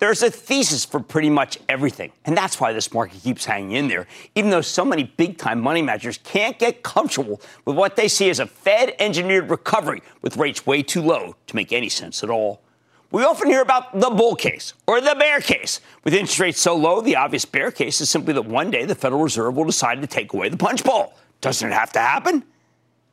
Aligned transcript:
There's 0.00 0.22
a 0.22 0.30
thesis 0.30 0.86
for 0.86 0.98
pretty 0.98 1.28
much 1.28 1.58
everything, 1.68 2.10
and 2.24 2.34
that's 2.34 2.58
why 2.58 2.72
this 2.72 2.92
market 2.94 3.22
keeps 3.22 3.44
hanging 3.44 3.72
in 3.72 3.88
there, 3.88 4.06
even 4.34 4.50
though 4.50 4.62
so 4.62 4.82
many 4.82 5.04
big 5.04 5.36
time 5.36 5.60
money 5.60 5.82
managers 5.82 6.18
can't 6.24 6.58
get 6.58 6.82
comfortable 6.82 7.42
with 7.66 7.76
what 7.76 7.96
they 7.96 8.08
see 8.08 8.30
as 8.30 8.40
a 8.40 8.46
Fed 8.46 8.94
engineered 8.98 9.50
recovery 9.50 10.02
with 10.22 10.38
rates 10.38 10.64
way 10.66 10.82
too 10.82 11.02
low 11.02 11.36
to 11.46 11.54
make 11.54 11.70
any 11.70 11.90
sense 11.90 12.24
at 12.24 12.30
all. 12.30 12.62
We 13.10 13.24
often 13.24 13.48
hear 13.48 13.60
about 13.60 14.00
the 14.00 14.08
bull 14.08 14.36
case 14.36 14.72
or 14.86 15.02
the 15.02 15.14
bear 15.18 15.40
case. 15.40 15.82
With 16.02 16.14
interest 16.14 16.40
rates 16.40 16.60
so 16.62 16.74
low, 16.74 17.02
the 17.02 17.16
obvious 17.16 17.44
bear 17.44 17.70
case 17.70 18.00
is 18.00 18.08
simply 18.08 18.32
that 18.32 18.46
one 18.46 18.70
day 18.70 18.86
the 18.86 18.94
Federal 18.94 19.22
Reserve 19.22 19.54
will 19.54 19.64
decide 19.66 20.00
to 20.00 20.06
take 20.06 20.32
away 20.32 20.48
the 20.48 20.56
punch 20.56 20.82
bowl. 20.82 21.12
Doesn't 21.42 21.70
it 21.70 21.74
have 21.74 21.92
to 21.92 21.98
happen? 21.98 22.44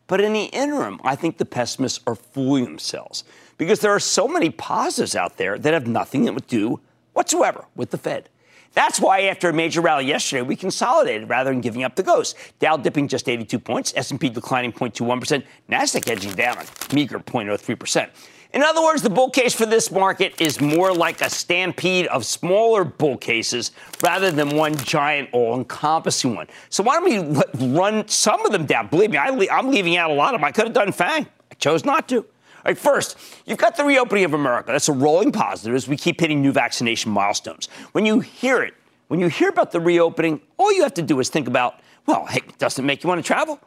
But 0.08 0.22
in 0.22 0.32
the 0.32 0.46
interim, 0.46 1.02
I 1.04 1.18
think 1.18 1.38
the 1.38 1.44
pessimists 1.44 2.00
are 2.08 2.16
fooling 2.16 2.64
themselves 2.64 3.26
because 3.58 3.80
there 3.80 3.92
are 3.92 4.00
so 4.00 4.28
many 4.28 4.50
positives 4.50 5.16
out 5.16 5.38
there 5.38 5.58
that 5.58 5.74
have 5.74 5.88
nothing 5.88 6.26
to 6.26 6.36
do 6.48 6.80
whatsoever 7.14 7.66
with 7.76 7.92
the 7.92 7.98
Fed. 7.98 8.30
That's 8.74 9.00
why 9.00 9.22
after 9.22 9.50
a 9.50 9.54
major 9.54 9.82
rally 9.82 10.06
yesterday, 10.06 10.44
we 10.44 10.56
consolidated 10.56 11.28
rather 11.30 11.50
than 11.50 11.62
giving 11.62 11.84
up 11.84 11.96
the 11.96 12.04
ghost. 12.04 12.38
Dow 12.60 12.78
dipping 12.78 13.08
just 13.08 13.28
82 13.28 13.58
points, 13.58 13.92
S&P 13.96 14.30
declining 14.30 14.72
0.21%, 14.72 15.44
Nasdaq 15.70 16.08
edging 16.10 16.34
down 16.34 16.58
a 16.58 16.94
meager 16.94 17.18
0.03%. 17.20 18.10
In 18.54 18.62
other 18.64 18.82
words, 18.82 19.02
the 19.02 19.10
bull 19.10 19.30
case 19.30 19.54
for 19.54 19.66
this 19.66 19.92
market 19.92 20.40
is 20.40 20.62
more 20.62 20.94
like 20.94 21.22
a 21.22 21.30
stampede 21.30 22.08
of 22.08 22.26
smaller 22.26 22.84
bull 22.84 23.18
cases 23.18 23.72
rather 24.04 24.32
than 24.32 24.56
one 24.56 24.76
giant 24.78 25.30
all-encompassing 25.34 26.36
one. 26.36 26.48
So 26.70 26.84
why 26.84 27.00
don't 27.00 27.60
we 27.60 27.68
run 27.76 28.08
some 28.08 28.46
of 28.46 28.52
them 28.52 28.66
down? 28.66 28.88
Believe 28.88 29.12
me, 29.12 29.18
I 29.18 29.28
am 29.28 29.70
leaving 29.70 29.98
out 29.98 30.12
a 30.12 30.14
lot 30.14 30.34
of 30.34 30.40
them. 30.40 30.46
I 30.46 30.52
could 30.52 30.66
have 30.66 30.74
done 30.74 30.92
FANG. 30.92 31.28
I 31.52 31.56
chose 31.56 31.84
not 31.84 32.08
to. 32.10 32.26
Right, 32.68 32.78
first, 32.78 33.18
you've 33.46 33.58
got 33.58 33.78
the 33.78 33.86
reopening 33.86 34.26
of 34.26 34.34
America. 34.34 34.74
That's 34.74 34.90
a 34.90 34.94
rolling 34.94 35.32
positive 35.32 35.74
as 35.74 35.88
we 35.88 35.96
keep 35.96 36.20
hitting 36.20 36.42
new 36.42 36.52
vaccination 36.52 37.14
milestones. 37.14 37.68
When 37.94 38.06
you 38.06 38.20
hear 38.20 38.62
it, 38.62 38.74
when 39.08 39.22
you 39.22 39.30
hear 39.30 39.48
about 39.48 39.72
the 39.72 39.80
reopening, 39.80 40.42
all 40.58 40.74
you 40.74 40.84
have 40.84 40.94
to 40.96 41.02
do 41.02 41.18
is 41.22 41.30
think 41.30 41.48
about, 41.48 41.80
well, 42.08 42.26
hey, 42.26 42.42
doesn't 42.58 42.86
make 42.86 43.06
you 43.06 43.08
want 43.08 43.24
to 43.24 43.26
travel? 43.26 43.58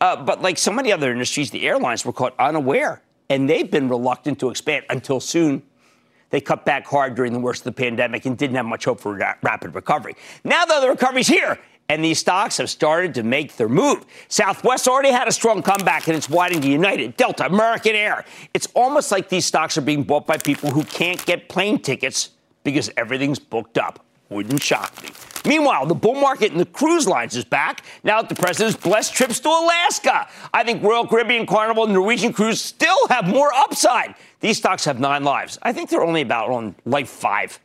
Uh, 0.00 0.16
but 0.24 0.42
like 0.42 0.58
so 0.58 0.72
many 0.72 0.90
other 0.90 1.12
industries, 1.12 1.52
the 1.52 1.68
airlines 1.68 2.04
were 2.04 2.12
caught 2.12 2.34
unaware, 2.40 3.00
and 3.30 3.48
they've 3.48 3.70
been 3.70 3.88
reluctant 3.88 4.40
to 4.40 4.50
expand 4.50 4.84
until 4.90 5.20
soon. 5.20 5.62
They 6.30 6.40
cut 6.40 6.64
back 6.64 6.84
hard 6.84 7.14
during 7.14 7.32
the 7.32 7.38
worst 7.38 7.60
of 7.60 7.76
the 7.76 7.80
pandemic 7.80 8.26
and 8.26 8.36
didn't 8.36 8.56
have 8.56 8.66
much 8.66 8.86
hope 8.86 8.98
for 8.98 9.14
ra- 9.14 9.34
rapid 9.40 9.76
recovery. 9.76 10.16
Now 10.42 10.64
that 10.64 10.80
the 10.80 10.88
recovery's 10.88 11.28
here, 11.28 11.60
and 11.88 12.04
these 12.04 12.18
stocks 12.18 12.58
have 12.58 12.68
started 12.68 13.14
to 13.14 13.22
make 13.22 13.56
their 13.56 13.68
move. 13.68 14.04
Southwest 14.28 14.86
already 14.86 15.10
had 15.10 15.26
a 15.26 15.32
strong 15.32 15.62
comeback 15.62 16.06
and 16.06 16.16
it's 16.16 16.28
widening 16.28 16.60
to 16.62 16.68
United, 16.68 17.16
Delta, 17.16 17.46
American 17.46 17.94
Air. 17.94 18.24
It's 18.52 18.68
almost 18.74 19.10
like 19.10 19.28
these 19.28 19.46
stocks 19.46 19.78
are 19.78 19.82
being 19.82 20.02
bought 20.02 20.26
by 20.26 20.36
people 20.36 20.70
who 20.70 20.84
can't 20.84 21.24
get 21.24 21.48
plane 21.48 21.78
tickets 21.78 22.30
because 22.62 22.90
everything's 22.96 23.38
booked 23.38 23.78
up. 23.78 24.04
Wouldn't 24.28 24.62
shock 24.62 25.02
me. 25.02 25.08
Meanwhile, 25.46 25.86
the 25.86 25.94
bull 25.94 26.16
market 26.16 26.52
in 26.52 26.58
the 26.58 26.66
cruise 26.66 27.06
lines 27.06 27.34
is 27.34 27.44
back 27.44 27.82
now 28.04 28.20
that 28.20 28.28
the 28.28 28.34
president's 28.34 28.76
blessed 28.76 29.14
trips 29.14 29.40
to 29.40 29.48
Alaska. 29.48 30.28
I 30.52 30.64
think 30.64 30.82
Royal 30.82 31.06
Caribbean, 31.06 31.46
Carnival, 31.46 31.84
and 31.84 31.94
Norwegian 31.94 32.34
Cruise 32.34 32.60
still 32.60 33.08
have 33.08 33.26
more 33.26 33.50
upside. 33.54 34.14
These 34.40 34.58
stocks 34.58 34.84
have 34.84 35.00
nine 35.00 35.24
lives. 35.24 35.58
I 35.62 35.72
think 35.72 35.88
they're 35.88 36.04
only 36.04 36.20
about 36.20 36.50
on 36.50 36.74
life 36.84 37.08
five. 37.08 37.58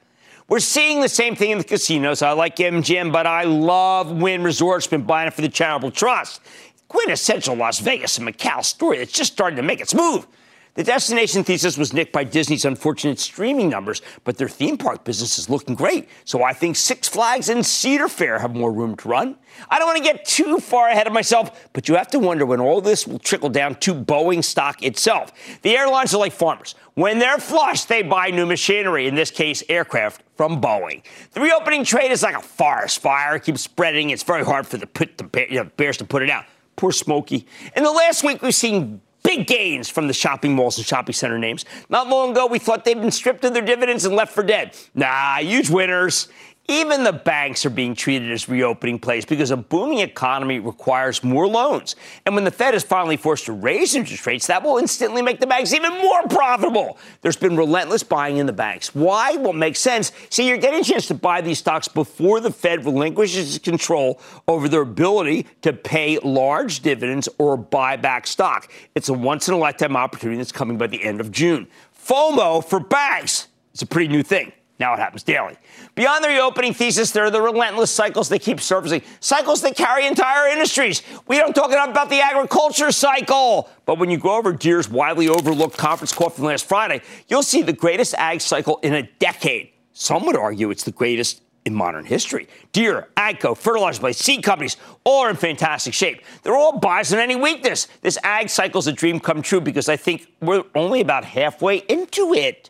We're 0.53 0.59
seeing 0.59 1.01
the 1.01 1.09
same 1.09 1.35
thing 1.35 1.49
in 1.49 1.57
the 1.57 1.63
casinos. 1.63 2.21
I 2.21 2.33
like 2.33 2.57
MGM, 2.57 3.11
but 3.11 3.25
I 3.25 3.43
love 3.43 4.11
Wynn 4.11 4.43
Resorts. 4.43 4.85
Been 4.85 5.01
buying 5.01 5.27
it 5.27 5.33
for 5.33 5.41
the 5.41 5.49
charitable 5.49 5.89
trust. 5.89 6.41
Quintessential 6.87 7.55
Las 7.55 7.79
Vegas 7.79 8.19
and 8.19 8.27
Macau 8.27 8.63
story 8.63 8.99
that's 8.99 9.11
just 9.11 9.33
starting 9.33 9.57
to 9.57 9.63
make 9.63 9.81
its 9.81 9.95
move. 9.95 10.27
The 10.75 10.83
destination 10.83 11.43
thesis 11.43 11.77
was 11.77 11.93
nicked 11.93 12.11
by 12.11 12.23
Disney's 12.23 12.65
unfortunate 12.65 13.19
streaming 13.19 13.69
numbers, 13.69 14.01
but 14.23 14.37
their 14.37 14.49
theme 14.49 14.75
park 14.75 15.03
business 15.03 15.37
is 15.37 15.47
looking 15.47 15.75
great. 15.75 16.09
So 16.25 16.41
I 16.41 16.53
think 16.53 16.75
Six 16.75 17.07
Flags 17.07 17.49
and 17.49 17.63
Cedar 17.63 18.07
Fair 18.07 18.39
have 18.39 18.55
more 18.55 18.71
room 18.71 18.95
to 18.97 19.07
run. 19.07 19.37
I 19.69 19.77
don't 19.77 19.87
want 19.87 19.99
to 19.99 20.03
get 20.03 20.25
too 20.25 20.57
far 20.57 20.89
ahead 20.89 21.05
of 21.05 21.13
myself, 21.13 21.69
but 21.73 21.87
you 21.87 21.95
have 21.95 22.07
to 22.07 22.17
wonder 22.17 22.43
when 22.43 22.59
all 22.59 22.81
this 22.81 23.05
will 23.05 23.19
trickle 23.19 23.49
down 23.49 23.75
to 23.81 23.93
Boeing 23.93 24.43
stock 24.43 24.81
itself. 24.81 25.31
The 25.61 25.77
airlines 25.77 26.15
are 26.15 26.17
like 26.17 26.33
farmers. 26.33 26.73
When 26.95 27.19
they're 27.19 27.37
flush, 27.37 27.83
they 27.85 28.01
buy 28.01 28.31
new 28.31 28.47
machinery, 28.47 29.07
in 29.07 29.13
this 29.13 29.29
case, 29.29 29.61
aircraft 29.69 30.23
from 30.35 30.59
Boeing. 30.59 31.03
The 31.33 31.41
reopening 31.41 31.83
trade 31.83 32.11
is 32.11 32.23
like 32.23 32.35
a 32.35 32.41
forest 32.41 32.99
fire, 32.99 33.35
it 33.35 33.43
keeps 33.43 33.61
spreading. 33.61 34.09
It's 34.09 34.23
very 34.23 34.43
hard 34.43 34.65
for 34.65 34.77
the, 34.77 34.87
put 34.87 35.19
the 35.19 35.71
bears 35.77 35.97
to 35.97 36.05
put 36.05 36.23
it 36.23 36.31
out. 36.31 36.45
Poor 36.75 36.91
Smokey. 36.91 37.45
In 37.75 37.83
the 37.83 37.91
last 37.91 38.23
week, 38.23 38.41
we've 38.41 38.55
seen 38.55 39.01
big 39.23 39.47
gains 39.47 39.89
from 39.89 40.07
the 40.07 40.13
shopping 40.13 40.53
malls 40.53 40.77
and 40.77 40.85
shopping 40.85 41.13
center 41.13 41.39
names. 41.39 41.65
Not 41.89 42.07
long 42.07 42.31
ago, 42.31 42.45
we 42.45 42.59
thought 42.59 42.85
they'd 42.85 42.99
been 42.99 43.11
stripped 43.11 43.43
of 43.45 43.53
their 43.53 43.63
dividends 43.63 44.05
and 44.05 44.15
left 44.15 44.33
for 44.33 44.43
dead. 44.43 44.77
Nah, 44.93 45.37
huge 45.37 45.69
winners. 45.69 46.27
Even 46.69 47.03
the 47.03 47.11
banks 47.11 47.65
are 47.65 47.69
being 47.69 47.93
treated 47.93 48.31
as 48.31 48.47
reopening 48.47 48.97
plays 48.97 49.25
because 49.25 49.51
a 49.51 49.57
booming 49.57 49.99
economy 49.99 50.59
requires 50.59 51.21
more 51.21 51.45
loans. 51.45 51.97
And 52.25 52.35
when 52.35 52.45
the 52.45 52.51
Fed 52.51 52.73
is 52.73 52.83
finally 52.83 53.17
forced 53.17 53.47
to 53.47 53.51
raise 53.51 53.95
interest 53.95 54.25
rates, 54.25 54.47
that 54.47 54.63
will 54.63 54.77
instantly 54.77 55.21
make 55.21 55.41
the 55.41 55.47
banks 55.47 55.73
even 55.73 55.91
more 55.91 56.23
profitable. 56.29 56.97
There's 57.21 57.35
been 57.35 57.57
relentless 57.57 58.03
buying 58.03 58.37
in 58.37 58.45
the 58.45 58.53
banks. 58.53 58.95
Why? 58.95 59.35
Well, 59.35 59.51
makes 59.51 59.79
sense. 59.79 60.13
See, 60.29 60.47
you're 60.47 60.57
getting 60.57 60.79
a 60.79 60.83
chance 60.85 61.05
to 61.07 61.15
buy 61.15 61.41
these 61.41 61.59
stocks 61.59 61.89
before 61.89 62.39
the 62.39 62.51
Fed 62.51 62.85
relinquishes 62.85 63.59
control 63.59 64.21
over 64.47 64.69
their 64.69 64.83
ability 64.83 65.47
to 65.63 65.73
pay 65.73 66.17
large 66.19 66.79
dividends 66.79 67.27
or 67.39 67.57
buy 67.57 67.97
back 67.97 68.25
stock. 68.25 68.71
It's 68.95 69.09
a 69.09 69.13
once 69.13 69.49
in 69.49 69.53
a 69.53 69.57
lifetime 69.57 69.97
opportunity 69.97 70.37
that's 70.37 70.53
coming 70.53 70.77
by 70.77 70.87
the 70.87 71.03
end 71.03 71.19
of 71.19 71.29
June. 71.29 71.67
FOMO 72.07 72.63
for 72.63 72.79
banks 72.79 73.49
is 73.73 73.81
a 73.81 73.85
pretty 73.85 74.07
new 74.07 74.23
thing. 74.23 74.53
Now 74.83 74.95
it 74.95 74.99
happens 74.99 75.23
daily. 75.23 75.55
Beyond 75.95 76.25
the 76.25 76.27
reopening 76.27 76.73
thesis, 76.73 77.11
there 77.11 77.23
are 77.23 77.31
the 77.31 77.41
relentless 77.41 77.89
cycles 77.89 78.27
they 78.27 78.37
keep 78.37 78.59
surfacing, 78.59 79.01
cycles 79.21 79.61
that 79.61 79.77
carry 79.77 80.05
entire 80.05 80.49
industries. 80.49 81.03
We 81.25 81.37
don't 81.37 81.55
talk 81.55 81.71
enough 81.71 81.87
about 81.87 82.09
the 82.09 82.19
agriculture 82.19 82.91
cycle. 82.91 83.69
But 83.85 83.97
when 83.97 84.09
you 84.09 84.17
go 84.17 84.35
over 84.35 84.51
Deere's 84.51 84.89
widely 84.89 85.29
overlooked 85.29 85.77
conference 85.77 86.11
call 86.11 86.31
from 86.31 86.43
last 86.43 86.65
Friday, 86.65 87.01
you'll 87.29 87.43
see 87.43 87.61
the 87.61 87.71
greatest 87.71 88.13
ag 88.15 88.41
cycle 88.41 88.81
in 88.83 88.93
a 88.93 89.03
decade. 89.19 89.69
Some 89.93 90.25
would 90.25 90.35
argue 90.35 90.69
it's 90.69 90.83
the 90.83 90.91
greatest 90.91 91.41
in 91.63 91.73
modern 91.73 92.03
history. 92.03 92.49
Deere, 92.73 93.07
AGCO, 93.15 93.55
fertilizer 93.55 94.01
by 94.01 94.11
seed 94.11 94.43
companies, 94.43 94.75
all 95.05 95.21
are 95.21 95.29
in 95.29 95.37
fantastic 95.37 95.93
shape. 95.93 96.23
They're 96.41 96.57
all 96.57 96.77
buys 96.77 97.13
on 97.13 97.19
any 97.19 97.37
weakness. 97.37 97.87
This 98.01 98.17
ag 98.21 98.49
cycle's 98.49 98.87
a 98.87 98.91
dream 98.91 99.21
come 99.21 99.41
true 99.41 99.61
because 99.61 99.87
I 99.87 99.95
think 99.95 100.27
we're 100.41 100.65
only 100.75 100.99
about 100.99 101.23
halfway 101.23 101.77
into 101.77 102.33
it. 102.33 102.69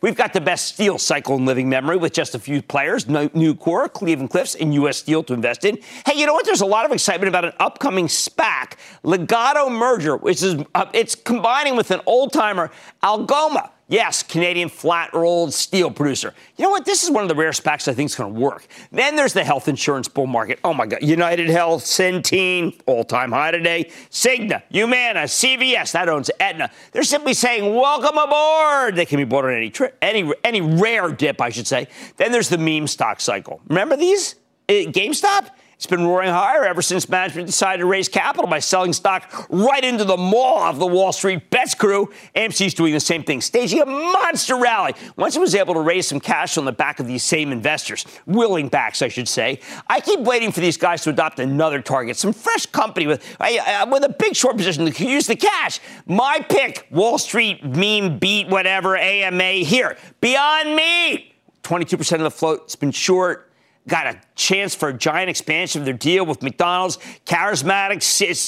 We've 0.00 0.14
got 0.14 0.32
the 0.32 0.40
best 0.40 0.74
steel 0.74 0.98
cycle 0.98 1.36
in 1.36 1.44
living 1.44 1.68
memory 1.68 1.96
with 1.96 2.12
just 2.12 2.34
a 2.34 2.38
few 2.38 2.62
players, 2.62 3.04
Nucor, 3.06 3.92
Cleveland 3.92 4.30
Cliffs, 4.30 4.54
and 4.54 4.74
U.S. 4.74 4.98
Steel 4.98 5.22
to 5.24 5.34
invest 5.34 5.64
in. 5.64 5.78
Hey, 6.06 6.18
you 6.18 6.26
know 6.26 6.34
what? 6.34 6.46
There's 6.46 6.60
a 6.60 6.66
lot 6.66 6.86
of 6.86 6.92
excitement 6.92 7.28
about 7.28 7.44
an 7.44 7.52
upcoming 7.60 8.06
SPAC, 8.06 8.74
Legato 9.02 9.68
merger, 9.68 10.16
which 10.16 10.42
is 10.42 10.62
uh, 10.74 10.86
it's 10.92 11.14
combining 11.14 11.76
with 11.76 11.90
an 11.90 12.00
old 12.06 12.32
timer, 12.32 12.70
Algoma. 13.02 13.70
Yes, 13.90 14.22
Canadian 14.22 14.68
flat 14.68 15.12
rolled 15.12 15.52
steel 15.52 15.90
producer. 15.90 16.32
You 16.56 16.62
know 16.62 16.70
what? 16.70 16.84
This 16.84 17.02
is 17.02 17.10
one 17.10 17.24
of 17.24 17.28
the 17.28 17.34
rare 17.34 17.50
SPACs 17.50 17.88
I 17.88 17.92
think 17.92 18.08
is 18.08 18.14
going 18.14 18.32
to 18.32 18.40
work. 18.40 18.68
Then 18.92 19.16
there's 19.16 19.32
the 19.32 19.42
health 19.42 19.66
insurance 19.66 20.06
bull 20.06 20.28
market. 20.28 20.60
Oh 20.62 20.72
my 20.72 20.86
God. 20.86 21.02
United 21.02 21.50
Health, 21.50 21.82
Centene, 21.82 22.80
all 22.86 23.02
time 23.02 23.32
high 23.32 23.50
today. 23.50 23.90
Cigna, 24.08 24.62
Humana, 24.70 25.22
CVS, 25.24 25.90
that 25.90 26.08
owns 26.08 26.30
Aetna. 26.38 26.70
They're 26.92 27.02
simply 27.02 27.34
saying, 27.34 27.74
welcome 27.74 28.16
aboard. 28.16 28.94
They 28.94 29.06
can 29.06 29.16
be 29.16 29.24
bought 29.24 29.46
on 29.46 29.54
any, 29.54 29.70
tri- 29.70 29.90
any, 30.00 30.32
any 30.44 30.60
rare 30.60 31.08
dip, 31.10 31.40
I 31.40 31.50
should 31.50 31.66
say. 31.66 31.88
Then 32.16 32.30
there's 32.30 32.48
the 32.48 32.58
meme 32.58 32.86
stock 32.86 33.20
cycle. 33.20 33.60
Remember 33.66 33.96
these? 33.96 34.36
Uh, 34.68 34.86
GameStop? 34.86 35.48
It's 35.80 35.86
been 35.86 36.06
roaring 36.06 36.28
higher 36.28 36.66
ever 36.66 36.82
since 36.82 37.08
management 37.08 37.46
decided 37.46 37.78
to 37.78 37.86
raise 37.86 38.06
capital 38.06 38.46
by 38.46 38.58
selling 38.58 38.92
stock 38.92 39.46
right 39.48 39.82
into 39.82 40.04
the 40.04 40.18
maw 40.18 40.68
of 40.68 40.78
the 40.78 40.86
Wall 40.86 41.10
Street 41.10 41.48
bets 41.48 41.74
crew. 41.74 42.12
AMC's 42.36 42.74
doing 42.74 42.92
the 42.92 43.00
same 43.00 43.22
thing, 43.22 43.40
staging 43.40 43.80
a 43.80 43.86
monster 43.86 44.56
rally. 44.56 44.92
Once 45.16 45.36
it 45.36 45.40
was 45.40 45.54
able 45.54 45.72
to 45.72 45.80
raise 45.80 46.06
some 46.06 46.20
cash 46.20 46.58
on 46.58 46.66
the 46.66 46.72
back 46.72 47.00
of 47.00 47.06
these 47.06 47.22
same 47.22 47.50
investors, 47.50 48.04
willing 48.26 48.68
backs, 48.68 49.00
I 49.00 49.08
should 49.08 49.26
say. 49.26 49.58
I 49.88 50.00
keep 50.00 50.20
waiting 50.20 50.52
for 50.52 50.60
these 50.60 50.76
guys 50.76 51.00
to 51.04 51.10
adopt 51.10 51.38
another 51.38 51.80
target, 51.80 52.18
some 52.18 52.34
fresh 52.34 52.66
company 52.66 53.06
with, 53.06 53.26
with 53.40 54.04
a 54.04 54.14
big 54.18 54.36
short 54.36 54.58
position 54.58 54.84
that 54.84 54.94
can 54.94 55.08
use 55.08 55.26
the 55.28 55.36
cash. 55.36 55.80
My 56.04 56.44
pick, 56.46 56.88
Wall 56.90 57.16
Street 57.16 57.64
meme 57.64 58.18
beat, 58.18 58.48
whatever, 58.48 58.98
AMA 58.98 59.64
here. 59.64 59.96
Beyond 60.20 60.76
Meat, 60.76 61.32
22% 61.62 62.12
of 62.16 62.20
the 62.20 62.30
float's 62.30 62.76
been 62.76 62.92
short 62.92 63.49
got 63.88 64.06
a 64.06 64.20
chance 64.34 64.74
for 64.74 64.88
a 64.88 64.92
giant 64.92 65.30
expansion 65.30 65.82
of 65.82 65.84
their 65.84 65.94
deal 65.94 66.24
with 66.24 66.42
McDonald's, 66.42 66.98
charismatic 67.26 68.00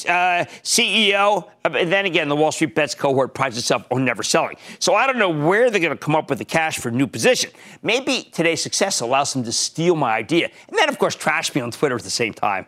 uh, 0.09 0.45
CEO. 0.63 1.49
And 1.65 1.93
then 1.93 2.07
again, 2.07 2.29
the 2.29 2.37
Wall 2.37 2.53
Street 2.53 2.75
Bets 2.75 2.95
cohort 2.95 3.35
prides 3.35 3.59
itself 3.59 3.87
on 3.91 4.05
never 4.05 4.23
selling. 4.23 4.57
So 4.79 4.95
I 4.95 5.07
don't 5.07 5.19
know 5.19 5.31
where 5.31 5.71
they're 5.71 5.81
going 5.81 5.97
to 5.97 5.97
come 5.97 6.15
up 6.15 6.31
with 6.31 6.39
the 6.39 6.45
cash 6.45 6.79
for 6.79 6.89
a 6.89 6.93
new 6.93 7.07
position. 7.07 7.51
Maybe 7.83 8.29
today's 8.33 8.63
success 8.63 9.01
allows 9.01 9.33
them 9.33 9.45
to 9.45 9.53
steal 9.53 9.97
my 9.97 10.13
idea. 10.13 10.51
And 10.69 10.79
then, 10.79 10.89
of 10.89 10.99
course, 10.99 11.15
trash 11.15 11.55
me 11.55 11.61
on 11.61 11.71
Twitter 11.71 11.97
at 11.97 12.03
the 12.03 12.11
same 12.11 12.35
time. 12.35 12.67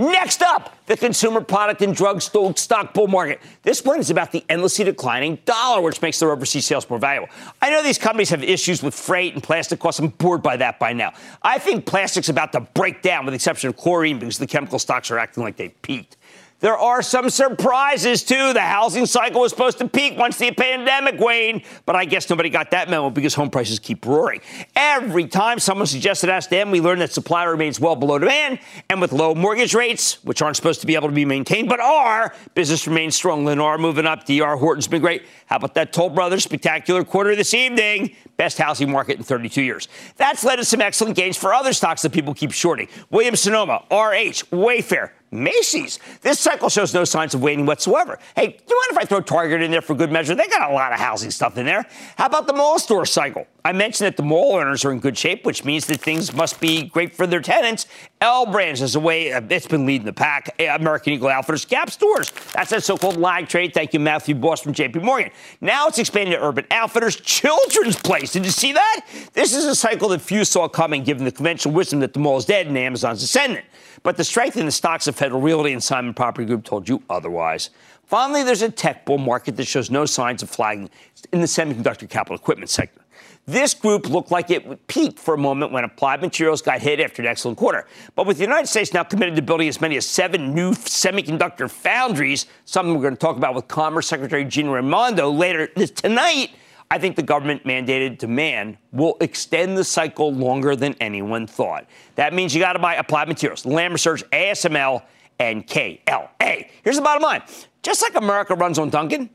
Next 0.00 0.40
up, 0.40 0.74
the 0.86 0.96
consumer 0.96 1.42
product 1.42 1.82
and 1.82 1.94
drug 1.94 2.22
stock 2.22 2.94
bull 2.94 3.06
market. 3.06 3.38
This 3.64 3.84
one 3.84 4.00
is 4.00 4.08
about 4.08 4.32
the 4.32 4.42
endlessly 4.48 4.86
declining 4.86 5.38
dollar, 5.44 5.82
which 5.82 6.00
makes 6.00 6.18
their 6.18 6.30
overseas 6.30 6.64
sales 6.64 6.88
more 6.88 6.98
valuable. 6.98 7.28
I 7.60 7.68
know 7.68 7.82
these 7.82 7.98
companies 7.98 8.30
have 8.30 8.42
issues 8.42 8.82
with 8.82 8.94
freight 8.94 9.34
and 9.34 9.42
plastic 9.42 9.78
costs. 9.78 10.00
I'm 10.00 10.08
bored 10.08 10.42
by 10.42 10.56
that 10.56 10.78
by 10.78 10.94
now. 10.94 11.12
I 11.42 11.58
think 11.58 11.84
plastic's 11.84 12.30
about 12.30 12.52
to 12.52 12.60
break 12.60 13.02
down, 13.02 13.26
with 13.26 13.32
the 13.32 13.36
exception 13.36 13.68
of 13.68 13.76
chlorine, 13.76 14.18
because 14.18 14.38
the 14.38 14.46
chemical 14.46 14.78
stocks 14.78 15.10
are 15.10 15.18
acting 15.18 15.42
like 15.42 15.58
they 15.58 15.68
peaked. 15.68 16.16
There 16.60 16.76
are 16.76 17.00
some 17.00 17.30
surprises, 17.30 18.22
too. 18.22 18.52
The 18.52 18.60
housing 18.60 19.06
cycle 19.06 19.40
was 19.40 19.50
supposed 19.50 19.78
to 19.78 19.88
peak 19.88 20.18
once 20.18 20.36
the 20.36 20.50
pandemic 20.52 21.18
waned, 21.18 21.62
but 21.86 21.96
I 21.96 22.04
guess 22.04 22.28
nobody 22.28 22.50
got 22.50 22.70
that 22.72 22.90
memo 22.90 23.08
because 23.08 23.34
home 23.34 23.48
prices 23.48 23.78
keep 23.78 24.04
roaring. 24.04 24.42
Every 24.76 25.26
time 25.26 25.58
someone 25.58 25.86
suggested 25.86 26.28
ask 26.28 26.50
them, 26.50 26.70
we 26.70 26.82
learn 26.82 26.98
that 26.98 27.12
supply 27.12 27.44
remains 27.44 27.80
well 27.80 27.96
below 27.96 28.18
demand, 28.18 28.58
and 28.90 29.00
with 29.00 29.12
low 29.12 29.34
mortgage 29.34 29.74
rates, 29.74 30.22
which 30.22 30.42
aren't 30.42 30.56
supposed 30.56 30.82
to 30.82 30.86
be 30.86 30.94
able 30.94 31.08
to 31.08 31.14
be 31.14 31.24
maintained, 31.24 31.68
but 31.68 31.80
are, 31.80 32.34
business 32.54 32.86
remains 32.86 33.14
strong. 33.16 33.44
Lennar 33.44 33.80
moving 33.80 34.04
up, 34.04 34.26
DR 34.26 34.58
Horton's 34.58 34.86
been 34.86 35.00
great. 35.00 35.22
How 35.46 35.56
about 35.56 35.74
that 35.74 35.94
Toll 35.94 36.10
Brothers 36.10 36.44
spectacular 36.44 37.04
quarter 37.04 37.34
this 37.34 37.54
evening? 37.54 38.14
Best 38.36 38.58
housing 38.58 38.90
market 38.90 39.16
in 39.16 39.22
32 39.22 39.62
years. 39.62 39.88
That's 40.16 40.44
led 40.44 40.56
to 40.56 40.64
some 40.64 40.82
excellent 40.82 41.16
gains 41.16 41.38
for 41.38 41.54
other 41.54 41.72
stocks 41.72 42.02
that 42.02 42.12
people 42.12 42.34
keep 42.34 42.52
shorting. 42.52 42.88
Williams 43.10 43.40
Sonoma, 43.40 43.84
RH, 43.90 44.44
Wayfair, 44.52 45.10
Macy's. 45.30 45.98
This 46.22 46.40
cycle 46.40 46.68
shows 46.68 46.92
no 46.92 47.04
signs 47.04 47.34
of 47.34 47.42
waning 47.42 47.66
whatsoever. 47.66 48.18
Hey, 48.34 48.48
do 48.48 48.64
you 48.68 48.80
mind 48.80 48.90
if 48.90 48.98
I 48.98 49.04
throw 49.04 49.20
Target 49.20 49.62
in 49.62 49.70
there 49.70 49.82
for 49.82 49.94
good 49.94 50.10
measure? 50.10 50.34
They 50.34 50.48
got 50.48 50.70
a 50.70 50.74
lot 50.74 50.92
of 50.92 50.98
housing 50.98 51.30
stuff 51.30 51.56
in 51.56 51.66
there. 51.66 51.86
How 52.16 52.26
about 52.26 52.46
the 52.46 52.52
mall 52.52 52.78
store 52.78 53.06
cycle? 53.06 53.46
I 53.64 53.72
mentioned 53.72 54.06
that 54.06 54.16
the 54.16 54.22
mall 54.22 54.54
owners 54.56 54.84
are 54.84 54.92
in 54.92 54.98
good 54.98 55.16
shape, 55.16 55.44
which 55.44 55.64
means 55.64 55.86
that 55.86 56.00
things 56.00 56.32
must 56.32 56.60
be 56.60 56.84
great 56.84 57.14
for 57.14 57.26
their 57.26 57.40
tenants. 57.40 57.86
L 58.22 58.44
Brands 58.44 58.82
is 58.82 58.92
the 58.92 59.00
way 59.00 59.32
uh, 59.32 59.40
it's 59.48 59.66
been 59.66 59.86
leading 59.86 60.04
the 60.04 60.12
pack. 60.12 60.54
American 60.58 61.14
Eagle 61.14 61.28
Outfitters, 61.28 61.64
Gap 61.64 61.88
stores. 61.88 62.30
That's 62.52 62.68
that 62.68 62.84
so-called 62.84 63.16
lag 63.16 63.48
trade. 63.48 63.72
Thank 63.72 63.94
you, 63.94 64.00
Matthew 64.00 64.34
Boss 64.34 64.60
from 64.60 64.74
J.P. 64.74 64.98
Morgan. 64.98 65.30
Now 65.62 65.88
it's 65.88 65.98
expanding 65.98 66.34
to 66.34 66.44
Urban 66.44 66.66
Outfitters, 66.70 67.16
Children's 67.16 67.96
Place. 67.96 68.32
Did 68.32 68.44
you 68.44 68.50
see 68.50 68.72
that? 68.72 69.06
This 69.32 69.54
is 69.54 69.64
a 69.64 69.74
cycle 69.74 70.10
that 70.10 70.20
few 70.20 70.44
saw 70.44 70.68
coming, 70.68 71.02
given 71.02 71.24
the 71.24 71.32
conventional 71.32 71.72
wisdom 71.72 72.00
that 72.00 72.12
the 72.12 72.18
mall 72.18 72.36
is 72.36 72.44
dead 72.44 72.66
and 72.66 72.76
Amazon's 72.76 73.22
ascendant. 73.22 73.64
But 74.02 74.18
the 74.18 74.24
strength 74.24 74.58
in 74.58 74.66
the 74.66 74.72
stocks 74.72 75.06
of 75.06 75.16
Federal 75.16 75.40
Realty 75.40 75.72
and 75.72 75.82
Simon 75.82 76.12
Property 76.12 76.44
Group 76.44 76.64
told 76.64 76.90
you 76.90 77.02
otherwise. 77.08 77.70
Finally, 78.04 78.42
there's 78.42 78.60
a 78.60 78.70
tech 78.70 79.06
bull 79.06 79.16
market 79.16 79.56
that 79.56 79.66
shows 79.66 79.90
no 79.90 80.04
signs 80.04 80.42
of 80.42 80.50
flagging 80.50 80.90
in 81.32 81.40
the 81.40 81.46
semiconductor 81.46 82.06
capital 82.06 82.36
equipment 82.36 82.68
sector. 82.68 82.99
This 83.46 83.74
group 83.74 84.08
looked 84.08 84.30
like 84.30 84.50
it 84.50 84.86
peaked 84.86 85.18
for 85.18 85.34
a 85.34 85.38
moment 85.38 85.72
when 85.72 85.82
Applied 85.82 86.20
Materials 86.20 86.62
got 86.62 86.80
hit 86.80 87.00
after 87.00 87.22
an 87.22 87.26
excellent 87.26 87.58
quarter. 87.58 87.86
But 88.14 88.26
with 88.26 88.36
the 88.36 88.44
United 88.44 88.68
States 88.68 88.92
now 88.92 89.02
committed 89.02 89.34
to 89.36 89.42
building 89.42 89.66
as 89.66 89.80
many 89.80 89.96
as 89.96 90.06
seven 90.06 90.54
new 90.54 90.72
semiconductor 90.72 91.68
foundries, 91.68 92.46
something 92.64 92.94
we're 92.94 93.02
going 93.02 93.14
to 93.14 93.20
talk 93.20 93.36
about 93.36 93.54
with 93.54 93.66
Commerce 93.66 94.06
Secretary 94.06 94.44
Gina 94.44 94.70
Raimondo 94.70 95.30
later 95.30 95.66
tonight, 95.66 96.50
I 96.92 96.98
think 96.98 97.16
the 97.16 97.22
government 97.22 97.64
mandated 97.64 98.18
demand 98.18 98.76
will 98.92 99.16
extend 99.20 99.78
the 99.78 99.84
cycle 99.84 100.32
longer 100.32 100.74
than 100.74 100.94
anyone 101.00 101.46
thought. 101.46 101.86
That 102.16 102.34
means 102.34 102.54
you 102.54 102.60
got 102.60 102.72
to 102.74 102.78
buy 102.78 102.96
applied 102.96 103.28
materials, 103.28 103.64
Lam 103.64 103.92
Research, 103.92 104.22
ASML, 104.30 105.02
and 105.38 105.66
KLA. 105.66 106.64
Here's 106.82 106.96
the 106.96 107.02
bottom 107.02 107.22
line 107.22 107.42
just 107.82 108.02
like 108.02 108.14
America 108.14 108.54
runs 108.54 108.78
on 108.78 108.90
Dunkin', 108.90 109.30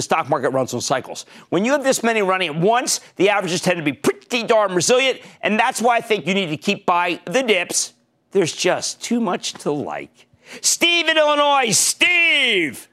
the 0.00 0.04
stock 0.04 0.30
market 0.30 0.48
runs 0.48 0.72
on 0.72 0.80
cycles. 0.80 1.26
When 1.50 1.66
you 1.66 1.72
have 1.72 1.84
this 1.84 2.02
many 2.02 2.22
running 2.22 2.48
at 2.48 2.56
once, 2.56 3.00
the 3.16 3.28
averages 3.28 3.60
tend 3.60 3.76
to 3.76 3.82
be 3.82 3.92
pretty 3.92 4.42
darn 4.44 4.74
resilient, 4.74 5.20
and 5.42 5.58
that's 5.58 5.82
why 5.82 5.98
I 5.98 6.00
think 6.00 6.26
you 6.26 6.32
need 6.32 6.46
to 6.46 6.56
keep 6.56 6.86
buy 6.86 7.20
the 7.26 7.42
dips. 7.42 7.92
There's 8.30 8.54
just 8.54 9.02
too 9.02 9.20
much 9.20 9.52
to 9.54 9.70
like. 9.70 10.26
Steve 10.62 11.08
in 11.08 11.18
Illinois, 11.18 11.72
Steve! 11.72 12.88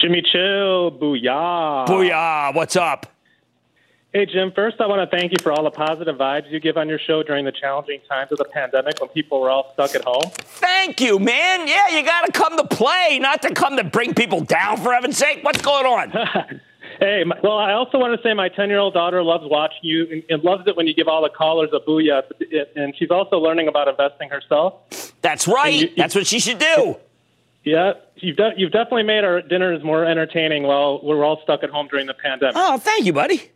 Jimmy 0.00 0.22
Chill, 0.30 0.90
booyah. 0.90 1.86
Booyah, 1.86 2.54
what's 2.54 2.76
up? 2.76 3.11
Hey, 4.12 4.26
Jim, 4.26 4.52
first 4.52 4.78
I 4.78 4.86
want 4.86 5.10
to 5.10 5.16
thank 5.16 5.32
you 5.32 5.38
for 5.42 5.52
all 5.52 5.64
the 5.64 5.70
positive 5.70 6.16
vibes 6.16 6.50
you 6.50 6.60
give 6.60 6.76
on 6.76 6.86
your 6.86 6.98
show 6.98 7.22
during 7.22 7.46
the 7.46 7.52
challenging 7.52 7.98
times 8.06 8.30
of 8.30 8.36
the 8.36 8.44
pandemic 8.44 9.00
when 9.00 9.08
people 9.08 9.40
were 9.40 9.48
all 9.48 9.72
stuck 9.72 9.94
at 9.94 10.04
home. 10.04 10.30
Thank 10.34 11.00
you, 11.00 11.18
man. 11.18 11.66
Yeah, 11.66 11.88
you 11.88 12.04
got 12.04 12.26
to 12.26 12.32
come 12.32 12.58
to 12.58 12.64
play, 12.64 13.18
not 13.18 13.40
to 13.40 13.54
come 13.54 13.78
to 13.78 13.84
bring 13.84 14.12
people 14.12 14.42
down, 14.42 14.76
for 14.76 14.92
heaven's 14.92 15.16
sake. 15.16 15.38
What's 15.42 15.62
going 15.62 15.86
on? 15.86 16.10
hey, 17.00 17.24
well, 17.42 17.56
I 17.56 17.72
also 17.72 17.96
want 17.96 18.14
to 18.14 18.22
say 18.22 18.34
my 18.34 18.50
10 18.50 18.68
year 18.68 18.80
old 18.80 18.92
daughter 18.92 19.22
loves 19.22 19.44
watching 19.46 19.80
you 19.80 20.06
and, 20.10 20.22
and, 20.28 20.44
loves 20.44 20.64
it 20.66 20.76
when 20.76 20.86
you 20.86 20.92
give 20.92 21.08
all 21.08 21.22
the 21.22 21.30
callers 21.30 21.70
a 21.72 21.80
booyah. 21.80 22.22
And 22.76 22.94
she's 22.98 23.10
also 23.10 23.38
learning 23.38 23.66
about 23.66 23.88
investing 23.88 24.28
herself. 24.28 24.74
That's 25.22 25.48
right. 25.48 25.72
You, 25.72 25.90
That's 25.96 26.14
what 26.14 26.26
she 26.26 26.38
should 26.38 26.58
do. 26.58 26.96
Yeah, 27.64 27.94
you've 28.16 28.36
de- 28.36 28.54
you've 28.58 28.72
definitely 28.72 29.04
made 29.04 29.24
our 29.24 29.40
dinners 29.40 29.82
more 29.82 30.04
entertaining 30.04 30.64
while 30.64 31.00
we're 31.02 31.24
all 31.24 31.40
stuck 31.44 31.62
at 31.62 31.70
home 31.70 31.88
during 31.88 32.06
the 32.06 32.14
pandemic. 32.14 32.56
Oh, 32.58 32.76
thank 32.76 33.06
you, 33.06 33.14
buddy. 33.14 33.52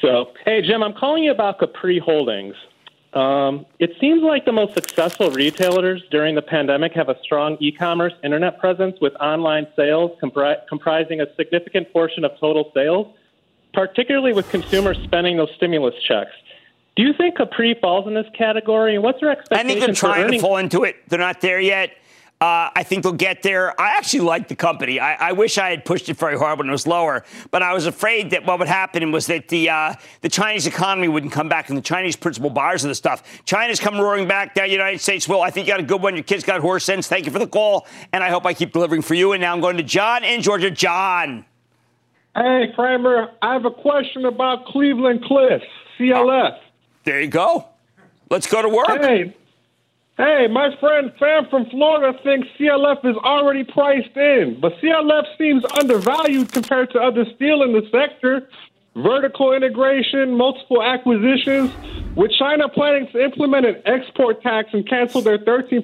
So, 0.00 0.32
hey, 0.44 0.62
Jim, 0.62 0.82
I'm 0.82 0.94
calling 0.94 1.24
you 1.24 1.30
about 1.30 1.58
Capri 1.58 1.98
Holdings. 1.98 2.56
Um, 3.14 3.64
it 3.78 3.92
seems 4.00 4.22
like 4.22 4.44
the 4.44 4.52
most 4.52 4.74
successful 4.74 5.30
retailers 5.30 6.02
during 6.10 6.34
the 6.34 6.42
pandemic 6.42 6.92
have 6.94 7.08
a 7.08 7.16
strong 7.22 7.56
e 7.60 7.70
commerce 7.70 8.12
internet 8.24 8.58
presence 8.58 8.96
with 9.00 9.14
online 9.20 9.68
sales 9.76 10.10
compri- 10.20 10.58
comprising 10.68 11.20
a 11.20 11.26
significant 11.36 11.92
portion 11.92 12.24
of 12.24 12.32
total 12.40 12.72
sales, 12.74 13.14
particularly 13.72 14.32
with 14.32 14.48
consumers 14.50 14.98
spending 15.04 15.36
those 15.36 15.50
stimulus 15.56 15.94
checks. 16.02 16.32
Do 16.96 17.02
you 17.02 17.12
think 17.12 17.36
Capri 17.36 17.76
falls 17.80 18.06
in 18.06 18.14
this 18.14 18.26
category? 18.36 18.94
And 18.94 19.04
what's 19.04 19.20
your 19.20 19.30
expectation? 19.30 19.66
I 19.66 19.68
think 19.68 19.84
they're 19.84 19.94
trying 19.94 20.30
to 20.30 20.38
fall 20.40 20.56
into 20.56 20.82
it. 20.84 20.96
They're 21.08 21.18
not 21.18 21.40
there 21.40 21.60
yet. 21.60 21.90
Uh, 22.44 22.70
I 22.76 22.82
think 22.82 23.04
they'll 23.04 23.12
get 23.12 23.42
there. 23.42 23.80
I 23.80 23.96
actually 23.96 24.20
like 24.20 24.48
the 24.48 24.54
company. 24.54 25.00
I, 25.00 25.30
I, 25.30 25.32
wish 25.32 25.56
I 25.56 25.70
had 25.70 25.86
pushed 25.86 26.10
it 26.10 26.18
very 26.18 26.36
hard 26.36 26.58
when 26.58 26.68
it 26.68 26.72
was 26.72 26.86
lower, 26.86 27.24
but 27.50 27.62
I 27.62 27.72
was 27.72 27.86
afraid 27.86 28.32
that 28.32 28.44
what 28.44 28.58
would 28.58 28.68
happen 28.68 29.12
was 29.12 29.26
that 29.28 29.48
the 29.48 29.70
uh, 29.70 29.94
the 30.20 30.28
Chinese 30.28 30.66
economy 30.66 31.08
wouldn't 31.08 31.32
come 31.32 31.48
back, 31.48 31.70
and 31.70 31.78
the 31.78 31.82
Chinese 31.82 32.16
principal 32.16 32.50
buyers 32.50 32.84
of 32.84 32.90
the 32.90 32.94
stuff. 32.94 33.22
China's 33.46 33.80
come 33.80 33.98
roaring 33.98 34.28
back. 34.28 34.54
The 34.54 34.68
United 34.68 35.00
States 35.00 35.26
will. 35.26 35.40
I 35.40 35.48
think 35.48 35.66
you 35.66 35.72
got 35.72 35.80
a 35.80 35.84
good 35.84 36.02
one. 36.02 36.16
Your 36.16 36.22
kids 36.22 36.44
got 36.44 36.60
horse 36.60 36.84
sense. 36.84 37.08
Thank 37.08 37.24
you 37.24 37.32
for 37.32 37.38
the 37.38 37.46
call, 37.46 37.86
and 38.12 38.22
I 38.22 38.28
hope 38.28 38.44
I 38.44 38.52
keep 38.52 38.74
delivering 38.74 39.00
for 39.00 39.14
you. 39.14 39.32
And 39.32 39.40
now 39.40 39.54
I'm 39.54 39.62
going 39.62 39.78
to 39.78 39.82
John 39.82 40.22
in 40.22 40.42
Georgia. 40.42 40.70
John. 40.70 41.46
Hey, 42.36 42.72
Cramer, 42.74 43.30
I 43.40 43.54
have 43.54 43.64
a 43.64 43.70
question 43.70 44.26
about 44.26 44.66
Cleveland 44.66 45.24
Cliffs, 45.24 45.64
CLF. 45.98 46.58
There 47.04 47.22
you 47.22 47.28
go. 47.28 47.68
Let's 48.28 48.46
go 48.46 48.60
to 48.60 48.68
work. 48.68 49.00
Hey, 49.00 49.34
hey, 50.16 50.46
my 50.50 50.74
friend 50.78 51.12
Sam 51.18 51.46
from 51.50 51.66
Florida 51.70 52.18
thinks 52.22 52.48
CLF 52.58 53.04
is 53.04 53.16
already 53.16 53.64
priced 53.64 54.16
in, 54.16 54.58
but 54.60 54.72
CLF 54.80 55.24
seems 55.38 55.64
undervalued 55.78 56.52
compared 56.52 56.90
to 56.92 57.00
other 57.00 57.24
steel 57.34 57.62
in 57.62 57.72
the 57.72 57.82
sector. 57.90 58.48
Vertical 58.96 59.52
integration, 59.52 60.36
multiple 60.36 60.80
acquisitions. 60.80 61.72
With 62.14 62.30
China 62.38 62.68
planning 62.68 63.08
to 63.10 63.24
implement 63.24 63.66
an 63.66 63.82
export 63.86 64.40
tax 64.40 64.68
and 64.72 64.88
cancel 64.88 65.20
their 65.20 65.38
13% 65.38 65.82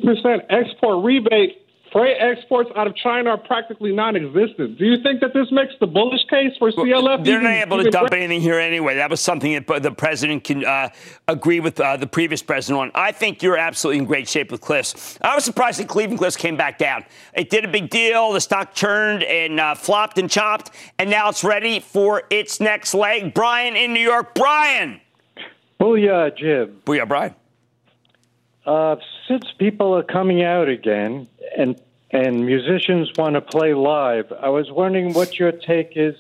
export 0.49 1.05
rebate, 1.05 1.60
Freight 1.93 2.19
exports 2.21 2.71
out 2.77 2.87
of 2.87 2.95
China 2.95 3.31
are 3.31 3.37
practically 3.37 3.93
non-existent. 3.93 4.79
Do 4.79 4.85
you 4.85 5.03
think 5.03 5.21
that 5.21 5.35
this 5.35 5.49
makes 5.51 5.75
the 5.81 5.89
bullish 5.89 6.25
case 6.31 6.57
for 6.57 6.71
CLF? 6.71 7.25
They're 7.25 7.43
not 7.43 7.53
able 7.53 7.83
to 7.83 7.91
dump 7.91 8.13
anything 8.13 8.41
here 8.41 8.61
anyway. 8.61 8.95
That 8.95 9.11
was 9.11 9.21
something 9.21 9.53
that 9.53 9.83
the 9.83 9.91
president 9.91 10.45
can 10.45 10.65
uh, 10.65 10.91
agree 11.27 11.59
with 11.59 11.81
uh, 11.81 11.97
the 11.97 12.07
previous 12.07 12.43
president 12.43 12.81
on. 12.81 12.91
I 12.95 13.11
think 13.11 13.43
you're 13.43 13.57
absolutely 13.57 13.99
in 13.99 14.05
great 14.05 14.29
shape 14.29 14.53
with 14.53 14.61
Cliffs. 14.61 15.19
I 15.21 15.35
was 15.35 15.45
surprised 15.45 15.81
that 15.81 15.89
Cleveland 15.89 16.19
Cliffs 16.19 16.37
came 16.37 16.57
back 16.57 16.79
down. 16.79 17.05
It 17.35 17.51
did 17.51 17.65
a 17.65 17.69
big 17.69 17.91
deal. 17.91 18.33
The 18.33 18.41
stock 18.41 18.73
turned 18.75 19.25
and 19.25 19.59
uh, 19.59 19.75
flopped 19.75 20.17
and 20.17 20.31
chopped, 20.31 20.71
and 20.99 21.11
now 21.11 21.29
it's 21.29 21.43
ready 21.43 21.81
for 21.81 22.23
its 22.31 22.61
next 22.61 22.95
leg. 22.95 23.35
Brian 23.35 23.75
in 23.75 23.93
New 23.93 24.01
York. 24.01 24.37
Brian. 24.37 25.01
Booyah, 25.81 26.37
Jim. 26.37 26.83
Booyah, 26.85 27.09
Brian. 27.09 27.35
Uh, 28.65 28.95
since 29.27 29.45
people 29.59 29.97
are 29.97 30.03
coming 30.05 30.45
out 30.45 30.69
again 30.69 31.27
and 31.57 31.81
and 32.13 32.45
musicians 32.45 33.11
want 33.17 33.35
to 33.35 33.41
play 33.41 33.73
live, 33.73 34.33
I 34.33 34.49
was 34.49 34.71
wondering 34.71 35.13
what 35.13 35.39
your 35.39 35.53
take 35.53 35.93
is 35.95 36.17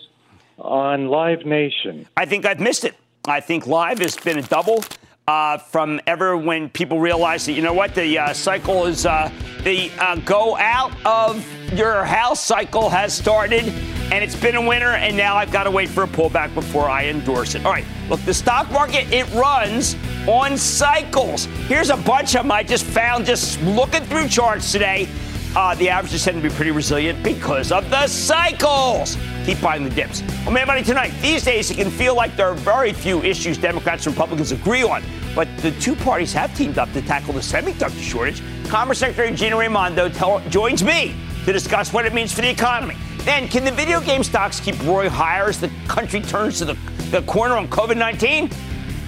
on 0.59 1.09
Live 1.09 1.45
Nation. 1.45 2.07
I 2.17 2.27
think 2.27 2.47
I've 2.47 2.61
missed 2.61 2.85
it. 2.85 2.95
I 3.25 3.41
think 3.41 3.67
live 3.67 3.99
has 3.99 4.17
been 4.17 4.39
a 4.39 4.43
double. 4.43 4.85
Uh, 5.27 5.59
from 5.59 6.00
ever 6.09 6.37
when 6.37 6.69
people 6.69 6.99
realize 6.99 7.47
that 7.47 7.53
you 7.53 7.62
know 7.62 7.73
what 7.73 7.95
the 7.95 8.19
uh, 8.19 8.33
cycle 8.33 8.87
is 8.87 9.07
uh, 9.07 9.31
the 9.62 9.89
uh, 10.00 10.17
go 10.17 10.57
out 10.57 10.93
of 11.07 11.47
your 11.73 12.05
house 12.05 12.41
cycle 12.43 12.89
has 12.89 13.17
started 13.17 13.73
and 14.11 14.25
it's 14.25 14.37
been 14.37 14.57
a 14.57 14.67
winter 14.67 14.88
and 14.88 15.17
now 15.17 15.37
I've 15.37 15.52
got 15.52 15.64
to 15.64 15.71
wait 15.71 15.88
for 15.88 16.02
a 16.02 16.09
pullback 16.09 16.55
before 16.55 16.88
I 16.88 17.07
endorse 17.07 17.55
it. 17.55 17.64
All 17.64 17.73
right, 17.73 17.85
look, 18.09 18.21
the 18.21 18.35
stock 18.35 18.71
market 18.71 19.11
it 19.12 19.33
runs 19.35 19.97
on 20.29 20.57
cycles. 20.57 21.45
Here's 21.67 21.90
a 21.90 21.97
bunch 21.97 22.35
of 22.35 22.43
them 22.43 22.52
I 22.52 22.62
just 22.62 22.85
found 22.85 23.26
just 23.26 23.61
looking 23.62 24.02
through 24.05 24.29
charts 24.29 24.73
today. 24.73 25.09
Uh, 25.57 25.75
the 25.75 25.88
is 25.88 26.25
tend 26.25 26.40
to 26.40 26.49
be 26.49 26.55
pretty 26.55 26.71
resilient 26.71 27.21
because 27.25 27.73
of 27.73 27.88
the 27.90 28.07
cycles. 28.07 29.17
Keep 29.45 29.61
buying 29.61 29.83
the 29.83 29.90
dips. 29.90 30.23
Well, 30.45 30.52
Mad 30.52 30.69
Money 30.69 30.85
tonight. 30.85 31.12
These 31.21 31.45
days, 31.45 31.73
it 31.73 31.76
can 31.76 31.90
feel 31.90 32.14
like 32.14 32.37
there 32.37 32.47
are 32.47 32.55
very 32.55 32.93
few 32.93 33.21
issues 33.23 33.59
Democrats 33.59 34.07
and 34.07 34.14
Republicans 34.14 34.52
agree 34.52 34.85
on, 34.85 35.02
but 35.35 35.49
the 35.59 35.73
two 35.73 35.97
parties 35.97 36.33
have 36.35 36.57
teamed 36.57 36.79
up 36.79 36.93
to 36.93 37.02
tackle 37.02 37.33
the 37.33 37.40
semiconductor 37.40 38.00
shortage. 38.00 38.43
Commerce 38.69 39.00
Secretary 39.00 39.35
Gina 39.35 39.57
Raimondo 39.57 40.09
tell, 40.09 40.38
joins 40.50 40.85
me 40.85 41.17
to 41.45 41.52
discuss 41.52 41.93
what 41.93 42.07
it 42.07 42.14
means 42.14 42.33
for 42.33 42.43
the 42.43 42.50
economy. 42.50 42.97
Then, 43.25 43.49
can 43.49 43.65
the 43.65 43.71
video 43.71 44.00
game 44.00 44.25
stocks 44.25 44.61
keep 44.61 44.81
roaring 44.85 45.11
higher 45.11 45.49
as 45.49 45.61
the 45.61 45.71
country 45.87 46.21
turns 46.21 46.59
to 46.59 46.65
the, 46.65 46.75
the 47.11 47.23
corner 47.23 47.57
on 47.57 47.69
COVID 47.69 47.97
19? 47.97 48.50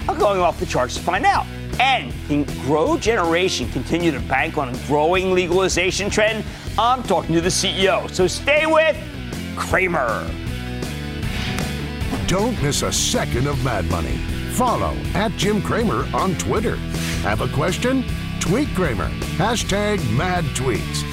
I'm 0.07 0.19
going 0.19 0.39
off 0.39 0.59
the 0.59 0.65
charts 0.65 0.95
to 0.95 1.01
find 1.01 1.25
out. 1.25 1.45
And 1.79 2.13
can 2.27 2.43
Grow 2.65 2.97
Generation 2.97 3.67
continue 3.69 4.11
to 4.11 4.19
bank 4.21 4.57
on 4.57 4.69
a 4.69 4.77
growing 4.85 5.31
legalization 5.33 6.09
trend? 6.09 6.45
I'm 6.77 7.01
talking 7.03 7.33
to 7.33 7.41
the 7.41 7.49
CEO. 7.49 8.09
So 8.11 8.27
stay 8.27 8.65
with 8.67 8.95
Cramer. 9.55 10.29
Don't 12.27 12.61
miss 12.61 12.83
a 12.83 12.91
second 12.91 13.47
of 13.47 13.63
Mad 13.63 13.85
Money. 13.85 14.17
Follow 14.53 14.95
at 15.15 15.31
Jim 15.31 15.61
Cramer 15.61 16.07
on 16.15 16.35
Twitter. 16.35 16.75
Have 17.23 17.41
a 17.41 17.47
question? 17.47 18.03
Tweet 18.39 18.67
Cramer. 18.75 19.09
Hashtag 19.37 19.97
mad 20.15 20.43
tweets. 20.55 21.12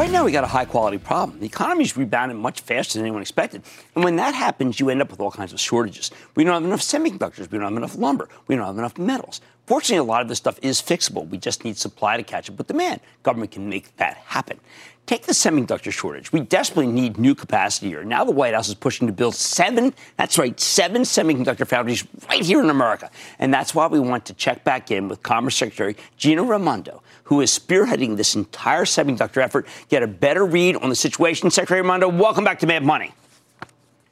Right 0.00 0.10
now 0.10 0.24
we 0.24 0.32
got 0.32 0.44
a 0.44 0.46
high 0.46 0.64
quality 0.64 0.96
problem. 0.96 1.40
The 1.40 1.46
economy's 1.46 1.94
rebounded 1.94 2.38
much 2.38 2.62
faster 2.62 2.96
than 2.96 3.04
anyone 3.04 3.20
expected. 3.20 3.62
And 3.94 4.02
when 4.02 4.16
that 4.16 4.34
happens, 4.34 4.80
you 4.80 4.88
end 4.88 5.02
up 5.02 5.10
with 5.10 5.20
all 5.20 5.30
kinds 5.30 5.52
of 5.52 5.60
shortages. 5.60 6.10
We 6.36 6.42
don't 6.42 6.54
have 6.54 6.64
enough 6.64 6.80
semiconductors. 6.80 7.50
We 7.50 7.58
don't 7.58 7.68
have 7.68 7.76
enough 7.76 7.96
lumber. 7.96 8.30
We 8.46 8.56
don't 8.56 8.64
have 8.64 8.78
enough 8.78 8.96
metals. 8.96 9.42
Fortunately, 9.66 9.98
a 9.98 10.02
lot 10.02 10.22
of 10.22 10.28
this 10.28 10.38
stuff 10.38 10.58
is 10.62 10.80
fixable. 10.80 11.28
We 11.28 11.36
just 11.36 11.64
need 11.64 11.76
supply 11.76 12.16
to 12.16 12.22
catch 12.22 12.48
up 12.48 12.56
with 12.56 12.68
demand. 12.68 13.02
Government 13.22 13.50
can 13.50 13.68
make 13.68 13.94
that 13.98 14.16
happen. 14.16 14.58
Take 15.04 15.26
the 15.26 15.32
semiconductor 15.32 15.92
shortage. 15.92 16.32
We 16.32 16.40
desperately 16.40 16.90
need 16.90 17.18
new 17.18 17.34
capacity 17.34 17.88
here. 17.88 18.02
Now 18.02 18.24
the 18.24 18.30
White 18.30 18.54
House 18.54 18.68
is 18.68 18.76
pushing 18.76 19.06
to 19.06 19.12
build 19.12 19.34
seven, 19.34 19.92
that's 20.16 20.38
right, 20.38 20.58
seven 20.58 21.02
semiconductor 21.02 21.66
foundries 21.66 22.06
right 22.28 22.42
here 22.42 22.62
in 22.62 22.70
America. 22.70 23.10
And 23.38 23.52
that's 23.52 23.74
why 23.74 23.86
we 23.86 24.00
want 24.00 24.24
to 24.26 24.34
check 24.34 24.64
back 24.64 24.90
in 24.90 25.08
with 25.08 25.22
Commerce 25.22 25.56
Secretary 25.56 25.94
Gina 26.16 26.42
Raimondo, 26.42 27.02
who 27.30 27.40
is 27.40 27.56
spearheading 27.56 28.16
this 28.16 28.34
entire 28.34 28.84
semiconductor 28.84 29.40
effort, 29.40 29.64
get 29.88 30.02
a 30.02 30.06
better 30.06 30.44
read 30.44 30.74
on 30.74 30.88
the 30.88 30.96
situation. 30.96 31.48
Secretary 31.48 31.80
Raimondo, 31.80 32.08
welcome 32.08 32.42
back 32.42 32.58
to 32.58 32.66
Mad 32.66 32.82
Money. 32.82 33.14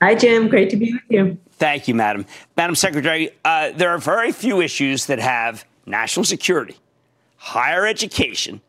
Hi, 0.00 0.14
Jim. 0.14 0.46
Great 0.46 0.70
to 0.70 0.76
be 0.76 0.92
with 0.92 1.02
you. 1.08 1.36
Thank 1.54 1.88
you, 1.88 1.96
Madam. 1.96 2.26
Madam 2.56 2.76
Secretary, 2.76 3.30
uh, 3.44 3.72
there 3.72 3.90
are 3.90 3.98
very 3.98 4.30
few 4.30 4.60
issues 4.60 5.06
that 5.06 5.18
have 5.18 5.64
national 5.84 6.24
security, 6.24 6.76
higher 7.38 7.84
education, 7.88 8.60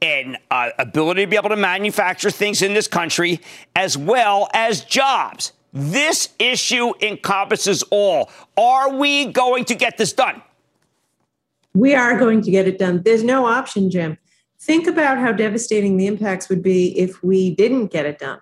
and 0.00 0.38
uh, 0.50 0.70
ability 0.78 1.24
to 1.24 1.26
be 1.26 1.36
able 1.36 1.50
to 1.50 1.56
manufacture 1.56 2.30
things 2.30 2.62
in 2.62 2.72
this 2.72 2.88
country 2.88 3.38
as 3.76 3.98
well 3.98 4.48
as 4.54 4.82
jobs. 4.82 5.52
This 5.74 6.30
issue 6.38 6.94
encompasses 7.02 7.82
all. 7.90 8.30
Are 8.56 8.96
we 8.96 9.26
going 9.26 9.66
to 9.66 9.74
get 9.74 9.98
this 9.98 10.14
done? 10.14 10.40
We 11.74 11.94
are 11.94 12.18
going 12.18 12.42
to 12.42 12.50
get 12.50 12.66
it 12.66 12.78
done. 12.78 13.02
There's 13.02 13.22
no 13.22 13.46
option, 13.46 13.90
Jim. 13.90 14.18
Think 14.60 14.86
about 14.86 15.18
how 15.18 15.32
devastating 15.32 15.96
the 15.96 16.06
impacts 16.06 16.48
would 16.48 16.62
be 16.62 16.98
if 16.98 17.22
we 17.22 17.54
didn't 17.54 17.88
get 17.88 18.06
it 18.06 18.18
done. 18.18 18.40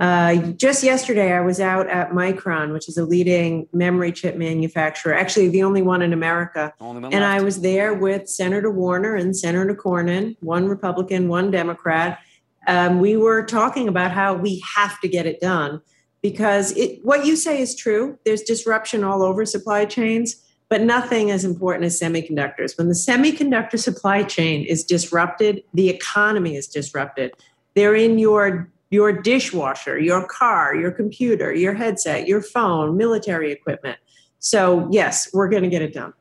Uh, 0.00 0.36
just 0.52 0.82
yesterday, 0.82 1.32
I 1.32 1.42
was 1.42 1.60
out 1.60 1.86
at 1.88 2.12
Micron, 2.12 2.72
which 2.72 2.88
is 2.88 2.96
a 2.96 3.04
leading 3.04 3.68
memory 3.74 4.12
chip 4.12 4.34
manufacturer, 4.34 5.12
actually 5.12 5.48
the 5.48 5.62
only 5.62 5.82
one 5.82 6.00
in 6.00 6.14
America. 6.14 6.72
Only 6.80 7.02
one 7.02 7.12
and. 7.12 7.22
I 7.22 7.42
was 7.42 7.60
there 7.60 7.92
with 7.92 8.26
Senator 8.26 8.70
Warner 8.70 9.14
and 9.14 9.36
Senator 9.36 9.74
Cornyn, 9.74 10.36
one 10.40 10.68
Republican, 10.68 11.28
one 11.28 11.50
Democrat. 11.50 12.18
Um, 12.66 12.98
we 12.98 13.18
were 13.18 13.44
talking 13.44 13.88
about 13.88 14.10
how 14.10 14.32
we 14.32 14.62
have 14.74 14.98
to 15.00 15.08
get 15.08 15.26
it 15.26 15.38
done 15.38 15.82
because 16.22 16.72
it, 16.78 17.00
what 17.04 17.26
you 17.26 17.36
say 17.36 17.60
is 17.60 17.74
true. 17.74 18.18
There's 18.24 18.42
disruption 18.42 19.04
all 19.04 19.22
over 19.22 19.44
supply 19.44 19.84
chains, 19.84 20.42
but 20.70 20.82
nothing 20.82 21.30
as 21.30 21.44
important 21.44 21.84
as 21.84 22.00
semiconductors. 22.00 22.78
When 22.78 22.88
the 22.88 22.94
semiconductor 22.94 23.78
supply 23.78 24.22
chain 24.22 24.64
is 24.64 24.84
disrupted, 24.84 25.62
the 25.74 25.90
economy 25.90 26.56
is 26.56 26.68
disrupted. 26.68 27.32
They're 27.74 27.96
in 27.96 28.18
your 28.18 28.70
your 28.92 29.12
dishwasher, 29.12 30.00
your 30.00 30.26
car, 30.26 30.74
your 30.74 30.90
computer, 30.90 31.54
your 31.54 31.74
headset, 31.74 32.26
your 32.26 32.42
phone, 32.42 32.96
military 32.96 33.52
equipment. 33.52 33.96
So, 34.40 34.88
yes, 34.90 35.30
we're 35.32 35.48
going 35.48 35.62
to 35.62 35.68
get 35.68 35.80
it 35.80 35.94
done. 35.94 36.12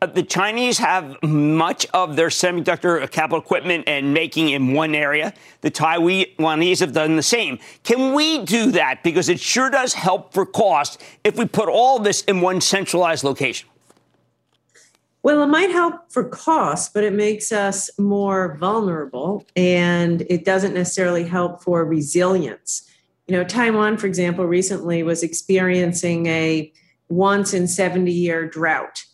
Uh, 0.00 0.06
the 0.06 0.24
Chinese 0.24 0.78
have 0.78 1.16
much 1.22 1.86
of 1.94 2.16
their 2.16 2.28
semiconductor 2.28 3.08
capital 3.10 3.38
equipment 3.38 3.84
and 3.86 4.12
making 4.14 4.48
in 4.48 4.72
one 4.72 4.96
area. 4.96 5.32
The 5.60 5.70
Taiwanese 5.70 6.80
have 6.80 6.92
done 6.92 7.14
the 7.14 7.22
same. 7.22 7.58
Can 7.84 8.14
we 8.14 8.44
do 8.44 8.72
that? 8.72 9.04
Because 9.04 9.28
it 9.28 9.38
sure 9.38 9.70
does 9.70 9.94
help 9.94 10.32
for 10.32 10.44
cost 10.44 11.00
if 11.22 11.36
we 11.36 11.46
put 11.46 11.68
all 11.68 12.00
this 12.00 12.22
in 12.22 12.40
one 12.40 12.60
centralized 12.60 13.22
location. 13.22 13.67
Well, 15.28 15.42
it 15.42 15.48
might 15.48 15.70
help 15.70 16.10
for 16.10 16.24
cost, 16.24 16.94
but 16.94 17.04
it 17.04 17.12
makes 17.12 17.52
us 17.52 17.90
more 17.98 18.56
vulnerable 18.58 19.44
and 19.54 20.22
it 20.30 20.46
doesn't 20.46 20.72
necessarily 20.72 21.22
help 21.22 21.62
for 21.62 21.84
resilience. 21.84 22.90
You 23.26 23.36
know, 23.36 23.44
Taiwan, 23.44 23.98
for 23.98 24.06
example, 24.06 24.46
recently 24.46 25.02
was 25.02 25.22
experiencing 25.22 26.24
a 26.28 26.72
once 27.10 27.52
in 27.52 27.68
70 27.68 28.10
year 28.10 28.48
drought. 28.48 29.04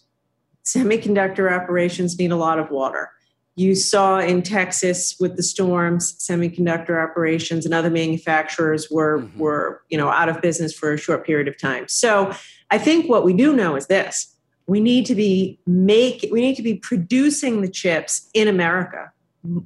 Semiconductor 0.64 1.50
operations 1.50 2.16
need 2.16 2.30
a 2.30 2.36
lot 2.36 2.60
of 2.60 2.70
water. 2.70 3.10
You 3.56 3.74
saw 3.74 4.20
in 4.20 4.42
Texas 4.42 5.16
with 5.18 5.34
the 5.34 5.42
storms, 5.42 6.16
semiconductor 6.20 7.02
operations 7.02 7.64
and 7.64 7.74
other 7.74 7.90
manufacturers 7.90 8.88
were, 8.88 9.22
mm-hmm. 9.22 9.40
were 9.40 9.82
you 9.88 9.98
know, 9.98 10.10
out 10.10 10.28
of 10.28 10.40
business 10.40 10.72
for 10.72 10.92
a 10.92 10.96
short 10.96 11.26
period 11.26 11.48
of 11.48 11.58
time. 11.58 11.88
So 11.88 12.32
I 12.70 12.78
think 12.78 13.10
what 13.10 13.24
we 13.24 13.32
do 13.32 13.52
know 13.56 13.74
is 13.74 13.88
this 13.88 14.33
we 14.66 14.80
need 14.80 15.06
to 15.06 15.14
be 15.14 15.58
make 15.66 16.26
we 16.30 16.40
need 16.40 16.56
to 16.56 16.62
be 16.62 16.74
producing 16.74 17.60
the 17.60 17.68
chips 17.68 18.28
in 18.34 18.48
America 18.48 19.12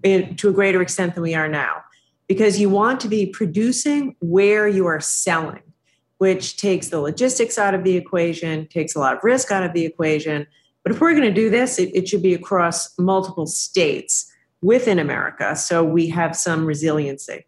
in, 0.03 0.35
to 0.37 0.49
a 0.49 0.53
greater 0.53 0.83
extent 0.83 1.15
than 1.15 1.23
we 1.23 1.35
are 1.35 1.49
now. 1.49 1.83
Because 2.27 2.61
you 2.61 2.69
want 2.69 3.01
to 3.01 3.09
be 3.09 3.27
producing 3.27 4.17
where 4.21 4.69
you 4.69 4.87
are 4.87 5.01
selling 5.01 5.63
which 6.19 6.57
takes 6.57 6.89
the 6.89 7.01
logistics 7.01 7.59
out 7.59 7.75
of 7.75 7.85
the 7.85 7.97
equation 7.97 8.67
takes 8.67 8.95
a 8.95 8.99
lot 8.99 9.17
of 9.17 9.23
risk 9.23 9.53
out 9.53 9.63
of 9.63 9.73
the 9.73 9.85
equation. 9.85 10.47
But 10.83 10.93
if 10.93 11.01
we're 11.01 11.13
going 11.13 11.23
to 11.23 11.33
do 11.33 11.49
this 11.49 11.79
it, 11.79 11.95
it 11.95 12.09
should 12.09 12.23
be 12.23 12.35
across 12.35 12.99
multiple 12.99 13.47
states 13.47 14.33
within 14.61 14.99
america 14.99 15.55
so 15.55 15.85
we 15.85 16.09
have 16.09 16.35
some 16.35 16.67
resiliency 16.67 17.45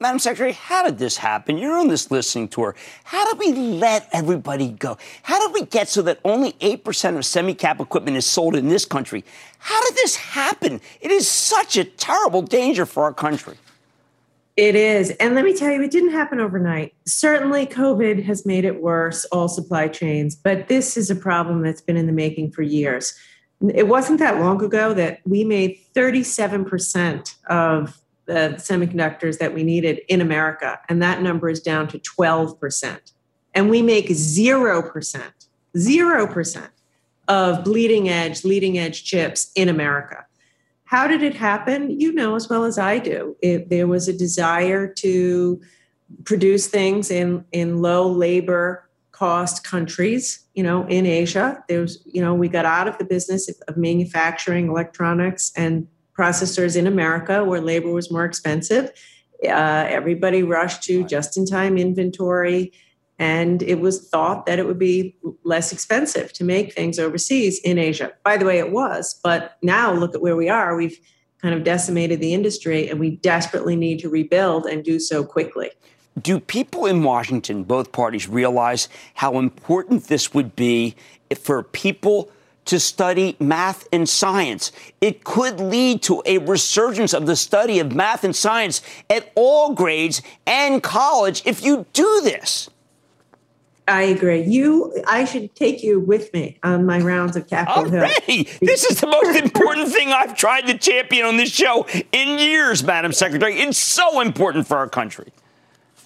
Madam 0.00 0.18
Secretary, 0.18 0.52
how 0.52 0.84
did 0.84 0.98
this 0.98 1.18
happen? 1.18 1.58
You're 1.58 1.78
on 1.78 1.88
this 1.88 2.10
listening 2.10 2.48
tour. 2.48 2.74
How 3.04 3.30
did 3.30 3.38
we 3.38 3.52
let 3.52 4.08
everybody 4.12 4.70
go? 4.70 4.96
How 5.22 5.38
did 5.38 5.52
we 5.52 5.66
get 5.66 5.88
so 5.88 6.00
that 6.02 6.18
only 6.24 6.52
8% 6.54 7.18
of 7.18 7.26
semi 7.26 7.52
cap 7.52 7.78
equipment 7.78 8.16
is 8.16 8.24
sold 8.24 8.56
in 8.56 8.68
this 8.68 8.86
country? 8.86 9.22
How 9.58 9.82
did 9.84 9.96
this 9.96 10.16
happen? 10.16 10.80
It 11.00 11.10
is 11.10 11.28
such 11.28 11.76
a 11.76 11.84
terrible 11.84 12.40
danger 12.40 12.86
for 12.86 13.02
our 13.02 13.12
country. 13.12 13.56
It 14.56 14.76
is. 14.76 15.10
And 15.10 15.34
let 15.34 15.44
me 15.44 15.54
tell 15.54 15.72
you, 15.72 15.82
it 15.82 15.90
didn't 15.90 16.12
happen 16.12 16.40
overnight. 16.40 16.94
Certainly, 17.04 17.66
COVID 17.66 18.24
has 18.24 18.46
made 18.46 18.64
it 18.64 18.80
worse, 18.80 19.26
all 19.26 19.48
supply 19.48 19.88
chains, 19.88 20.36
but 20.36 20.68
this 20.68 20.96
is 20.96 21.10
a 21.10 21.16
problem 21.16 21.60
that's 21.60 21.80
been 21.82 21.96
in 21.96 22.06
the 22.06 22.12
making 22.12 22.52
for 22.52 22.62
years. 22.62 23.14
It 23.74 23.88
wasn't 23.88 24.20
that 24.20 24.40
long 24.40 24.62
ago 24.62 24.94
that 24.94 25.20
we 25.26 25.44
made 25.44 25.80
37% 25.94 27.34
of 27.46 28.00
the 28.26 28.54
semiconductors 28.56 29.38
that 29.38 29.54
we 29.54 29.62
needed 29.62 30.00
in 30.08 30.20
America, 30.20 30.78
and 30.88 31.02
that 31.02 31.22
number 31.22 31.48
is 31.48 31.60
down 31.60 31.88
to 31.88 31.98
12%. 31.98 33.12
And 33.54 33.70
we 33.70 33.82
make 33.82 34.08
0%, 34.08 35.32
0% 35.76 36.68
of 37.28 37.64
bleeding 37.64 38.08
edge, 38.08 38.44
leading 38.44 38.78
edge 38.78 39.04
chips 39.04 39.50
in 39.54 39.68
America. 39.68 40.24
How 40.84 41.06
did 41.06 41.22
it 41.22 41.34
happen? 41.34 41.98
You 41.98 42.12
know 42.12 42.34
as 42.34 42.48
well 42.48 42.64
as 42.64 42.78
I 42.78 42.98
do. 42.98 43.36
It, 43.42 43.70
there 43.70 43.86
was 43.86 44.08
a 44.08 44.16
desire 44.16 44.86
to 44.94 45.60
produce 46.24 46.66
things 46.66 47.10
in, 47.10 47.44
in 47.52 47.80
low 47.80 48.08
labor 48.08 48.88
cost 49.12 49.64
countries, 49.64 50.44
you 50.54 50.62
know, 50.62 50.86
in 50.86 51.06
Asia. 51.06 51.62
There's, 51.68 52.02
you 52.04 52.20
know, 52.20 52.34
we 52.34 52.48
got 52.48 52.64
out 52.64 52.88
of 52.88 52.98
the 52.98 53.04
business 53.04 53.48
of 53.68 53.76
manufacturing 53.76 54.68
electronics 54.68 55.52
and 55.56 55.86
processors 56.18 56.76
in 56.76 56.86
America 56.86 57.44
where 57.44 57.60
labor 57.60 57.90
was 57.90 58.10
more 58.10 58.24
expensive. 58.24 58.90
Uh, 59.44 59.86
everybody 59.88 60.42
rushed 60.42 60.82
to 60.84 61.04
just 61.04 61.36
in 61.36 61.44
time 61.44 61.76
inventory, 61.76 62.72
and 63.18 63.62
it 63.62 63.80
was 63.80 64.08
thought 64.08 64.46
that 64.46 64.58
it 64.58 64.66
would 64.66 64.78
be 64.78 65.16
less 65.44 65.72
expensive 65.72 66.32
to 66.32 66.44
make 66.44 66.72
things 66.72 66.98
overseas 66.98 67.58
in 67.60 67.78
Asia. 67.78 68.12
By 68.24 68.36
the 68.36 68.44
way, 68.44 68.58
it 68.58 68.72
was, 68.72 69.18
but 69.22 69.56
now 69.62 69.92
look 69.92 70.14
at 70.14 70.22
where 70.22 70.36
we 70.36 70.48
are. 70.48 70.76
We've 70.76 70.98
kind 71.42 71.54
of 71.54 71.62
decimated 71.62 72.20
the 72.20 72.32
industry, 72.32 72.88
and 72.88 72.98
we 72.98 73.16
desperately 73.16 73.76
need 73.76 73.98
to 74.00 74.08
rebuild 74.08 74.66
and 74.66 74.82
do 74.82 74.98
so 74.98 75.22
quickly. 75.24 75.70
Do 76.20 76.40
people 76.40 76.86
in 76.86 77.02
Washington, 77.02 77.64
both 77.64 77.92
parties, 77.92 78.28
realize 78.28 78.88
how 79.14 79.38
important 79.38 80.04
this 80.04 80.32
would 80.32 80.54
be 80.56 80.94
for 81.36 81.62
people? 81.62 82.30
To 82.66 82.80
study 82.80 83.36
math 83.38 83.86
and 83.92 84.08
science. 84.08 84.72
It 85.00 85.24
could 85.24 85.60
lead 85.60 86.02
to 86.04 86.22
a 86.26 86.38
resurgence 86.38 87.12
of 87.12 87.26
the 87.26 87.36
study 87.36 87.78
of 87.78 87.94
math 87.94 88.24
and 88.24 88.34
science 88.34 88.82
at 89.10 89.30
all 89.34 89.74
grades 89.74 90.22
and 90.46 90.82
college 90.82 91.42
if 91.44 91.64
you 91.64 91.86
do 91.92 92.20
this. 92.22 92.70
I 93.86 94.02
agree. 94.02 94.42
You, 94.42 95.02
I 95.06 95.26
should 95.26 95.54
take 95.54 95.82
you 95.82 96.00
with 96.00 96.32
me 96.32 96.58
on 96.62 96.86
my 96.86 97.00
rounds 97.00 97.36
of 97.36 97.46
Capitol 97.46 97.94
Already, 97.94 98.44
Hill. 98.44 98.58
this 98.62 98.84
is 98.84 99.00
the 99.00 99.06
most 99.06 99.36
important 99.36 99.88
thing 99.88 100.08
I've 100.08 100.34
tried 100.34 100.62
to 100.68 100.78
champion 100.78 101.26
on 101.26 101.36
this 101.36 101.50
show 101.50 101.86
in 102.12 102.38
years, 102.38 102.82
Madam 102.82 103.12
Secretary. 103.12 103.56
It's 103.56 103.76
so 103.76 104.20
important 104.20 104.66
for 104.66 104.78
our 104.78 104.88
country. 104.88 105.32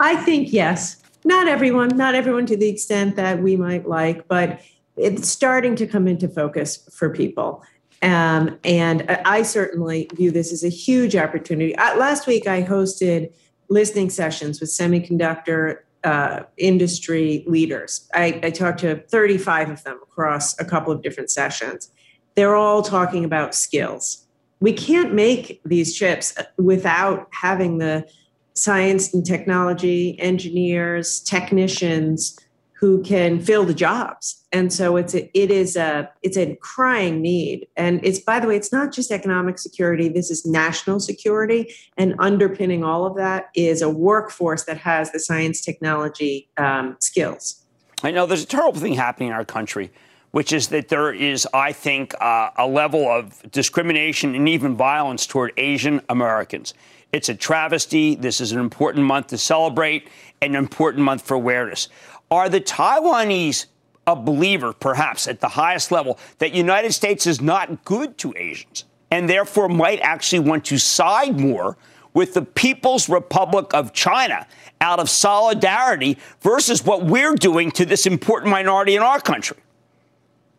I 0.01 0.16
think 0.16 0.53
yes. 0.53 0.97
Not 1.25 1.47
everyone, 1.47 1.97
not 1.97 2.14
everyone 2.14 2.47
to 2.47 2.57
the 2.57 2.68
extent 2.68 3.16
that 3.16 3.40
we 3.40 3.57
might 3.57 3.88
like, 3.88 4.27
but 4.27 4.61
it's 4.99 5.29
starting 5.29 5.77
to 5.77 5.87
come 5.87 6.09
into 6.09 6.29
focus 6.29 6.89
for 6.93 7.11
people. 7.11 7.63
Um, 8.03 8.59
and 8.65 9.11
I 9.25 9.43
certainly 9.43 10.09
view 10.15 10.31
this 10.31 10.53
as 10.53 10.63
a 10.63 10.69
huge 10.69 11.17
opportunity. 11.17 11.77
I, 11.77 11.97
last 11.97 12.27
week, 12.27 12.47
I 12.47 12.63
hosted 12.63 13.33
listening 13.69 14.11
sessions 14.11 14.61
with 14.61 14.71
semiconductor 14.71 15.79
uh, 16.05 16.45
industry 16.57 17.45
leaders. 17.47 18.09
I, 18.15 18.41
I 18.43 18.51
talked 18.51 18.81
to 18.81 19.03
35 19.09 19.71
of 19.71 19.85
them 19.85 19.99
across 20.03 20.59
a 20.61 20.65
couple 20.65 20.93
of 20.93 21.03
different 21.03 21.31
sessions. 21.31 21.91
They're 22.37 22.55
all 22.55 22.83
talking 22.83 23.25
about 23.25 23.55
skills. 23.55 24.25
we 24.61 24.73
can't 24.73 25.13
make 25.15 25.61
these 25.65 25.97
chips 25.97 26.35
without 26.57 27.29
having 27.33 27.79
the 27.79 28.09
science 28.55 29.15
and 29.15 29.25
technology 29.25 30.19
engineers, 30.21 31.21
technicians 31.21 32.39
who 32.73 33.03
can 33.03 33.41
fill 33.41 33.65
the 33.65 33.75
jobs. 33.75 34.38
And 34.51 34.73
so 34.73 34.97
it's 34.97 35.15
a, 35.15 35.31
it 35.39 35.51
is 35.51 35.77
a 35.77 36.11
it's 36.23 36.39
a 36.39 36.57
crying 36.63 37.21
need. 37.21 37.67
And 37.77 38.01
it's 38.03 38.19
by 38.19 38.41
the 38.41 38.47
way, 38.47 38.57
it's 38.57 38.73
not 38.73 38.93
just 38.93 39.11
economic 39.11 39.59
security. 39.59 40.09
This 40.09 40.31
is 40.31 40.47
national 40.47 41.01
security, 41.01 41.75
and 41.97 42.15
underpinning 42.19 42.83
all 42.83 43.05
of 43.05 43.17
that 43.17 43.51
is 43.55 43.83
a 43.83 43.91
workforce 43.91 44.65
that 44.65 44.79
has 44.79 45.13
the 45.13 45.21
science 45.21 45.61
technology 45.61 46.49
um, 46.57 46.97
skills. 46.99 47.63
I 48.03 48.11
know 48.11 48.27
there's 48.27 48.45
a 48.45 48.47
terrible 48.47 48.81
thing 48.81 48.95
happening 48.95 49.29
in 49.29 49.35
our 49.35 49.45
country 49.45 49.91
which 50.31 50.53
is 50.53 50.69
that 50.69 50.89
there 50.89 51.13
is, 51.13 51.49
I 51.55 51.73
think, 51.73 52.15
uh, 52.21 52.51
a 52.57 52.67
level 52.67 53.09
of 53.09 53.43
discrimination 53.51 54.35
and 54.35 54.49
even 54.49 54.77
violence 54.77 55.27
toward 55.27 55.53
Asian 55.57 56.03
Americans. 56.09 56.75
It's 57.13 57.29
a 57.29 57.35
travesty. 57.35 58.15
This 58.15 58.41
is 58.41 58.53
an 58.53 58.61
important 58.61 59.07
month 59.07 59.29
to 59.29 59.39
celebrate, 59.39 60.09
an 60.43 60.55
important 60.55 61.05
month 61.05 61.23
for 61.23 61.35
awareness. 61.35 61.89
Are 62.31 62.49
the 62.49 62.61
Taiwanese 62.61 63.67
a 64.09 64.16
believer, 64.16 64.73
perhaps 64.73 65.29
at 65.29 65.40
the 65.40 65.49
highest 65.49 65.92
level, 65.92 66.18
that 66.38 66.55
United 66.55 66.92
States 66.92 67.27
is 67.27 67.40
not 67.40 67.85
good 67.85 68.16
to 68.18 68.33
Asians 68.37 68.87
and 69.11 69.29
therefore 69.29 69.68
might 69.68 70.01
actually 70.01 70.38
want 70.38 70.64
to 70.64 70.79
side 70.79 71.38
more 71.38 71.77
with 72.14 72.33
the 72.33 72.42
People's 72.42 73.09
Republic 73.09 73.73
of 73.75 73.92
China 73.92 74.47
out 74.81 74.99
of 74.99 75.11
solidarity 75.11 76.16
versus 76.40 76.85
what 76.85 77.05
we're 77.05 77.35
doing 77.35 77.71
to 77.73 77.85
this 77.85 78.07
important 78.07 78.51
minority 78.51 78.97
in 78.97 79.03
our 79.03 79.21
country? 79.21 79.59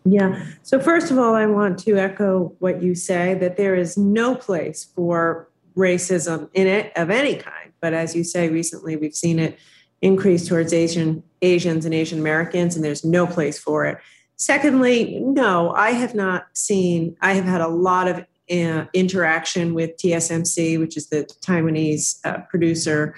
Yeah. 0.05 0.45
So, 0.61 0.79
first 0.79 1.11
of 1.11 1.17
all, 1.17 1.33
I 1.33 1.45
want 1.47 1.79
to 1.79 1.97
echo 1.97 2.53
what 2.59 2.81
you 2.81 2.95
say 2.95 3.33
that 3.35 3.57
there 3.57 3.75
is 3.75 3.97
no 3.97 4.35
place 4.35 4.87
for 4.95 5.49
racism 5.75 6.49
in 6.53 6.67
it 6.67 6.91
of 6.95 7.09
any 7.09 7.35
kind. 7.35 7.71
But 7.81 7.93
as 7.93 8.15
you 8.15 8.23
say, 8.23 8.49
recently 8.49 8.95
we've 8.95 9.15
seen 9.15 9.39
it 9.39 9.57
increase 10.01 10.47
towards 10.47 10.73
Asian 10.73 11.23
Asians 11.41 11.85
and 11.85 11.93
Asian 11.93 12.19
Americans, 12.19 12.75
and 12.75 12.83
there's 12.83 13.05
no 13.05 13.25
place 13.25 13.57
for 13.57 13.85
it. 13.85 13.97
Secondly, 14.35 15.19
no, 15.19 15.71
I 15.71 15.91
have 15.91 16.15
not 16.15 16.47
seen. 16.53 17.15
I 17.21 17.33
have 17.33 17.45
had 17.45 17.61
a 17.61 17.67
lot 17.67 18.07
of 18.07 18.25
uh, 18.51 18.85
interaction 18.93 19.73
with 19.73 19.97
TSMC, 19.97 20.79
which 20.79 20.97
is 20.97 21.07
the 21.07 21.29
Taiwanese 21.41 22.19
uh, 22.25 22.39
producer 22.49 23.15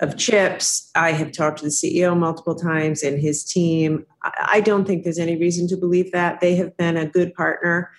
of 0.00 0.16
chips. 0.16 0.90
I 0.94 1.12
have 1.12 1.32
talked 1.32 1.58
to 1.58 1.64
the 1.64 1.70
CEO 1.70 2.16
multiple 2.16 2.54
times 2.54 3.02
and 3.02 3.20
his 3.20 3.44
team. 3.44 4.06
I 4.22 4.60
don't 4.60 4.86
think 4.86 5.04
there's 5.04 5.18
any 5.18 5.36
reason 5.36 5.68
to 5.68 5.76
believe 5.76 6.12
that. 6.12 6.40
They 6.40 6.56
have 6.56 6.76
been 6.76 6.96
a 6.96 7.06
good 7.06 7.34
partner 7.34 7.90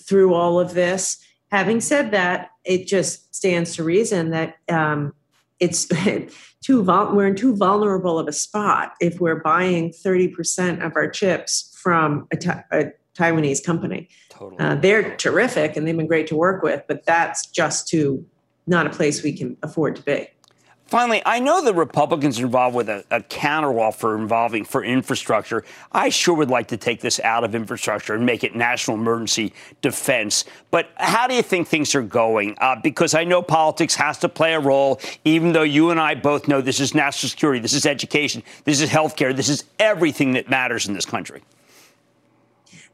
through 0.00 0.34
all 0.34 0.60
of 0.60 0.74
this. 0.74 1.18
Having 1.50 1.80
said 1.80 2.10
that, 2.10 2.50
it 2.64 2.86
just 2.86 3.34
stands 3.34 3.76
to 3.76 3.84
reason 3.84 4.30
that 4.30 4.56
um, 4.68 5.14
it's 5.60 5.86
too 6.62 6.82
vul- 6.82 7.14
we're 7.14 7.26
in 7.26 7.36
too 7.36 7.56
vulnerable 7.56 8.18
of 8.18 8.28
a 8.28 8.32
spot 8.32 8.92
if 9.00 9.20
we're 9.20 9.40
buying 9.40 9.90
30% 9.90 10.84
of 10.84 10.96
our 10.96 11.08
chips 11.08 11.76
from 11.80 12.26
a, 12.32 12.36
ta- 12.36 12.64
a 12.72 12.86
Taiwanese 13.16 13.64
company. 13.64 14.08
Totally. 14.30 14.58
Uh, 14.60 14.76
they're 14.76 15.16
terrific 15.16 15.76
and 15.76 15.86
they've 15.86 15.96
been 15.96 16.06
great 16.06 16.26
to 16.28 16.36
work 16.36 16.62
with, 16.62 16.82
but 16.86 17.04
that's 17.04 17.46
just 17.46 17.88
too 17.88 18.24
not 18.66 18.86
a 18.86 18.90
place 18.90 19.22
we 19.22 19.32
can 19.32 19.56
afford 19.62 19.96
to 19.96 20.02
be. 20.02 20.28
Finally, 20.88 21.20
I 21.26 21.38
know 21.38 21.62
the 21.62 21.74
Republicans 21.74 22.40
are 22.40 22.46
involved 22.46 22.74
with 22.74 22.88
a, 22.88 23.04
a 23.10 23.20
counteroffer 23.20 24.18
involving 24.18 24.64
for 24.64 24.82
infrastructure. 24.82 25.62
I 25.92 26.08
sure 26.08 26.34
would 26.34 26.48
like 26.48 26.68
to 26.68 26.78
take 26.78 27.02
this 27.02 27.20
out 27.20 27.44
of 27.44 27.54
infrastructure 27.54 28.14
and 28.14 28.24
make 28.24 28.42
it 28.42 28.56
national 28.56 28.96
emergency 28.96 29.52
defense. 29.82 30.46
But 30.70 30.88
how 30.96 31.26
do 31.26 31.34
you 31.34 31.42
think 31.42 31.68
things 31.68 31.94
are 31.94 32.00
going? 32.00 32.56
Uh, 32.58 32.76
because 32.82 33.14
I 33.14 33.24
know 33.24 33.42
politics 33.42 33.94
has 33.96 34.16
to 34.20 34.30
play 34.30 34.54
a 34.54 34.60
role, 34.60 34.98
even 35.26 35.52
though 35.52 35.62
you 35.62 35.90
and 35.90 36.00
I 36.00 36.14
both 36.14 36.48
know 36.48 36.62
this 36.62 36.80
is 36.80 36.94
national 36.94 37.28
security, 37.28 37.60
this 37.60 37.74
is 37.74 37.84
education, 37.84 38.42
this 38.64 38.80
is 38.80 38.88
healthcare, 38.88 39.36
this 39.36 39.50
is 39.50 39.64
everything 39.78 40.32
that 40.32 40.48
matters 40.48 40.88
in 40.88 40.94
this 40.94 41.04
country. 41.04 41.42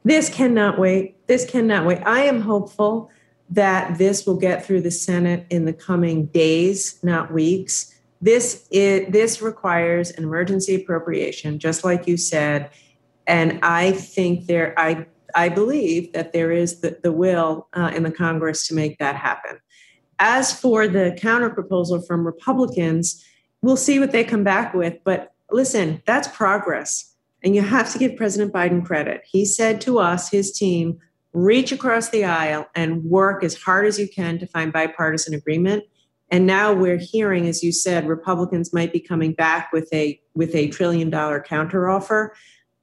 This 0.02 0.28
cannot 0.28 0.80
wait. 0.80 1.14
This 1.28 1.48
cannot 1.48 1.86
wait. 1.86 1.98
I 2.04 2.22
am 2.24 2.40
hopeful 2.40 3.08
that 3.50 3.98
this 3.98 4.26
will 4.26 4.36
get 4.36 4.64
through 4.64 4.80
the 4.80 4.90
Senate 4.90 5.46
in 5.50 5.64
the 5.64 5.72
coming 5.72 6.26
days, 6.26 6.98
not 7.02 7.32
weeks. 7.32 7.94
This 8.20 8.66
is, 8.70 9.12
this 9.12 9.42
requires 9.42 10.10
an 10.10 10.24
emergency 10.24 10.76
appropriation, 10.76 11.58
just 11.58 11.84
like 11.84 12.06
you 12.06 12.16
said, 12.16 12.70
and 13.26 13.58
I 13.62 13.92
think 13.92 14.46
there 14.46 14.74
I 14.78 15.06
I 15.34 15.48
believe 15.48 16.12
that 16.12 16.32
there 16.32 16.52
is 16.52 16.80
the, 16.80 16.98
the 17.02 17.12
will 17.12 17.68
uh, 17.72 17.90
in 17.94 18.02
the 18.02 18.10
Congress 18.10 18.68
to 18.68 18.74
make 18.74 18.98
that 18.98 19.16
happen. 19.16 19.58
As 20.18 20.58
for 20.58 20.86
the 20.86 21.16
counter 21.20 21.50
proposal 21.50 22.00
from 22.00 22.24
Republicans, 22.24 23.24
we'll 23.60 23.76
see 23.76 23.98
what 23.98 24.12
they 24.12 24.24
come 24.24 24.44
back 24.44 24.74
with. 24.74 24.94
But 25.04 25.34
listen, 25.50 26.02
that's 26.06 26.28
progress. 26.28 27.14
And 27.42 27.54
you 27.54 27.62
have 27.62 27.92
to 27.92 27.98
give 27.98 28.16
President 28.16 28.52
Biden 28.52 28.84
credit. 28.84 29.22
He 29.26 29.44
said 29.44 29.80
to 29.82 29.98
us, 29.98 30.30
his 30.30 30.52
team, 30.52 30.98
reach 31.34 31.72
across 31.72 32.10
the 32.10 32.24
aisle 32.24 32.66
and 32.74 33.04
work 33.04 33.44
as 33.44 33.60
hard 33.60 33.86
as 33.86 33.98
you 33.98 34.08
can 34.08 34.38
to 34.38 34.46
find 34.46 34.72
bipartisan 34.72 35.34
agreement. 35.34 35.84
And 36.30 36.46
now 36.46 36.72
we're 36.72 36.96
hearing, 36.96 37.46
as 37.48 37.62
you 37.62 37.72
said, 37.72 38.08
Republicans 38.08 38.72
might 38.72 38.92
be 38.92 39.00
coming 39.00 39.32
back 39.32 39.72
with 39.72 39.92
a 39.92 40.18
with 40.34 40.54
a 40.54 40.68
trillion 40.68 41.10
dollar 41.10 41.44
counteroffer. 41.46 42.30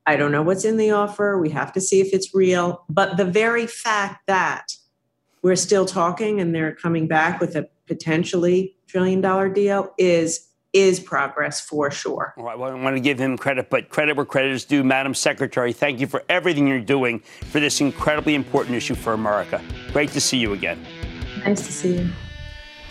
I 0.06 0.16
don't 0.16 0.32
know 0.32 0.42
what's 0.42 0.66
in 0.66 0.78
the 0.78 0.92
offer. 0.92 1.40
We 1.40 1.50
have 1.50 1.74
to 1.74 1.82
see 1.82 2.02
if 2.02 2.14
it's 2.14 2.34
real. 2.36 2.86
But 2.90 3.18
the 3.18 3.26
very 3.26 3.68
fact 3.68 4.28
that 4.28 4.74
we're 5.42 5.56
still 5.56 5.86
talking 5.86 6.40
and 6.40 6.54
they're 6.54 6.76
coming 6.76 7.08
back 7.08 7.40
with 7.40 7.56
a 7.56 7.68
potentially 7.88 8.76
trillion 8.88 9.22
dollar 9.22 9.50
deal 9.50 9.94
is 9.98 10.48
is 10.74 11.00
progress 11.00 11.60
for 11.60 11.92
sure. 11.92 12.34
All 12.38 12.44
right. 12.44 12.58
Well, 12.58 12.72
I 12.72 12.82
want 12.82 12.96
to 12.96 13.02
give 13.02 13.20
him 13.20 13.38
credit, 13.38 13.70
but 13.70 13.90
credit 13.90 14.16
where 14.16 14.26
credit 14.26 14.52
is 14.52 14.64
due. 14.66 14.84
Madam 14.84 15.14
Secretary, 15.14 15.74
thank 15.74 16.00
you 16.00 16.08
for 16.08 16.24
everything 16.30 16.68
you're 16.68 16.80
doing 16.80 17.20
for 17.20 17.60
this 17.60 17.82
incredibly 17.82 18.36
important 18.36 18.76
issue 18.76 18.96
for 18.96 19.14
America. 19.14 19.62
Great 19.92 20.12
to 20.12 20.22
see 20.22 20.38
you 20.38 20.54
again. 20.54 20.86
Nice 21.46 21.66
to 21.66 21.72
see 21.72 21.98
you. 21.98 22.10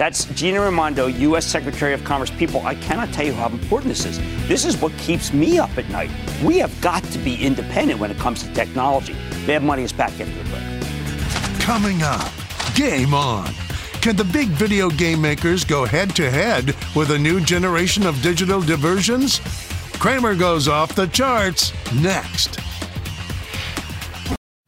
That's 0.01 0.25
Gina 0.25 0.61
Raimondo, 0.63 1.09
U.S. 1.09 1.45
Secretary 1.45 1.93
of 1.93 2.03
Commerce. 2.05 2.31
People, 2.31 2.67
I 2.67 2.75
cannot 2.77 3.13
tell 3.13 3.27
you 3.27 3.35
how 3.35 3.51
important 3.51 3.91
this 3.91 4.07
is. 4.07 4.19
This 4.49 4.65
is 4.65 4.81
what 4.81 4.97
keeps 4.97 5.31
me 5.33 5.59
up 5.59 5.77
at 5.77 5.87
night. 5.91 6.11
We 6.43 6.57
have 6.59 6.81
got 6.81 7.05
to 7.05 7.19
be 7.19 7.37
independent 7.45 8.01
when 8.01 8.11
it 8.11 8.17
comes 8.17 8.43
to 8.43 8.55
technology. 8.55 9.13
Mad 9.47 9.63
Money 9.63 9.83
is 9.83 9.93
back 9.93 10.13
after 10.13 10.25
the 10.25 10.45
break. 10.49 11.61
Coming 11.61 12.03
up, 12.03 12.33
game 12.75 13.13
on. 13.13 13.53
Can 14.01 14.17
the 14.17 14.25
big 14.25 14.49
video 14.49 14.89
game 14.89 15.21
makers 15.21 15.63
go 15.63 15.85
head 15.85 16.17
to 16.17 16.31
head 16.31 16.75
with 16.97 17.11
a 17.11 17.19
new 17.19 17.39
generation 17.39 18.07
of 18.07 18.23
digital 18.23 18.63
diversions? 18.63 19.41
Cramer 19.99 20.35
goes 20.35 20.69
off 20.69 20.95
the 20.95 21.07
charts 21.09 21.75
next. 21.97 22.59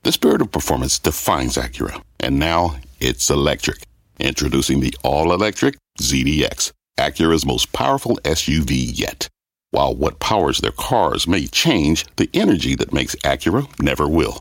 The 0.03 0.13
spirit 0.13 0.43
of 0.43 0.53
performance 0.53 0.99
defines 0.99 1.57
Acura, 1.57 2.03
and 2.21 2.39
now 2.39 2.77
it's 3.01 3.31
electric. 3.31 3.85
Introducing 4.21 4.81
the 4.81 4.95
all 5.03 5.33
electric 5.33 5.77
ZDX, 5.99 6.71
Acura's 6.99 7.47
most 7.47 7.73
powerful 7.73 8.17
SUV 8.25 8.91
yet. 8.93 9.29
While 9.71 9.95
what 9.95 10.21
powers 10.21 10.59
their 10.59 10.73
cars 10.73 11.27
may 11.27 11.47
change, 11.47 12.05
the 12.17 12.29
energy 12.35 12.75
that 12.75 12.93
makes 12.93 13.17
Acura 13.25 13.67
never 13.81 14.07
will 14.07 14.41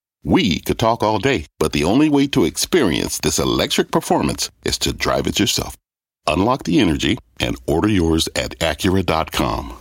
We 0.23 0.59
could 0.59 0.77
talk 0.77 1.01
all 1.01 1.17
day, 1.17 1.47
but 1.59 1.71
the 1.71 1.83
only 1.83 2.09
way 2.09 2.27
to 2.27 2.45
experience 2.45 3.17
this 3.17 3.39
electric 3.39 3.91
performance 3.91 4.51
is 4.63 4.77
to 4.79 4.93
drive 4.93 5.25
it 5.25 5.39
yourself. 5.39 5.75
Unlock 6.27 6.63
the 6.63 6.79
energy 6.79 7.17
and 7.39 7.55
order 7.65 7.87
yours 7.87 8.29
at 8.35 8.51
Acura.com. 8.59 9.77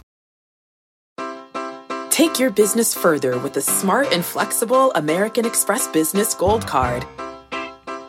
Take 2.10 2.38
your 2.38 2.50
business 2.50 2.94
further 2.94 3.38
with 3.38 3.52
the 3.52 3.60
smart 3.60 4.12
and 4.12 4.24
flexible 4.24 4.92
American 4.92 5.44
Express 5.44 5.86
Business 5.88 6.34
Gold 6.34 6.66
Card. 6.66 7.06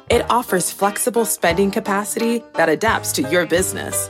It 0.09 0.25
offers 0.29 0.71
flexible 0.71 1.25
spending 1.25 1.71
capacity 1.71 2.43
that 2.55 2.67
adapts 2.67 3.11
to 3.13 3.21
your 3.23 3.45
business. 3.45 4.09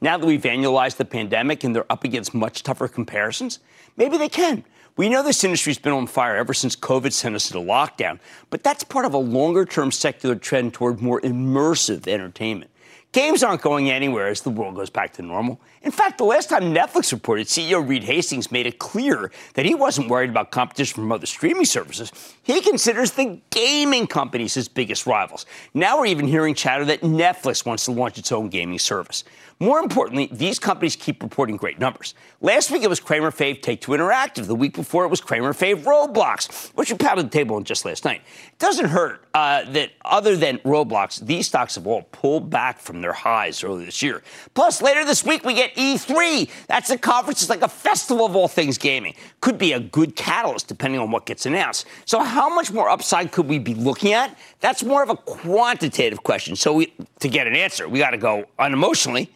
now 0.00 0.16
that 0.16 0.26
we've 0.26 0.42
annualized 0.42 0.96
the 0.96 1.04
pandemic 1.04 1.64
and 1.64 1.74
they're 1.74 1.90
up 1.90 2.04
against 2.04 2.34
much 2.34 2.62
tougher 2.62 2.88
comparisons? 2.88 3.58
Maybe 3.96 4.16
they 4.16 4.28
can. 4.28 4.64
We 4.96 5.08
know 5.08 5.22
this 5.22 5.44
industry's 5.44 5.78
been 5.78 5.92
on 5.92 6.06
fire 6.06 6.36
ever 6.36 6.52
since 6.52 6.76
COVID 6.76 7.12
sent 7.12 7.34
us 7.34 7.50
into 7.50 7.66
lockdown, 7.66 8.18
but 8.50 8.62
that's 8.62 8.84
part 8.84 9.04
of 9.04 9.14
a 9.14 9.18
longer 9.18 9.64
term 9.64 9.90
secular 9.90 10.34
trend 10.34 10.74
toward 10.74 11.00
more 11.00 11.20
immersive 11.20 12.06
entertainment. 12.06 12.70
Games 13.12 13.42
aren't 13.42 13.60
going 13.60 13.90
anywhere 13.90 14.28
as 14.28 14.42
the 14.42 14.50
world 14.50 14.76
goes 14.76 14.88
back 14.88 15.12
to 15.14 15.22
normal. 15.22 15.60
In 15.82 15.90
fact, 15.90 16.18
the 16.18 16.24
last 16.24 16.48
time 16.48 16.72
Netflix 16.72 17.12
reported, 17.12 17.48
CEO 17.48 17.86
Reed 17.86 18.04
Hastings 18.04 18.52
made 18.52 18.66
it 18.66 18.78
clear 18.78 19.32
that 19.54 19.66
he 19.66 19.74
wasn't 19.74 20.08
worried 20.08 20.30
about 20.30 20.52
competition 20.52 20.94
from 20.94 21.10
other 21.10 21.26
streaming 21.26 21.64
services. 21.64 22.12
He 22.44 22.60
considers 22.60 23.10
the 23.12 23.40
gaming 23.50 24.06
companies 24.06 24.54
his 24.54 24.68
biggest 24.68 25.06
rivals. 25.06 25.44
Now 25.74 25.98
we're 25.98 26.06
even 26.06 26.28
hearing 26.28 26.54
chatter 26.54 26.84
that 26.84 27.00
Netflix 27.00 27.66
wants 27.66 27.86
to 27.86 27.90
launch 27.90 28.16
its 28.16 28.30
own 28.30 28.48
gaming 28.48 28.78
service. 28.78 29.24
More 29.62 29.78
importantly, 29.78 30.30
these 30.32 30.58
companies 30.58 30.96
keep 30.96 31.22
reporting 31.22 31.58
great 31.58 31.78
numbers. 31.78 32.14
Last 32.40 32.70
week 32.70 32.82
it 32.82 32.88
was 32.88 32.98
Cramer 32.98 33.30
Fave 33.30 33.60
Take 33.60 33.82
Two 33.82 33.92
Interactive. 33.92 34.46
The 34.46 34.54
week 34.54 34.74
before 34.74 35.04
it 35.04 35.08
was 35.08 35.20
Cramer 35.20 35.52
Fave 35.52 35.82
Roblox, 35.82 36.70
which 36.76 36.90
we 36.90 36.96
pounded 36.96 37.26
the 37.26 37.30
table 37.30 37.56
on 37.56 37.64
just 37.64 37.84
last 37.84 38.06
night. 38.06 38.22
It 38.46 38.58
doesn't 38.58 38.86
hurt 38.86 39.22
uh, 39.34 39.70
that 39.72 39.90
other 40.02 40.34
than 40.34 40.60
Roblox, 40.60 41.20
these 41.20 41.46
stocks 41.46 41.74
have 41.74 41.86
all 41.86 42.04
pulled 42.04 42.48
back 42.48 42.78
from 42.78 43.02
their 43.02 43.12
highs 43.12 43.62
earlier 43.62 43.84
this 43.84 44.02
year. 44.02 44.22
Plus, 44.54 44.80
later 44.80 45.04
this 45.04 45.26
week 45.26 45.44
we 45.44 45.52
get 45.52 45.74
E3. 45.74 46.48
That's 46.66 46.88
a 46.88 46.96
conference. 46.96 47.42
It's 47.42 47.50
like 47.50 47.60
a 47.60 47.68
festival 47.68 48.24
of 48.24 48.34
all 48.34 48.48
things 48.48 48.78
gaming. 48.78 49.14
Could 49.42 49.58
be 49.58 49.74
a 49.74 49.80
good 49.80 50.16
catalyst 50.16 50.68
depending 50.68 51.02
on 51.02 51.10
what 51.10 51.26
gets 51.26 51.44
announced. 51.44 51.84
So, 52.06 52.20
how 52.20 52.48
much 52.48 52.72
more 52.72 52.88
upside 52.88 53.30
could 53.30 53.46
we 53.46 53.58
be 53.58 53.74
looking 53.74 54.14
at? 54.14 54.38
That's 54.60 54.82
more 54.82 55.02
of 55.02 55.10
a 55.10 55.16
quantitative 55.16 56.22
question. 56.22 56.56
So, 56.56 56.72
we, 56.72 56.94
to 57.18 57.28
get 57.28 57.46
an 57.46 57.54
answer, 57.54 57.86
we 57.86 57.98
got 57.98 58.12
to 58.12 58.18
go 58.18 58.46
unemotionally 58.58 59.28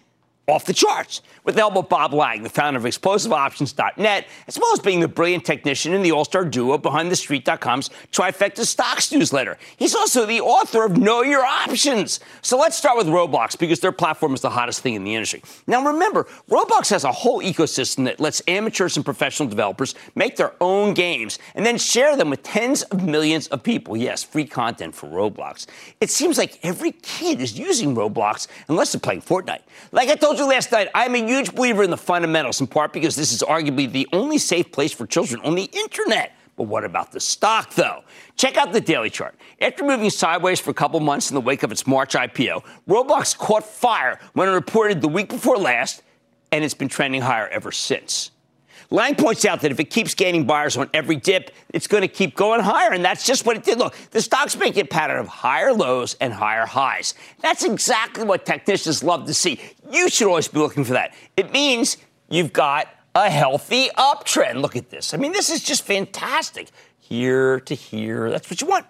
off 0.47 0.65
the 0.65 0.73
charts. 0.73 1.23
With 1.45 1.59
of 1.59 1.89
Bob 1.91 2.15
Lang, 2.15 2.43
the 2.43 2.49
founder 2.49 2.79
of 2.79 2.85
ExplosiveOptions.net, 2.85 4.27
as 4.49 4.59
well 4.59 4.73
as 4.73 4.81
being 4.81 5.01
the 5.01 5.09
brilliant 5.09 5.45
technician 5.45 5.93
and 5.93 6.03
the 6.03 6.11
all-star 6.11 6.47
duo 6.47 6.79
behind 6.79 7.13
TheStreet.com's 7.13 7.91
Trifecta 8.11 8.65
Stocks 8.65 9.13
newsletter. 9.13 9.59
He's 9.77 9.95
also 9.95 10.25
the 10.25 10.41
author 10.41 10.87
of 10.87 10.97
Know 10.97 11.23
Your 11.23 11.45
Options. 11.45 12.21
So 12.41 12.57
let's 12.57 12.79
start 12.79 12.97
with 12.97 13.09
Roblox 13.09 13.59
because 13.59 13.81
their 13.81 13.93
platform 13.93 14.33
is 14.33 14.41
the 14.41 14.49
hottest 14.49 14.81
thing 14.81 14.95
in 14.95 15.05
the 15.05 15.15
industry. 15.15 15.43
Now 15.67 15.85
remember, 15.85 16.25
Roblox 16.49 16.89
has 16.89 17.05
a 17.05 17.13
whole 17.13 17.43
ecosystem 17.43 18.07
that 18.07 18.21
lets 18.21 18.41
amateurs 18.49 18.97
and 18.97 19.05
professional 19.05 19.47
developers 19.47 19.95
make 20.15 20.37
their 20.37 20.55
own 20.63 20.95
games 20.95 21.39
and 21.55 21.67
then 21.67 21.77
share 21.77 22.17
them 22.17 22.31
with 22.31 22.43
tens 22.43 22.85
of 22.85 23.05
millions 23.05 23.49
of 23.49 23.63
people. 23.63 23.99
Yes, 23.99 24.25
free 24.25 24.47
content 24.47 24.95
for 24.95 25.09
Roblox. 25.09 25.67
It 26.01 26.09
seems 26.09 26.39
like 26.39 26.59
every 26.63 26.93
kid 26.93 27.43
is 27.43 27.59
using 27.59 27.95
Roblox 27.95 28.47
unless 28.69 28.93
they're 28.93 29.01
playing 29.01 29.21
Fortnite. 29.21 29.61
Like 29.93 30.09
I 30.09 30.15
told 30.15 30.39
you 30.39 30.49
last 30.49 30.73
night, 30.73 30.89
I'm 30.95 31.15
a 31.15 31.34
huge 31.35 31.55
believer 31.55 31.83
in 31.83 31.91
the 31.91 31.97
fundamentals, 31.97 32.61
in 32.61 32.67
part 32.67 32.93
because 32.93 33.17
this 33.17 33.33
is 33.33 33.43
arguably 33.43 33.91
the 33.91 34.07
only 34.13 34.39
safe 34.39 34.71
place 34.71 34.93
for 34.93 35.07
children 35.07 35.41
on 35.43 35.55
the 35.55 35.69
internet. 35.73 36.33
But 36.57 36.65
what 36.65 36.85
about 36.85 37.11
the 37.11 37.19
stock, 37.19 37.75
though? 37.75 38.05
Check 38.37 38.57
out 38.57 38.73
the 38.73 38.81
daily 38.81 39.11
chart. 39.11 39.35
After 39.61 39.85
moving 39.85 40.11
sideways 40.11 40.61
for 40.61 40.71
a 40.71 40.75
couple 40.75 41.01
months 41.01 41.31
in 41.31 41.35
the 41.35 41.41
wake 41.41 41.65
of 41.65 41.73
its 41.73 41.87
March 41.87 42.15
IPO, 42.15 42.65
Roblox 42.89 43.37
caught 43.37 43.65
fire 43.65 44.21
when 44.35 44.49
it 44.49 44.53
reported 44.53 45.01
the 45.01 45.09
week 45.09 45.29
before 45.29 45.57
last, 45.57 46.03
and 46.53 46.63
it's 46.63 46.75
been 46.75 46.89
trending 46.89 47.23
higher 47.23 47.49
ever 47.49 47.73
since. 47.73 48.31
Lang 48.95 49.17
points 49.17 49.45
out 49.45 49.61
that 49.63 49.73
if 49.73 49.81
it 49.81 49.91
keeps 49.91 50.15
gaining 50.15 50.45
buyers 50.45 50.77
on 50.77 50.89
every 50.95 51.17
dip, 51.17 51.51
it's 51.71 51.89
going 51.89 52.03
to 52.03 52.09
keep 52.09 52.37
going 52.37 52.61
higher. 52.61 52.93
And 52.93 53.05
that's 53.05 53.27
just 53.27 53.45
what 53.45 53.57
it 53.57 53.65
did. 53.65 53.77
Look, 53.77 53.97
the 54.13 54.23
stock's 54.23 54.57
making 54.57 54.83
a 54.83 54.87
pattern 54.87 55.19
of 55.19 55.27
higher 55.27 55.73
lows 55.73 56.17
and 56.21 56.33
higher 56.33 56.65
highs. 56.65 57.15
That's 57.41 57.65
exactly 57.65 58.23
what 58.23 58.47
technicians 58.47 59.03
love 59.03 59.27
to 59.27 59.35
see. 59.35 59.59
You 59.91 60.09
should 60.09 60.29
always 60.29 60.47
be 60.47 60.61
looking 60.61 60.85
for 60.85 60.93
that. 60.93 61.13
It 61.37 61.53
means 61.53 61.97
you've 62.29 62.53
got 62.53 62.87
a 63.17 63.29
healthy 63.29 63.89
uptrend. 63.99 64.61
Look 64.61 64.77
at 64.77 64.91
this. 64.91 65.13
I 65.13 65.17
mean, 65.17 65.33
this 65.33 65.51
is 65.51 65.65
just 65.65 65.83
fantastic. 65.83 66.69
Here 67.01 67.59
to 67.59 67.75
here. 67.75 68.31
That's 68.31 68.49
what 68.49 68.61
you 68.61 68.69
want. 68.69 68.87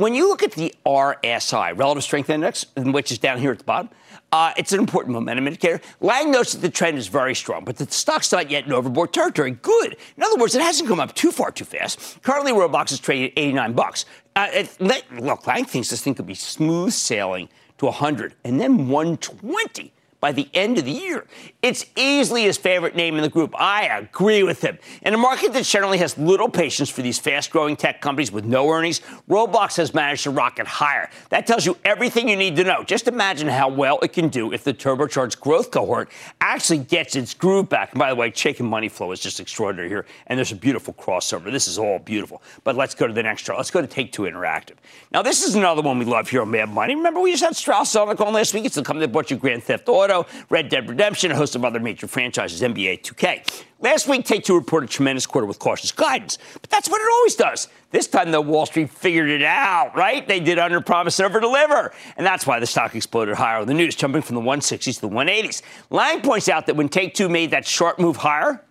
When 0.00 0.14
you 0.14 0.28
look 0.28 0.42
at 0.42 0.52
the 0.52 0.74
RSI, 0.86 1.78
Relative 1.78 2.02
Strength 2.02 2.30
Index, 2.30 2.64
which 2.74 3.12
is 3.12 3.18
down 3.18 3.38
here 3.38 3.52
at 3.52 3.58
the 3.58 3.64
bottom, 3.64 3.90
uh, 4.32 4.54
it's 4.56 4.72
an 4.72 4.78
important 4.78 5.12
momentum 5.12 5.46
indicator. 5.46 5.78
Lang 6.00 6.30
notes 6.30 6.54
that 6.54 6.62
the 6.62 6.70
trend 6.70 6.96
is 6.96 7.08
very 7.08 7.34
strong, 7.34 7.66
but 7.66 7.76
the 7.76 7.84
stock's 7.84 8.32
not 8.32 8.50
yet 8.50 8.64
in 8.64 8.72
overbought 8.72 9.12
territory. 9.12 9.50
Good. 9.50 9.98
In 10.16 10.22
other 10.22 10.36
words, 10.36 10.54
it 10.54 10.62
hasn't 10.62 10.88
come 10.88 11.00
up 11.00 11.14
too 11.14 11.30
far 11.30 11.50
too 11.50 11.66
fast. 11.66 12.22
Currently, 12.22 12.52
Roblox 12.52 12.92
is 12.92 12.98
trading 12.98 13.26
at 13.26 13.32
89 13.36 13.72
bucks. 13.74 14.06
Uh, 14.34 14.64
look, 14.78 15.46
Lang 15.46 15.66
thinks 15.66 15.90
this 15.90 16.00
thing 16.00 16.14
could 16.14 16.24
be 16.24 16.34
smooth 16.34 16.94
sailing 16.94 17.50
to 17.76 17.84
100 17.84 18.36
and 18.42 18.58
then 18.58 18.88
120 18.88 19.92
by 20.20 20.32
the 20.32 20.48
end 20.54 20.78
of 20.78 20.84
the 20.84 20.90
year. 20.92 21.26
It's 21.62 21.86
easily 21.96 22.42
his 22.42 22.56
favorite 22.56 22.94
name 22.94 23.16
in 23.16 23.22
the 23.22 23.28
group. 23.28 23.54
I 23.58 23.86
agree 23.86 24.42
with 24.42 24.62
him. 24.62 24.78
In 25.02 25.14
a 25.14 25.18
market 25.18 25.52
that 25.54 25.64
generally 25.64 25.98
has 25.98 26.16
little 26.18 26.48
patience 26.48 26.90
for 26.90 27.02
these 27.02 27.18
fast 27.18 27.50
growing 27.50 27.76
tech 27.76 28.00
companies 28.00 28.30
with 28.30 28.44
no 28.44 28.70
earnings, 28.70 29.00
Roblox 29.28 29.76
has 29.76 29.94
managed 29.94 30.24
to 30.24 30.30
rocket 30.30 30.66
higher. 30.66 31.08
That 31.30 31.46
tells 31.46 31.64
you 31.64 31.76
everything 31.84 32.28
you 32.28 32.36
need 32.36 32.56
to 32.56 32.64
know. 32.64 32.84
Just 32.84 33.08
imagine 33.08 33.48
how 33.48 33.68
well 33.68 33.98
it 34.00 34.12
can 34.12 34.28
do 34.28 34.52
if 34.52 34.64
the 34.64 34.74
turbocharged 34.74 35.40
growth 35.40 35.70
cohort 35.70 36.10
actually 36.40 36.78
gets 36.78 37.16
its 37.16 37.34
groove 37.34 37.68
back. 37.68 37.92
And 37.92 37.98
by 37.98 38.10
the 38.10 38.16
way, 38.16 38.30
Chaikin 38.30 38.68
money 38.68 38.88
flow 38.88 39.12
is 39.12 39.20
just 39.20 39.40
extraordinary 39.40 39.88
here, 39.88 40.06
and 40.26 40.38
there's 40.38 40.52
a 40.52 40.56
beautiful 40.56 40.94
crossover. 40.94 41.50
This 41.50 41.66
is 41.66 41.78
all 41.78 41.98
beautiful. 41.98 42.42
But 42.64 42.76
let's 42.76 42.94
go 42.94 43.06
to 43.06 43.12
the 43.12 43.22
next 43.22 43.42
chart. 43.42 43.58
Let's 43.58 43.70
go 43.70 43.80
to 43.80 43.86
Take 43.86 44.12
Two 44.12 44.22
Interactive. 44.22 44.76
Now, 45.12 45.22
this 45.22 45.42
is 45.42 45.54
another 45.54 45.82
one 45.82 45.98
we 45.98 46.04
love 46.04 46.28
here 46.28 46.42
on 46.42 46.50
Mad 46.50 46.68
Money. 46.68 46.94
Remember, 46.94 47.20
we 47.20 47.30
just 47.30 47.42
had 47.42 47.56
Strauss 47.56 47.94
on 47.96 48.08
the 48.08 48.14
call 48.14 48.32
last 48.32 48.52
week. 48.54 48.64
It's 48.64 48.74
the 48.74 48.82
company 48.82 49.06
that 49.06 49.12
bought 49.12 49.30
you 49.30 49.36
Grand 49.36 49.62
Theft 49.62 49.88
Auto. 49.88 50.09
Auto, 50.10 50.28
Red 50.48 50.68
Dead 50.68 50.88
Redemption, 50.88 51.30
a 51.30 51.36
host 51.36 51.56
of 51.56 51.64
other 51.64 51.80
major 51.80 52.06
franchises, 52.06 52.60
NBA 52.60 53.02
2K. 53.02 53.64
Last 53.80 54.08
week, 54.08 54.24
Take 54.24 54.44
Two 54.44 54.54
reported 54.54 54.90
a 54.90 54.92
tremendous 54.92 55.26
quarter 55.26 55.46
with 55.46 55.58
cautious 55.58 55.92
guidance, 55.92 56.38
but 56.60 56.68
that's 56.68 56.88
what 56.88 57.00
it 57.00 57.08
always 57.12 57.34
does. 57.34 57.68
This 57.92 58.06
time, 58.06 58.30
though, 58.30 58.40
Wall 58.40 58.66
Street 58.66 58.90
figured 58.90 59.30
it 59.30 59.42
out, 59.42 59.96
right? 59.96 60.26
They 60.26 60.38
did 60.40 60.58
under 60.58 60.80
promise, 60.80 61.18
and 61.18 61.26
over 61.26 61.40
deliver. 61.40 61.92
And 62.16 62.26
that's 62.26 62.46
why 62.46 62.60
the 62.60 62.66
stock 62.66 62.94
exploded 62.94 63.36
higher 63.36 63.58
on 63.58 63.66
the 63.66 63.74
news, 63.74 63.96
jumping 63.96 64.22
from 64.22 64.36
the 64.36 64.42
160s 64.42 64.96
to 64.96 65.00
the 65.00 65.08
180s. 65.08 65.62
Lang 65.90 66.20
points 66.20 66.48
out 66.48 66.66
that 66.66 66.76
when 66.76 66.88
Take 66.88 67.14
Two 67.14 67.28
made 67.28 67.52
that 67.52 67.66
sharp 67.66 67.98
move 67.98 68.16
higher, 68.16 68.64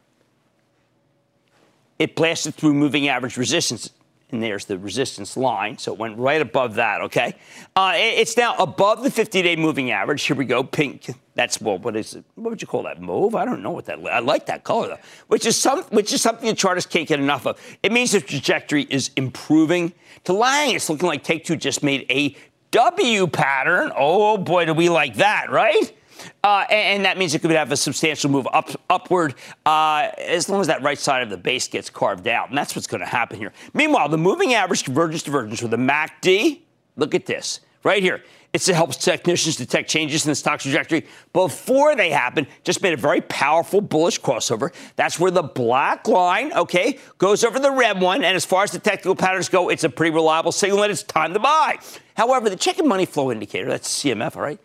it 1.97 2.15
blasted 2.15 2.55
through 2.55 2.73
moving 2.73 3.07
average 3.07 3.35
resistance 3.35 3.89
and 4.31 4.43
there's 4.43 4.65
the 4.65 4.77
resistance 4.77 5.35
line. 5.35 5.77
So 5.77 5.93
it 5.93 5.99
went 5.99 6.17
right 6.17 6.41
above 6.41 6.75
that, 6.75 7.01
okay? 7.01 7.35
Uh, 7.75 7.93
it's 7.95 8.37
now 8.37 8.55
above 8.57 9.03
the 9.03 9.11
50 9.11 9.41
day 9.41 9.55
moving 9.55 9.91
average. 9.91 10.23
Here 10.23 10.35
we 10.35 10.45
go, 10.45 10.63
pink. 10.63 11.09
That's 11.35 11.61
well, 11.61 11.77
what 11.79 11.95
is 11.95 12.15
it? 12.15 12.25
What 12.35 12.51
would 12.51 12.61
you 12.61 12.67
call 12.67 12.83
that? 12.83 13.01
Mauve? 13.01 13.35
I 13.35 13.45
don't 13.45 13.63
know 13.63 13.71
what 13.71 13.85
that. 13.85 13.99
I 14.05 14.19
like 14.19 14.45
that 14.47 14.63
color 14.63 14.89
though, 14.89 14.97
which 15.27 15.45
is 15.45 15.59
some, 15.59 15.83
which 15.83 16.13
is 16.13 16.21
something 16.21 16.47
the 16.47 16.55
charters 16.55 16.85
can't 16.85 17.07
get 17.07 17.19
enough 17.19 17.47
of. 17.47 17.59
It 17.81 17.91
means 17.91 18.11
the 18.11 18.21
trajectory 18.21 18.83
is 18.83 19.11
improving. 19.15 19.93
To 20.25 20.33
Lang, 20.33 20.75
it's 20.75 20.89
looking 20.89 21.07
like 21.07 21.23
Take 21.23 21.45
Two 21.45 21.55
just 21.55 21.81
made 21.81 22.05
a 22.09 22.35
W 22.71 23.27
pattern. 23.27 23.91
Oh 23.95 24.37
boy, 24.37 24.65
do 24.65 24.73
we 24.73 24.89
like 24.89 25.15
that, 25.15 25.49
right? 25.49 25.93
Uh, 26.43 26.65
and, 26.69 26.97
and, 26.97 27.05
that 27.05 27.17
means 27.17 27.35
it 27.35 27.39
could 27.39 27.51
have 27.51 27.71
a 27.71 27.77
substantial 27.77 28.29
move 28.29 28.47
up, 28.51 28.69
upward 28.89 29.35
uh, 29.65 30.09
as 30.17 30.49
long 30.49 30.61
as 30.61 30.67
that 30.67 30.81
right 30.81 30.99
side 30.99 31.23
of 31.23 31.29
the 31.29 31.37
base 31.37 31.67
gets 31.67 31.89
carved 31.89 32.27
out. 32.27 32.49
And 32.49 32.57
that's 32.57 32.75
what's 32.75 32.87
going 32.87 33.01
to 33.01 33.07
happen 33.07 33.37
here. 33.37 33.53
Meanwhile, 33.73 34.09
the 34.09 34.17
moving 34.17 34.53
average 34.53 34.83
convergence 34.83 35.23
divergence 35.23 35.61
with 35.61 35.71
the 35.71 35.77
MACD, 35.77 36.61
look 36.95 37.15
at 37.15 37.25
this 37.25 37.61
right 37.83 38.01
here. 38.01 38.23
It 38.51 38.65
helps 38.65 38.97
technicians 38.97 39.57
detect 39.57 39.89
changes 39.89 40.25
in 40.25 40.31
the 40.31 40.35
stock 40.35 40.59
trajectory 40.59 41.05
before 41.33 41.95
they 41.95 42.09
happen. 42.09 42.47
Just 42.63 42.81
made 42.81 42.93
a 42.93 42.97
very 42.97 43.21
powerful 43.21 43.79
bullish 43.79 44.19
crossover. 44.19 44.73
That's 44.95 45.19
where 45.19 45.29
the 45.29 45.43
black 45.43 46.07
line, 46.07 46.51
okay, 46.53 46.97
goes 47.19 47.43
over 47.43 47.59
the 47.59 47.71
red 47.71 48.01
one. 48.01 48.23
And 48.23 48.35
as 48.35 48.45
far 48.45 48.63
as 48.63 48.71
the 48.71 48.79
technical 48.79 49.15
patterns 49.15 49.49
go, 49.49 49.69
it's 49.69 49.83
a 49.83 49.89
pretty 49.89 50.15
reliable 50.15 50.51
signal 50.51 50.79
that 50.79 50.89
it's 50.89 51.03
time 51.03 51.33
to 51.33 51.39
buy. 51.39 51.77
However, 52.15 52.49
the 52.49 52.55
Chaikin 52.55 52.87
money 52.87 53.05
flow 53.05 53.31
indicator, 53.31 53.67
that's 53.67 54.03
CMF, 54.03 54.35
all 54.35 54.41
right, 54.41 54.59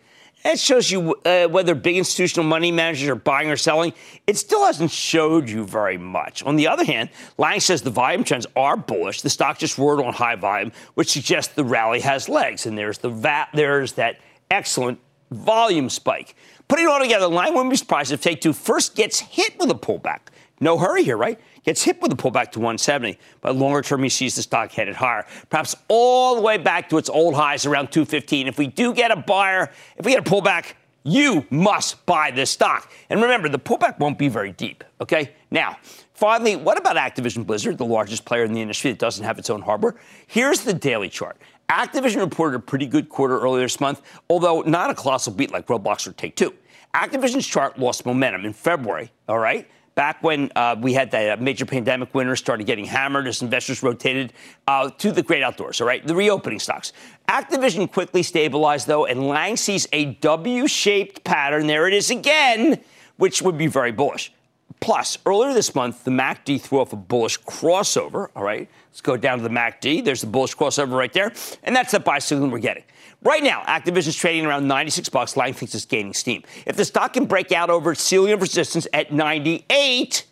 that 0.45 0.59
shows 0.59 0.91
you 0.91 1.15
uh, 1.25 1.47
whether 1.47 1.73
big 1.73 1.97
institutional 1.97 2.45
money 2.45 2.71
managers 2.71 3.09
are 3.09 3.15
buying 3.15 3.49
or 3.49 3.57
selling. 3.57 3.93
It 4.27 4.37
still 4.37 4.63
hasn't 4.63 4.91
showed 4.91 5.49
you 5.49 5.65
very 5.65 5.97
much. 5.97 6.43
On 6.43 6.55
the 6.55 6.67
other 6.67 6.85
hand, 6.85 7.09
Lang 7.39 7.59
says 7.59 7.81
the 7.81 7.89
volume 7.89 8.23
trends 8.23 8.45
are 8.55 8.77
bullish. 8.77 9.21
The 9.21 9.29
stock 9.29 9.57
just 9.57 9.77
roared 9.79 9.99
on 9.99 10.13
high 10.13 10.35
volume, 10.35 10.71
which 10.93 11.11
suggests 11.11 11.55
the 11.55 11.63
rally 11.63 11.99
has 12.01 12.29
legs. 12.29 12.67
And 12.67 12.77
there's 12.77 12.99
the 12.99 13.09
va- 13.09 13.47
there's 13.53 13.93
that 13.93 14.19
excellent 14.51 14.99
volume 15.31 15.89
spike. 15.89 16.35
Putting 16.67 16.85
it 16.85 16.89
all 16.89 16.99
together, 16.99 17.27
Lang 17.27 17.53
wouldn't 17.53 17.71
be 17.71 17.77
surprised 17.77 18.11
if 18.11 18.21
Take 18.21 18.41
Two 18.41 18.53
first 18.53 18.95
gets 18.95 19.19
hit 19.19 19.57
with 19.59 19.71
a 19.71 19.75
pullback 19.75 20.19
No 20.59 20.77
hurry 20.77 21.03
here, 21.03 21.17
right? 21.17 21.39
Gets 21.65 21.81
hit 21.81 21.99
with 21.99 22.13
a 22.13 22.15
pullback 22.15 22.51
to 22.51 22.59
170, 22.59 23.17
but 23.41 23.55
longer 23.55 23.81
term, 23.81 24.03
he 24.03 24.09
sees 24.09 24.35
the 24.35 24.43
stock 24.43 24.71
headed 24.71 24.95
higher, 24.95 25.25
perhaps 25.49 25.75
all 25.87 26.35
the 26.35 26.41
way 26.41 26.57
back 26.57 26.89
to 26.89 26.97
its 26.99 27.09
old 27.09 27.33
highs 27.33 27.65
around 27.65 27.91
215. 27.91 28.47
If 28.47 28.59
we 28.59 28.67
do 28.67 28.93
get 28.93 29.09
a 29.09 29.15
buyer, 29.15 29.71
if 29.97 30.05
we 30.05 30.11
get 30.11 30.27
a 30.27 30.29
pullback, 30.29 30.73
you 31.03 31.45
must 31.49 32.05
buy 32.05 32.29
this 32.29 32.51
stock. 32.51 32.91
And 33.09 33.19
remember, 33.21 33.49
the 33.49 33.59
pullback 33.59 33.97
won't 33.99 34.19
be 34.19 34.27
very 34.27 34.51
deep, 34.51 34.83
okay? 35.01 35.33
Now, 35.49 35.77
finally, 36.13 36.55
what 36.55 36.77
about 36.77 36.97
Activision 36.97 37.45
Blizzard, 37.47 37.79
the 37.79 37.85
largest 37.85 38.25
player 38.25 38.43
in 38.43 38.53
the 38.53 38.61
industry 38.61 38.91
that 38.91 38.99
doesn't 38.99 39.23
have 39.23 39.39
its 39.39 39.49
own 39.49 39.61
hardware? 39.61 39.95
Here's 40.27 40.61
the 40.61 40.73
daily 40.73 41.09
chart. 41.09 41.37
Activision 41.69 42.21
reported 42.21 42.57
a 42.57 42.59
pretty 42.59 42.85
good 42.85 43.09
quarter 43.09 43.39
earlier 43.39 43.63
this 43.63 43.79
month, 43.79 44.01
although 44.29 44.61
not 44.61 44.91
a 44.91 44.93
colossal 44.93 45.33
beat 45.33 45.51
like 45.51 45.65
Roblox 45.65 46.07
or 46.07 46.11
Take 46.11 46.35
Two. 46.35 46.53
Activision's 46.93 47.47
chart 47.47 47.79
lost 47.79 48.05
momentum 48.05 48.45
in 48.45 48.53
February, 48.53 49.11
all 49.27 49.39
right? 49.39 49.67
Back 49.95 50.21
when 50.21 50.51
uh, 50.57 50.75
we 50.77 50.91
had 50.93 51.15
uh, 51.15 51.37
major 51.39 51.65
pandemic 51.65 52.13
winners 52.13 52.39
started 52.39 52.67
getting 52.67 52.83
hammered 52.83 53.27
as 53.27 53.41
investors 53.41 53.81
rotated 53.81 54.33
uh, 54.67 54.89
to 54.89 55.13
the 55.13 55.23
great 55.23 55.41
outdoors, 55.41 55.79
all 55.79 55.87
right? 55.87 56.05
The 56.05 56.13
reopening 56.13 56.59
stocks. 56.59 56.91
Activision 57.29 57.89
quickly 57.89 58.21
stabilized, 58.21 58.87
though, 58.87 59.05
and 59.05 59.29
Lang 59.29 59.55
sees 59.55 59.87
a 59.93 60.05
W 60.15 60.67
shaped 60.67 61.23
pattern. 61.23 61.67
There 61.67 61.87
it 61.87 61.93
is 61.93 62.11
again, 62.11 62.83
which 63.15 63.41
would 63.41 63.57
be 63.57 63.67
very 63.67 63.93
bullish. 63.93 64.33
Plus, 64.81 65.17
earlier 65.25 65.53
this 65.53 65.73
month, 65.73 66.03
the 66.03 66.11
MACD 66.11 66.59
threw 66.59 66.81
off 66.81 66.91
a 66.91 66.97
bullish 66.97 67.39
crossover. 67.43 68.27
All 68.35 68.43
right, 68.43 68.69
let's 68.89 68.99
go 68.99 69.15
down 69.15 69.37
to 69.37 69.43
the 69.43 69.49
MACD. 69.49 70.03
There's 70.03 70.19
the 70.21 70.27
bullish 70.27 70.55
crossover 70.55 70.97
right 70.97 71.13
there, 71.13 71.31
and 71.63 71.73
that's 71.73 71.93
the 71.93 72.01
buy 72.01 72.19
signal 72.19 72.49
we're 72.49 72.59
getting. 72.59 72.83
Right 73.25 73.43
now, 73.43 73.63
Activision's 73.63 74.15
trading 74.15 74.45
around 74.45 74.67
96 74.67 75.09
bucks. 75.09 75.35
Lang 75.35 75.51
thinks 75.51 75.73
it's 75.73 75.85
gaining 75.85 76.13
steam. 76.13 76.43
If 76.67 76.75
the 76.75 76.85
stock 76.85 77.13
can 77.13 77.25
break 77.25 77.51
out 77.51 77.71
over 77.71 77.93
its 77.93 78.03
ceiling 78.03 78.33
of 78.33 78.41
resistance 78.41 78.87
at 78.93 79.11
98, 79.11 80.27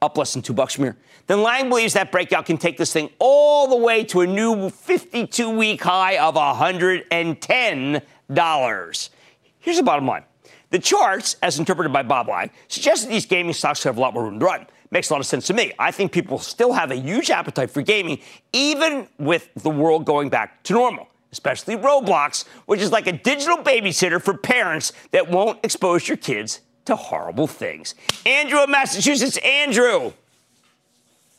up 0.00 0.16
less 0.16 0.32
than 0.32 0.40
two 0.40 0.52
bucks 0.52 0.74
from 0.74 0.84
here, 0.84 0.96
then 1.26 1.42
Lang 1.42 1.68
believes 1.68 1.94
that 1.94 2.12
breakout 2.12 2.46
can 2.46 2.58
take 2.58 2.78
this 2.78 2.92
thing 2.92 3.10
all 3.18 3.66
the 3.66 3.76
way 3.76 4.04
to 4.04 4.20
a 4.20 4.26
new 4.26 4.54
52-week 4.54 5.82
high 5.82 6.16
of 6.18 6.36
$110. 6.36 9.10
Here's 9.58 9.76
the 9.76 9.82
bottom 9.82 10.06
line. 10.06 10.22
The 10.70 10.78
charts, 10.78 11.34
as 11.42 11.58
interpreted 11.58 11.92
by 11.92 12.04
Bob 12.04 12.28
Lang, 12.28 12.50
suggest 12.68 13.02
that 13.02 13.10
these 13.10 13.26
gaming 13.26 13.52
stocks 13.52 13.82
have 13.82 13.96
a 13.96 14.00
lot 14.00 14.14
more 14.14 14.22
room 14.22 14.38
to 14.38 14.46
run. 14.46 14.68
Makes 14.92 15.10
a 15.10 15.14
lot 15.14 15.18
of 15.18 15.26
sense 15.26 15.48
to 15.48 15.54
me. 15.54 15.72
I 15.76 15.90
think 15.90 16.12
people 16.12 16.38
still 16.38 16.72
have 16.72 16.92
a 16.92 16.96
huge 16.96 17.30
appetite 17.30 17.72
for 17.72 17.82
gaming, 17.82 18.20
even 18.52 19.08
with 19.18 19.48
the 19.56 19.70
world 19.70 20.04
going 20.04 20.28
back 20.28 20.62
to 20.64 20.74
normal, 20.74 21.08
especially 21.32 21.76
Roblox, 21.76 22.46
which 22.66 22.80
is 22.80 22.92
like 22.92 23.06
a 23.06 23.12
digital 23.12 23.56
babysitter 23.56 24.22
for 24.22 24.36
parents 24.36 24.92
that 25.10 25.30
won't 25.30 25.58
expose 25.64 26.06
your 26.06 26.18
kids 26.18 26.60
to 26.84 26.94
horrible 26.94 27.46
things. 27.46 27.94
Andrew 28.26 28.62
of 28.62 28.68
Massachusetts. 28.68 29.38
Andrew. 29.38 30.12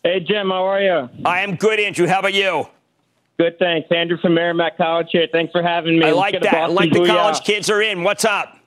Hey, 0.04 0.20
Jim, 0.20 0.50
how 0.50 0.66
are 0.66 0.82
you? 0.82 1.10
I 1.24 1.42
am 1.42 1.56
good, 1.56 1.80
Andrew. 1.80 2.08
How 2.08 2.20
about 2.20 2.34
you? 2.34 2.68
Good, 3.38 3.58
thanks. 3.58 3.90
Andrew 3.92 4.18
from 4.18 4.34
Merrimack 4.34 4.78
College 4.78 5.08
here. 5.12 5.28
Thanks 5.32 5.52
for 5.52 5.64
having 5.64 5.98
me. 5.98 6.06
I 6.06 6.12
like 6.12 6.40
that. 6.42 6.54
I 6.54 6.66
like 6.68 6.92
the 6.92 7.06
college 7.06 7.42
kids 7.44 7.70
are 7.70 7.82
in. 7.82 8.04
What's 8.04 8.26
up? 8.26 8.58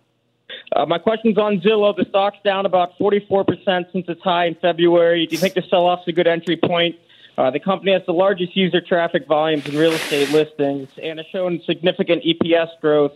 Uh, 0.75 0.87
my 0.87 0.99
question's 0.99 1.39
on 1.39 1.61
Zillow. 1.61 1.97
The 1.97 2.07
stock's 2.09 2.39
down 2.45 2.67
about 2.67 2.99
44% 2.99 3.93
since 3.93 4.09
its 4.09 4.23
high 4.23 4.47
in 4.47 4.55
February. 4.57 5.27
Do 5.27 5.33
you 5.33 5.39
think 5.39 5.55
the 5.55 5.62
sell 5.62 5.87
off's 5.87 6.09
a 6.09 6.12
good 6.12 6.27
entry 6.27 6.57
point? 6.57 6.97
Uh, 7.38 7.51
the 7.51 7.61
company 7.61 7.92
has 7.92 8.03
the 8.07 8.12
largest 8.12 8.57
user 8.57 8.81
traffic 8.81 9.27
volumes 9.27 9.66
in 9.66 9.77
real 9.77 9.92
estate 9.92 10.31
listings 10.31 10.88
and 11.03 11.18
has 11.18 11.27
shown 11.29 11.61
significant 11.66 12.22
EPS 12.25 12.68
growth 12.81 13.12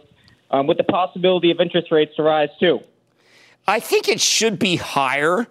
um, 0.50 0.66
with 0.66 0.76
the 0.76 0.85
possibility 0.85 1.50
of 1.50 1.61
interest 1.61 1.90
rates 1.90 2.14
to 2.16 2.22
rise 2.22 2.50
too. 2.59 2.80
I 3.66 3.80
think 3.80 4.09
it 4.09 4.20
should 4.20 4.59
be 4.59 4.76
higher. 4.76 5.46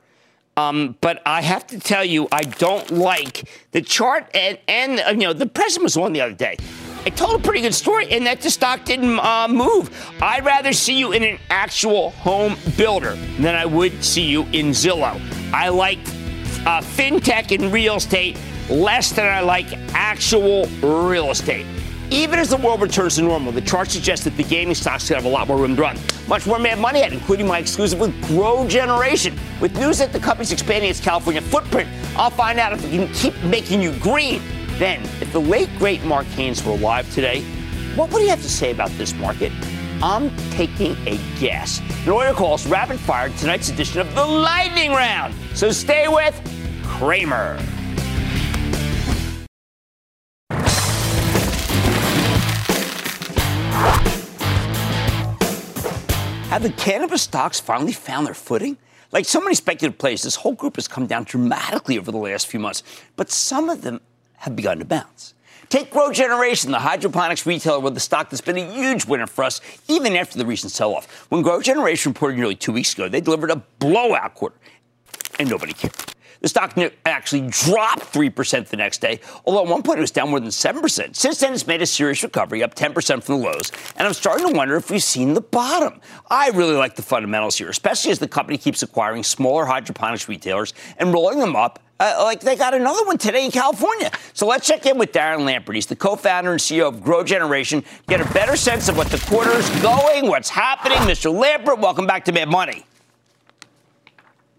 Um, 0.58 0.97
but 0.99 1.21
I 1.25 1.41
have 1.41 1.65
to 1.67 1.79
tell 1.79 2.03
you, 2.03 2.27
I 2.34 2.41
don't 2.41 2.91
like 2.91 3.49
the 3.71 3.82
chart, 3.82 4.29
and, 4.34 4.60
and 4.67 4.99
uh, 4.99 5.12
you 5.12 5.19
know 5.19 5.32
the 5.32 5.45
president 5.45 5.84
was 5.84 5.95
on 5.95 6.12
the 6.12 6.19
other 6.19 6.34
day. 6.34 6.58
It 7.05 7.15
told 7.15 7.39
a 7.39 7.41
pretty 7.41 7.62
good 7.62 7.73
story, 7.73 8.12
and 8.12 8.25
that 8.25 8.41
the 8.41 8.49
stock 8.49 8.84
didn't 8.84 9.19
uh, 9.19 9.47
move. 9.47 9.89
I'd 10.21 10.43
rather 10.43 10.73
see 10.73 10.99
you 10.99 11.13
in 11.13 11.23
an 11.23 11.39
actual 11.49 12.10
home 12.10 12.58
builder 12.75 13.15
than 13.39 13.55
I 13.55 13.65
would 13.65 14.03
see 14.03 14.23
you 14.23 14.41
in 14.51 14.71
Zillow. 14.71 15.17
I 15.53 15.69
like 15.69 15.99
uh, 16.65 16.82
fintech 16.82 17.58
and 17.58 17.71
real 17.71 17.95
estate 17.95 18.38
less 18.69 19.12
than 19.12 19.25
I 19.25 19.41
like 19.41 19.67
actual 19.93 20.65
real 20.82 21.32
estate. 21.32 21.65
Even 22.12 22.39
as 22.39 22.49
the 22.49 22.58
world 22.58 22.82
returns 22.82 23.17
to 23.17 23.21
normal, 23.21 23.51
the 23.51 23.62
chart 23.62 23.89
suggests 23.91 24.25
that 24.25 24.36
the 24.36 24.43
gaming 24.43 24.73
stocks 24.73 25.08
could 25.08 25.15
have 25.15 25.25
a 25.25 25.29
lot 25.29 25.47
more 25.47 25.58
room 25.58 25.75
to 25.75 25.82
run. 25.82 25.97
Much 26.27 26.47
more 26.47 26.58
Mad 26.58 26.79
Money 26.79 27.03
at, 27.03 27.13
including 27.13 27.45
my 27.45 27.60
exclusive 27.60 27.99
with 27.99 28.19
Grow 28.27 28.67
Generation. 28.67 29.38
With 29.62 29.77
news 29.77 29.99
that 29.99 30.12
the 30.12 30.19
company's 30.19 30.51
expanding 30.51 30.89
its 30.89 30.99
California 30.99 31.41
footprint, 31.41 31.88
I'll 32.15 32.32
find 32.32 32.60
out 32.60 32.73
if 32.73 32.84
it 32.84 32.89
can 32.89 33.13
keep 33.13 33.39
making 33.43 33.82
you 33.82 33.91
green. 33.99 34.41
Then, 34.79 35.03
if 35.21 35.32
the 35.34 35.41
late 35.41 35.69
great 35.77 36.03
Mark 36.03 36.25
Haines 36.27 36.63
were 36.63 36.71
alive 36.71 37.12
today, 37.13 37.41
what 37.95 38.12
would 38.12 38.23
he 38.23 38.27
have 38.27 38.41
to 38.41 38.49
say 38.49 38.71
about 38.71 38.89
this 38.91 39.13
market? 39.13 39.51
I'm 40.01 40.36
taking 40.51 40.95
a 41.05 41.19
guess. 41.39 41.79
In 42.05 42.10
order 42.10 42.34
calls 42.34 42.65
rapid 42.65 42.99
fire 42.99 43.29
tonight's 43.29 43.69
edition 43.69 43.99
of 43.99 44.15
the 44.15 44.25
Lightning 44.25 44.91
Round. 44.91 45.36
So 45.53 45.71
stay 45.71 46.08
with 46.08 46.41
Cramer. 46.84 47.60
Have 56.60 56.76
the 56.76 56.84
cannabis 56.84 57.22
stocks 57.22 57.58
finally 57.58 57.93
found 57.93 58.28
their 58.28 58.34
footing? 58.34 58.76
Like 59.13 59.24
so 59.24 59.39
many 59.39 59.56
speculative 59.56 59.98
plays, 59.98 60.24
this 60.24 60.36
whole 60.36 60.52
group 60.52 60.76
has 60.76 60.89
come 60.89 61.08
down 61.08 61.24
dramatically 61.24 61.98
over 61.98 62.12
the 62.12 62.17
last 62.17 62.48
few 62.48 62.60
months, 62.60 62.84
but 63.15 63.32
some 63.32 63.69
of 63.69 63.82
them 63.82 64.02
have 64.39 64.58
begun 64.58 64.80
to 64.80 64.84
bounce. 64.84 65.36
Take 65.69 65.89
Grow 65.89 66.12
Generation, 66.12 66.72
the 66.72 66.80
hydroponics 66.80 67.45
retailer 67.45 67.80
with 67.80 67.93
the 67.93 68.02
stock 68.02 68.30
that's 68.30 68.41
been 68.41 68.58
a 68.58 68.74
huge 68.74 69.06
winner 69.06 69.26
for 69.26 69.45
us, 69.45 69.62
even 69.88 70.17
after 70.17 70.38
the 70.38 70.45
recent 70.45 70.74
sell 70.74 70.93
off. 70.93 71.26
When 71.32 71.43
Grow 71.43 71.62
Generation 71.62 72.12
reported 72.12 72.36
nearly 72.38 72.56
two 72.56 72.74
weeks 72.74 72.93
ago, 72.93 73.08
they 73.08 73.22
delivered 73.22 73.52
a 73.52 73.63
blowout 73.80 74.36
quarter, 74.36 74.58
and 75.39 75.50
nobody 75.50 75.72
cared. 75.72 75.93
The 76.41 76.47
stock 76.47 76.78
actually 77.06 77.47
dropped 77.49 78.13
3% 78.13 78.67
the 78.67 78.78
next 78.78 79.02
day, 79.02 79.19
although 79.45 79.63
at 79.63 79.67
one 79.67 79.84
point 79.84 79.97
it 79.97 80.02
was 80.02 80.12
down 80.12 80.30
more 80.30 80.39
than 80.39 80.49
7%. 80.49 81.15
Since 81.15 81.39
then, 81.39 81.54
it's 81.54 81.67
made 81.67 81.82
a 81.82 81.86
serious 81.86 82.23
recovery, 82.23 82.63
up 82.63 82.75
10% 82.75 83.23
from 83.23 83.41
the 83.41 83.47
lows, 83.47 83.71
and 83.97 84.08
I'm 84.08 84.13
starting 84.13 84.47
to 84.47 84.54
wonder 84.54 84.78
if 84.78 84.89
we've 84.89 85.04
seen 85.04 85.34
the 85.34 85.41
bottom. 85.41 85.99
I 86.30 86.49
really 86.52 86.75
like 86.75 86.95
the 86.95 87.02
fundamentals 87.02 87.58
here, 87.58 87.69
especially 87.69 88.12
as 88.12 88.19
the 88.19 88.28
company 88.28 88.58
keeps 88.58 88.82
acquiring 88.84 89.23
smaller 89.23 89.65
hydroponics 89.65 90.30
retailers 90.30 90.73
and 90.97 91.13
rolling 91.13 91.39
them 91.39 91.56
up 91.56 91.80
uh, 91.99 92.15
like 92.23 92.39
they 92.39 92.56
got 92.56 92.73
another 92.73 93.06
one 93.06 93.17
today 93.17 93.43
in 93.43 93.52
California. 93.52 94.10
So 94.34 94.47
let's 94.47 94.65
check 94.65 94.86
in 94.86 94.97
with 94.97 95.12
Darren 95.12 95.39
Lampert. 95.39 95.75
He's 95.75 95.86
the 95.86 95.97
co-founder 95.97 96.52
and 96.52 96.60
CEO 96.60 96.88
of 96.88 97.04
Grow 97.04 97.25
Generation. 97.25 97.84
Get 98.08 98.21
a 98.21 98.34
better 98.34 98.56
sense 98.56 98.88
of 98.88 98.95
what 98.95 99.08
the 99.08 99.17
quarter 99.30 99.52
is 99.52 99.69
going, 99.82 100.28
what's 100.28 100.49
happening. 100.49 100.97
Mr. 100.99 101.30
Lampert, 101.30 101.82
welcome 101.82 102.08
back 102.08 102.23
to 102.25 102.32
Mad 102.32 102.47
Money. 102.47 102.86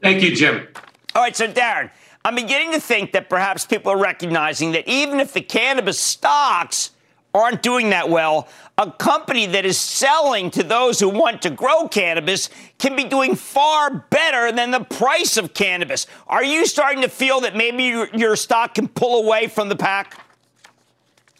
Thank 0.02 0.22
you, 0.22 0.36
Jim. 0.36 0.68
All 1.14 1.22
right, 1.22 1.34
so 1.34 1.48
Darren, 1.48 1.90
I'm 2.24 2.34
beginning 2.34 2.72
to 2.72 2.80
think 2.80 3.12
that 3.12 3.28
perhaps 3.28 3.66
people 3.66 3.90
are 3.90 3.98
recognizing 3.98 4.72
that 4.72 4.86
even 4.88 5.18
if 5.18 5.32
the 5.32 5.40
cannabis 5.40 5.98
stocks 5.98 6.90
aren't 7.34 7.62
doing 7.62 7.90
that 7.90 8.08
well, 8.08 8.48
a 8.78 8.90
company 8.92 9.46
that 9.46 9.64
is 9.64 9.78
selling 9.78 10.50
to 10.52 10.62
those 10.62 11.00
who 11.00 11.08
want 11.08 11.42
to 11.42 11.50
grow 11.50 11.88
cannabis 11.88 12.48
can 12.78 12.96
be 12.96 13.04
doing 13.04 13.34
far 13.34 14.06
better 14.10 14.52
than 14.52 14.70
the 14.70 14.80
price 14.84 15.36
of 15.36 15.54
cannabis. 15.54 16.06
Are 16.26 16.44
you 16.44 16.66
starting 16.66 17.02
to 17.02 17.08
feel 17.08 17.40
that 17.40 17.56
maybe 17.56 17.84
your, 17.84 18.08
your 18.14 18.36
stock 18.36 18.74
can 18.74 18.88
pull 18.88 19.24
away 19.24 19.48
from 19.48 19.68
the 19.68 19.76
pack? 19.76 20.24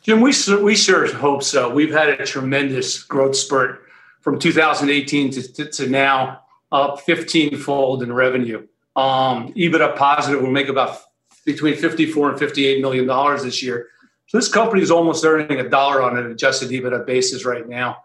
Jim, 0.03 0.21
we, 0.21 0.33
we 0.63 0.75
sure 0.75 1.13
hope 1.15 1.43
so. 1.43 1.73
We've 1.73 1.93
had 1.93 2.09
a 2.09 2.27
tremendous 2.27 3.03
growth 3.03 3.37
spurt 3.37 3.87
from 4.21 4.39
2018 4.39 5.31
to, 5.33 5.53
to, 5.53 5.65
to 5.67 5.89
now, 5.89 6.43
up 6.73 7.01
15 7.01 7.57
fold 7.59 8.03
in 8.03 8.13
revenue. 8.13 8.67
Um, 9.01 9.55
EBITDA 9.55 9.97
positive 9.97 10.43
We'll 10.43 10.51
make 10.51 10.69
about 10.69 11.01
between 11.47 11.75
54 11.77 12.31
and 12.31 12.39
58 12.39 12.83
million 12.83 13.07
dollars 13.07 13.43
this 13.43 13.63
year. 13.63 13.89
So 14.27 14.39
this 14.39 14.49
company 14.49 14.83
is 14.83 14.91
almost 14.91 15.25
earning 15.25 15.59
a 15.59 15.69
dollar 15.69 16.03
on 16.03 16.19
an 16.19 16.31
adjusted 16.31 16.71
EBITDA 16.71 17.07
basis 17.07 17.45
right 17.45 17.69
now. 17.69 18.05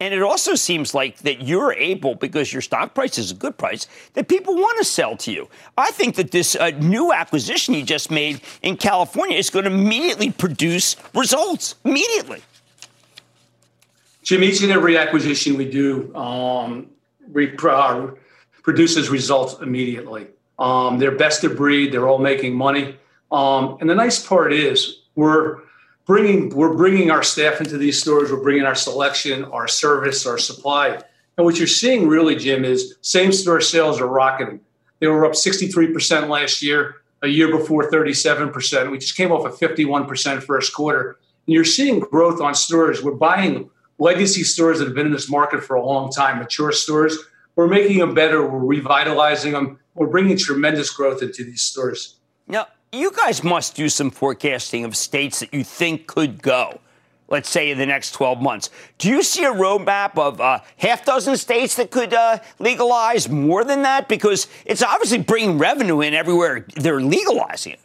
And 0.00 0.12
it 0.12 0.22
also 0.22 0.54
seems 0.56 0.92
like 0.92 1.18
that 1.18 1.42
you're 1.42 1.72
able, 1.72 2.16
because 2.16 2.52
your 2.52 2.60
stock 2.60 2.94
price 2.94 3.16
is 3.16 3.30
a 3.30 3.34
good 3.34 3.56
price, 3.56 3.86
that 4.14 4.28
people 4.28 4.54
want 4.54 4.76
to 4.78 4.84
sell 4.84 5.16
to 5.18 5.32
you. 5.32 5.48
I 5.78 5.92
think 5.92 6.16
that 6.16 6.32
this 6.32 6.56
uh, 6.56 6.70
new 6.80 7.12
acquisition 7.12 7.74
you 7.74 7.84
just 7.84 8.10
made 8.10 8.40
in 8.62 8.76
California 8.76 9.38
is 9.38 9.50
going 9.50 9.64
to 9.64 9.70
immediately 9.70 10.32
produce 10.32 10.96
results. 11.14 11.76
Immediately. 11.84 12.42
Jim, 14.24 14.42
each 14.42 14.62
and 14.62 14.72
every 14.72 14.98
acquisition 14.98 15.56
we 15.56 15.70
do, 15.70 16.14
um, 16.16 16.88
we, 17.32 17.56
uh, 17.56 18.08
produces 18.64 19.10
results 19.10 19.60
immediately. 19.62 20.26
Um, 20.58 20.98
they're 20.98 21.16
best 21.16 21.44
of 21.44 21.56
breed. 21.56 21.92
They're 21.92 22.08
all 22.08 22.18
making 22.18 22.56
money. 22.56 22.96
Um, 23.30 23.76
and 23.80 23.88
the 23.88 23.94
nice 23.94 24.24
part 24.24 24.52
is 24.52 25.02
we're 25.14 25.60
bringing 26.06 26.48
we're 26.50 26.74
bringing 26.74 27.10
our 27.10 27.22
staff 27.22 27.60
into 27.60 27.78
these 27.78 28.00
stores. 28.00 28.32
We're 28.32 28.42
bringing 28.42 28.64
our 28.64 28.74
selection, 28.74 29.44
our 29.44 29.68
service, 29.68 30.26
our 30.26 30.38
supply. 30.38 31.00
And 31.36 31.44
what 31.44 31.58
you're 31.58 31.66
seeing 31.66 32.08
really, 32.08 32.36
Jim, 32.36 32.64
is 32.64 32.96
same 33.02 33.32
store 33.32 33.60
sales 33.60 34.00
are 34.00 34.06
rocketing. 34.06 34.60
They 35.00 35.08
were 35.08 35.26
up 35.26 35.32
63% 35.32 36.28
last 36.28 36.62
year, 36.62 36.96
a 37.22 37.28
year 37.28 37.50
before 37.50 37.90
37%. 37.90 38.90
We 38.90 38.98
just 38.98 39.16
came 39.16 39.32
off 39.32 39.44
a 39.44 39.50
51% 39.50 40.42
first 40.42 40.72
quarter. 40.72 41.18
And 41.46 41.54
you're 41.54 41.64
seeing 41.64 42.00
growth 42.00 42.40
on 42.40 42.54
stores. 42.54 43.02
We're 43.02 43.12
buying 43.12 43.68
legacy 43.98 44.44
stores 44.44 44.78
that 44.78 44.86
have 44.86 44.94
been 44.94 45.06
in 45.06 45.12
this 45.12 45.28
market 45.28 45.62
for 45.64 45.74
a 45.74 45.84
long 45.84 46.10
time, 46.10 46.38
mature 46.38 46.72
stores. 46.72 47.18
We're 47.56 47.68
making 47.68 47.98
them 47.98 48.14
better. 48.14 48.46
We're 48.46 48.58
revitalizing 48.58 49.52
them. 49.52 49.78
We're 49.94 50.08
bringing 50.08 50.36
tremendous 50.36 50.90
growth 50.90 51.22
into 51.22 51.44
these 51.44 51.62
stores. 51.62 52.16
Now, 52.48 52.66
you 52.92 53.12
guys 53.12 53.44
must 53.44 53.76
do 53.76 53.88
some 53.88 54.10
forecasting 54.10 54.84
of 54.84 54.96
states 54.96 55.40
that 55.40 55.54
you 55.54 55.64
think 55.64 56.06
could 56.06 56.42
go 56.42 56.80
let's 57.28 57.48
say 57.48 57.70
in 57.70 57.78
the 57.78 57.86
next 57.86 58.12
12 58.12 58.40
months. 58.40 58.70
Do 58.98 59.08
you 59.08 59.22
see 59.22 59.44
a 59.44 59.52
roadmap 59.52 60.18
of 60.18 60.40
uh, 60.40 60.60
half 60.76 61.04
dozen 61.04 61.36
states 61.36 61.76
that 61.76 61.90
could 61.90 62.14
uh, 62.14 62.38
legalize 62.58 63.28
more 63.28 63.64
than 63.64 63.82
that? 63.82 64.08
Because 64.08 64.46
it's 64.64 64.82
obviously 64.82 65.18
bringing 65.18 65.58
revenue 65.58 66.00
in 66.00 66.14
everywhere 66.14 66.66
they're 66.76 67.00
legalizing 67.00 67.72
it. 67.72 67.80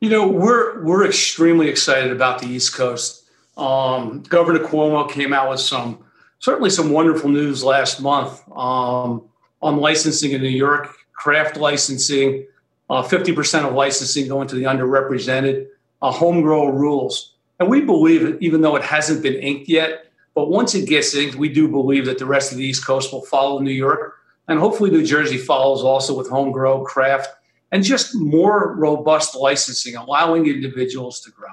You 0.00 0.10
know, 0.10 0.28
we're 0.28 0.82
we're 0.84 1.06
extremely 1.06 1.68
excited 1.68 2.12
about 2.12 2.40
the 2.40 2.46
East 2.48 2.74
Coast. 2.74 3.24
Um, 3.56 4.22
Governor 4.28 4.58
Cuomo 4.60 5.10
came 5.10 5.32
out 5.32 5.48
with 5.48 5.60
some 5.60 6.04
certainly 6.38 6.70
some 6.70 6.90
wonderful 6.90 7.28
news 7.30 7.64
last 7.64 8.00
month 8.00 8.42
um, 8.56 9.28
on 9.62 9.78
licensing 9.78 10.32
in 10.32 10.42
New 10.42 10.48
York, 10.48 10.94
craft 11.12 11.56
licensing, 11.56 12.46
uh, 12.90 13.02
50% 13.02 13.66
of 13.66 13.74
licensing 13.74 14.28
going 14.28 14.48
to 14.48 14.54
the 14.54 14.64
underrepresented, 14.64 15.66
uh, 16.02 16.10
home 16.10 16.42
grow 16.42 16.68
rules. 16.68 17.34
And 17.58 17.68
we 17.68 17.80
believe 17.80 18.36
even 18.40 18.60
though 18.60 18.76
it 18.76 18.82
hasn't 18.82 19.22
been 19.22 19.34
inked 19.34 19.68
yet, 19.68 20.06
but 20.34 20.50
once 20.50 20.74
it 20.74 20.86
gets 20.86 21.14
inked, 21.14 21.36
we 21.36 21.48
do 21.48 21.66
believe 21.66 22.04
that 22.06 22.18
the 22.18 22.26
rest 22.26 22.52
of 22.52 22.58
the 22.58 22.64
East 22.64 22.86
Coast 22.86 23.12
will 23.12 23.24
follow 23.24 23.58
New 23.58 23.70
York. 23.70 24.16
And 24.48 24.60
hopefully, 24.60 24.90
New 24.90 25.04
Jersey 25.04 25.38
follows 25.38 25.82
also 25.82 26.16
with 26.16 26.28
home 26.28 26.52
grow, 26.52 26.84
craft, 26.84 27.30
and 27.72 27.82
just 27.82 28.14
more 28.14 28.76
robust 28.76 29.34
licensing, 29.34 29.96
allowing 29.96 30.46
individuals 30.46 31.20
to 31.20 31.30
grow. 31.30 31.48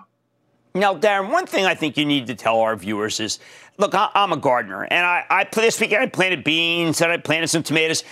Now, 0.76 0.96
Darren, 0.96 1.32
one 1.32 1.46
thing 1.46 1.66
I 1.66 1.76
think 1.76 1.98
you 1.98 2.06
need 2.06 2.28
to 2.28 2.36
tell 2.36 2.60
our 2.60 2.76
viewers 2.76 3.20
is 3.20 3.40
look, 3.78 3.94
I'm 3.94 4.32
a 4.32 4.38
gardener, 4.38 4.84
and 4.84 5.06
I, 5.06 5.24
I 5.30 5.48
this 5.52 5.80
weekend 5.80 6.02
I 6.02 6.08
planted 6.08 6.44
beans 6.44 7.02
and 7.02 7.12
I 7.12 7.18
planted 7.18 7.48
some 7.48 7.64
tomatoes. 7.64 8.04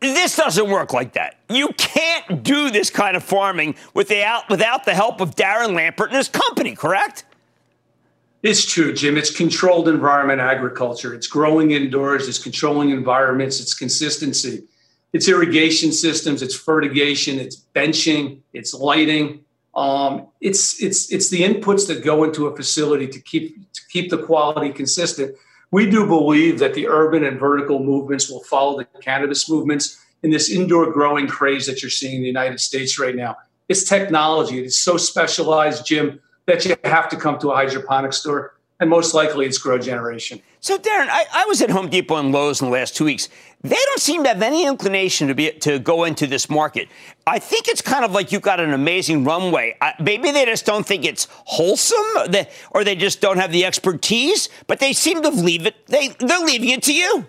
This 0.00 0.36
doesn't 0.36 0.70
work 0.70 0.92
like 0.92 1.12
that. 1.14 1.38
You 1.50 1.68
can't 1.76 2.42
do 2.42 2.70
this 2.70 2.88
kind 2.88 3.16
of 3.16 3.22
farming 3.22 3.74
without, 3.92 4.48
without 4.48 4.84
the 4.84 4.94
help 4.94 5.20
of 5.20 5.34
Darren 5.34 5.74
Lampert 5.76 6.06
and 6.06 6.16
his 6.16 6.28
company, 6.28 6.74
correct? 6.74 7.24
It's 8.42 8.64
true, 8.64 8.94
Jim. 8.94 9.18
It's 9.18 9.36
controlled 9.36 9.88
environment 9.88 10.40
agriculture. 10.40 11.12
It's 11.12 11.26
growing 11.26 11.72
indoors, 11.72 12.28
it's 12.28 12.38
controlling 12.38 12.90
environments, 12.90 13.60
it's 13.60 13.74
consistency. 13.74 14.62
It's 15.12 15.28
irrigation 15.28 15.92
systems, 15.92 16.40
it's 16.40 16.54
fertigation, 16.54 17.38
it's 17.38 17.66
benching, 17.74 18.38
it's 18.54 18.72
lighting. 18.72 19.44
Um, 19.74 20.26
it's 20.40 20.82
it's 20.82 21.12
it's 21.12 21.30
the 21.30 21.42
inputs 21.42 21.86
that 21.88 22.04
go 22.04 22.24
into 22.24 22.46
a 22.46 22.56
facility 22.56 23.06
to 23.06 23.20
keep 23.20 23.72
to 23.72 23.80
keep 23.90 24.10
the 24.10 24.18
quality 24.18 24.72
consistent 24.72 25.36
we 25.70 25.88
do 25.88 26.06
believe 26.06 26.58
that 26.58 26.74
the 26.74 26.88
urban 26.88 27.24
and 27.24 27.38
vertical 27.38 27.82
movements 27.82 28.28
will 28.28 28.42
follow 28.44 28.78
the 28.78 28.84
cannabis 29.00 29.48
movements 29.48 29.98
in 30.22 30.30
this 30.30 30.50
indoor 30.50 30.90
growing 30.90 31.26
craze 31.26 31.66
that 31.66 31.82
you're 31.82 31.90
seeing 31.90 32.16
in 32.16 32.22
the 32.22 32.26
United 32.26 32.60
States 32.60 32.98
right 32.98 33.14
now. 33.14 33.36
It's 33.68 33.84
technology. 33.84 34.58
It 34.58 34.66
is 34.66 34.78
so 34.78 34.96
specialized, 34.96 35.86
Jim, 35.86 36.20
that 36.46 36.64
you 36.64 36.74
have 36.84 37.08
to 37.10 37.16
come 37.16 37.38
to 37.38 37.50
a 37.50 37.54
hydroponic 37.54 38.12
store 38.12 38.56
and 38.80 38.88
most 38.88 39.14
likely 39.14 39.46
it's 39.46 39.58
grow 39.58 39.78
generation. 39.78 40.40
So, 40.60 40.78
Darren, 40.78 41.08
I, 41.08 41.26
I, 41.32 41.44
was 41.44 41.62
at 41.62 41.70
Home 41.70 41.88
Depot 41.88 42.16
and 42.16 42.32
Lowe's 42.32 42.60
in 42.60 42.68
the 42.68 42.72
last 42.72 42.96
two 42.96 43.04
weeks. 43.04 43.28
They 43.62 43.76
don't 43.76 44.00
seem 44.00 44.22
to 44.24 44.30
have 44.30 44.42
any 44.42 44.66
inclination 44.66 45.28
to 45.28 45.34
be 45.34 45.52
to 45.52 45.78
go 45.78 46.04
into 46.04 46.26
this 46.26 46.48
market. 46.48 46.88
I 47.26 47.38
think 47.38 47.68
it's 47.68 47.82
kind 47.82 48.04
of 48.04 48.12
like 48.12 48.32
you've 48.32 48.42
got 48.42 48.58
an 48.58 48.72
amazing 48.72 49.24
runway. 49.24 49.76
I, 49.80 49.94
maybe 50.00 50.30
they 50.30 50.46
just 50.46 50.64
don't 50.64 50.86
think 50.86 51.04
it's 51.04 51.28
wholesome, 51.30 52.34
or 52.70 52.84
they 52.84 52.96
just 52.96 53.20
don't 53.20 53.36
have 53.36 53.52
the 53.52 53.66
expertise. 53.66 54.48
But 54.66 54.80
they 54.80 54.94
seem 54.94 55.22
to 55.22 55.28
leave 55.28 55.66
it. 55.66 55.86
They 55.86 56.08
they're 56.18 56.40
leaving 56.40 56.70
it 56.70 56.82
to 56.84 56.94
you. 56.94 57.26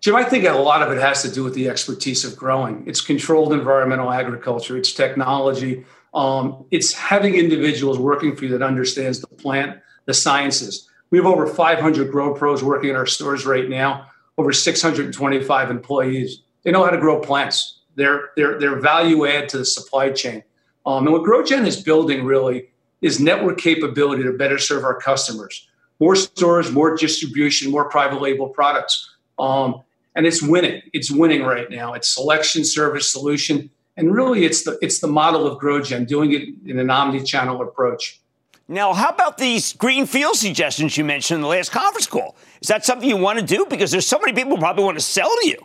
Jim, 0.00 0.16
I 0.16 0.24
think 0.24 0.44
a 0.44 0.52
lot 0.52 0.82
of 0.82 0.90
it 0.90 1.00
has 1.00 1.22
to 1.22 1.30
do 1.30 1.44
with 1.44 1.54
the 1.54 1.68
expertise 1.68 2.24
of 2.24 2.36
growing. 2.36 2.82
It's 2.88 3.00
controlled 3.00 3.52
environmental 3.52 4.10
agriculture. 4.10 4.76
It's 4.76 4.92
technology. 4.92 5.84
Um, 6.12 6.64
it's 6.72 6.92
having 6.92 7.36
individuals 7.36 8.00
working 8.00 8.34
for 8.34 8.46
you 8.46 8.50
that 8.58 8.62
understands 8.62 9.20
the 9.20 9.28
plant 9.28 9.78
the 10.06 10.14
sciences. 10.14 10.88
We 11.10 11.18
have 11.18 11.26
over 11.26 11.46
500 11.46 12.10
grow 12.10 12.34
pros 12.34 12.64
working 12.64 12.90
in 12.90 12.96
our 12.96 13.06
stores 13.06 13.44
right 13.44 13.68
now, 13.68 14.06
over 14.38 14.52
625 14.52 15.70
employees. 15.70 16.42
They 16.62 16.70
know 16.70 16.84
how 16.84 16.90
to 16.90 16.98
grow 16.98 17.20
plants. 17.20 17.80
They're, 17.96 18.30
they're, 18.36 18.58
they're 18.58 18.80
value 18.80 19.26
add 19.26 19.48
to 19.50 19.58
the 19.58 19.64
supply 19.64 20.10
chain. 20.10 20.42
Um, 20.86 21.06
and 21.06 21.12
what 21.12 21.22
GrowGen 21.22 21.66
is 21.66 21.82
building 21.82 22.24
really 22.24 22.68
is 23.02 23.20
network 23.20 23.58
capability 23.58 24.22
to 24.22 24.32
better 24.32 24.58
serve 24.58 24.84
our 24.84 24.98
customers. 24.98 25.68
More 26.00 26.16
stores, 26.16 26.72
more 26.72 26.96
distribution, 26.96 27.70
more 27.70 27.88
private 27.88 28.20
label 28.20 28.48
products. 28.48 29.10
Um, 29.38 29.82
and 30.14 30.26
it's 30.26 30.42
winning. 30.42 30.82
It's 30.92 31.10
winning 31.10 31.42
right 31.42 31.70
now. 31.70 31.94
It's 31.94 32.08
selection, 32.08 32.64
service, 32.64 33.10
solution. 33.10 33.70
And 33.96 34.12
really, 34.14 34.44
it's 34.44 34.64
the, 34.64 34.78
it's 34.82 35.00
the 35.00 35.06
model 35.06 35.46
of 35.46 35.60
GrowGen, 35.60 36.06
doing 36.06 36.32
it 36.32 36.48
in 36.66 36.78
an 36.78 36.90
omni 36.90 37.22
channel 37.22 37.60
approach. 37.62 38.20
Now, 38.68 38.92
how 38.92 39.10
about 39.10 39.38
these 39.38 39.72
green 39.72 40.06
field 40.06 40.36
suggestions 40.36 40.96
you 40.96 41.04
mentioned 41.04 41.36
in 41.36 41.42
the 41.42 41.48
last 41.48 41.72
conference 41.72 42.06
call? 42.06 42.36
Is 42.60 42.68
that 42.68 42.84
something 42.84 43.08
you 43.08 43.16
want 43.16 43.38
to 43.38 43.44
do? 43.44 43.66
Because 43.68 43.90
there's 43.90 44.06
so 44.06 44.18
many 44.18 44.32
people 44.32 44.56
probably 44.56 44.84
want 44.84 44.98
to 44.98 45.04
sell 45.04 45.30
to 45.42 45.48
you. 45.48 45.58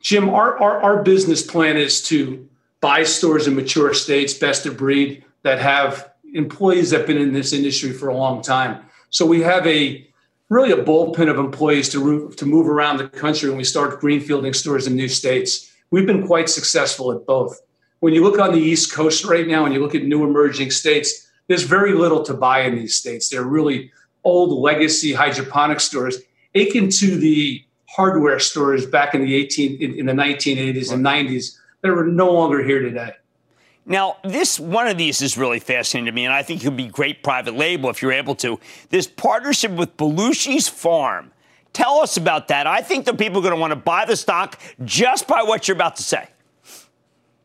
Jim, 0.00 0.28
our, 0.28 0.60
our, 0.60 0.82
our 0.82 1.02
business 1.02 1.42
plan 1.42 1.76
is 1.76 2.02
to 2.02 2.48
buy 2.80 3.04
stores 3.04 3.46
in 3.46 3.54
mature 3.54 3.94
states, 3.94 4.34
best 4.34 4.66
of 4.66 4.76
breed, 4.76 5.24
that 5.42 5.60
have 5.60 6.12
employees 6.34 6.90
that 6.90 6.98
have 6.98 7.06
been 7.06 7.18
in 7.18 7.32
this 7.32 7.52
industry 7.52 7.92
for 7.92 8.08
a 8.08 8.16
long 8.16 8.42
time. 8.42 8.84
So 9.10 9.24
we 9.24 9.40
have 9.42 9.66
a 9.66 10.06
really 10.48 10.72
a 10.72 10.76
bullpen 10.76 11.30
of 11.30 11.38
employees 11.38 11.88
to, 11.90 12.30
to 12.30 12.46
move 12.46 12.68
around 12.68 12.98
the 12.98 13.08
country 13.08 13.48
when 13.48 13.56
we 13.56 13.64
start 13.64 14.00
greenfielding 14.00 14.54
stores 14.54 14.86
in 14.86 14.96
new 14.96 15.08
states. 15.08 15.72
We've 15.90 16.06
been 16.06 16.26
quite 16.26 16.48
successful 16.48 17.12
at 17.12 17.24
both. 17.24 17.60
When 18.00 18.12
you 18.12 18.22
look 18.22 18.38
on 18.38 18.52
the 18.52 18.58
East 18.58 18.92
Coast 18.92 19.24
right 19.24 19.46
now 19.46 19.64
and 19.64 19.72
you 19.72 19.80
look 19.80 19.94
at 19.94 20.04
new 20.04 20.24
emerging 20.24 20.72
states, 20.72 21.28
there's 21.52 21.64
very 21.64 21.92
little 21.92 22.22
to 22.22 22.32
buy 22.32 22.60
in 22.60 22.76
these 22.76 22.94
states. 22.94 23.28
They're 23.28 23.44
really 23.44 23.92
old 24.24 24.58
legacy 24.58 25.12
hydroponic 25.12 25.80
stores, 25.80 26.16
akin 26.54 26.88
to 26.88 27.16
the 27.16 27.62
hardware 27.90 28.38
stores 28.38 28.86
back 28.86 29.14
in 29.14 29.22
the 29.22 29.34
18 29.34 29.82
in, 29.82 29.94
in 29.98 30.06
the 30.06 30.14
1980s 30.14 30.90
and 30.90 31.04
90s 31.04 31.58
that 31.82 31.90
are 31.90 32.06
no 32.06 32.32
longer 32.32 32.64
here 32.64 32.80
today. 32.80 33.12
Now, 33.84 34.16
this 34.24 34.58
one 34.58 34.86
of 34.86 34.96
these 34.96 35.20
is 35.20 35.36
really 35.36 35.58
fascinating 35.58 36.06
to 36.06 36.12
me, 36.12 36.24
and 36.24 36.32
I 36.32 36.42
think 36.42 36.62
it 36.62 36.64
could 36.64 36.76
be 36.76 36.86
great 36.86 37.22
private 37.22 37.54
label 37.54 37.90
if 37.90 38.00
you're 38.00 38.12
able 38.12 38.36
to. 38.36 38.58
This 38.88 39.06
partnership 39.06 39.72
with 39.72 39.98
Belushi's 39.98 40.68
Farm. 40.68 41.32
Tell 41.74 41.98
us 41.98 42.16
about 42.16 42.48
that. 42.48 42.66
I 42.66 42.80
think 42.80 43.04
the 43.04 43.12
people 43.12 43.40
are 43.40 43.42
going 43.42 43.54
to 43.54 43.60
want 43.60 43.72
to 43.72 43.76
buy 43.76 44.06
the 44.06 44.16
stock 44.16 44.58
just 44.86 45.26
by 45.26 45.42
what 45.42 45.68
you're 45.68 45.74
about 45.74 45.96
to 45.96 46.02
say. 46.02 46.28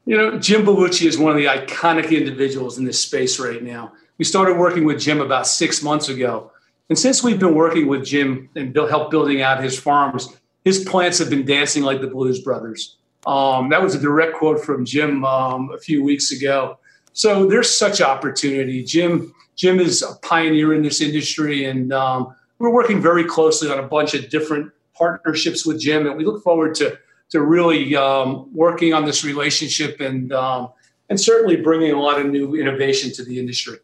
You 0.07 0.15
know, 0.15 0.39
Jim 0.39 0.65
Belushi 0.65 1.05
is 1.05 1.17
one 1.17 1.31
of 1.31 1.37
the 1.37 1.47
iconic 1.47 2.17
individuals 2.17 2.77
in 2.77 2.85
this 2.85 2.97
space 2.97 3.41
right 3.41 3.61
now. 3.61 3.91
We 4.17 4.23
started 4.23 4.55
working 4.55 4.85
with 4.85 5.01
Jim 5.01 5.19
about 5.19 5.45
six 5.45 5.83
months 5.83 6.07
ago. 6.07 6.49
And 6.87 6.97
since 6.97 7.23
we've 7.23 7.37
been 7.41 7.53
working 7.53 7.87
with 7.87 8.05
Jim 8.05 8.49
and 8.55 8.73
help 8.73 9.11
building 9.11 9.41
out 9.41 9.61
his 9.61 9.77
farms, 9.77 10.29
his 10.63 10.85
plants 10.85 11.19
have 11.19 11.29
been 11.29 11.45
dancing 11.45 11.83
like 11.83 11.99
the 11.99 12.07
Blues 12.07 12.39
Brothers. 12.39 12.95
Um, 13.25 13.67
that 13.67 13.81
was 13.81 13.95
a 13.95 13.99
direct 13.99 14.35
quote 14.35 14.63
from 14.63 14.85
Jim 14.85 15.25
um, 15.25 15.71
a 15.75 15.77
few 15.77 16.01
weeks 16.01 16.31
ago. 16.31 16.79
So 17.11 17.45
there's 17.45 17.77
such 17.77 17.99
opportunity. 17.99 18.85
Jim, 18.85 19.35
Jim 19.57 19.77
is 19.77 20.03
a 20.03 20.15
pioneer 20.21 20.73
in 20.73 20.83
this 20.83 21.01
industry, 21.01 21.65
and 21.65 21.91
um, 21.91 22.33
we're 22.59 22.71
working 22.71 23.01
very 23.01 23.25
closely 23.25 23.69
on 23.69 23.77
a 23.77 23.83
bunch 23.85 24.13
of 24.13 24.29
different 24.29 24.71
partnerships 24.93 25.65
with 25.65 25.81
Jim, 25.81 26.07
and 26.07 26.15
we 26.15 26.23
look 26.23 26.41
forward 26.43 26.75
to 26.75 26.97
to 27.29 27.41
really 27.41 27.95
um, 27.95 28.53
working 28.53 28.93
on 28.93 29.05
this 29.05 29.23
relationship 29.23 29.99
and 29.99 30.31
um, 30.33 30.69
and 31.09 31.19
certainly 31.19 31.57
bringing 31.57 31.91
a 31.91 31.99
lot 31.99 32.19
of 32.19 32.27
new 32.27 32.55
innovation 32.55 33.11
to 33.13 33.23
the 33.23 33.39
industry. 33.39 33.77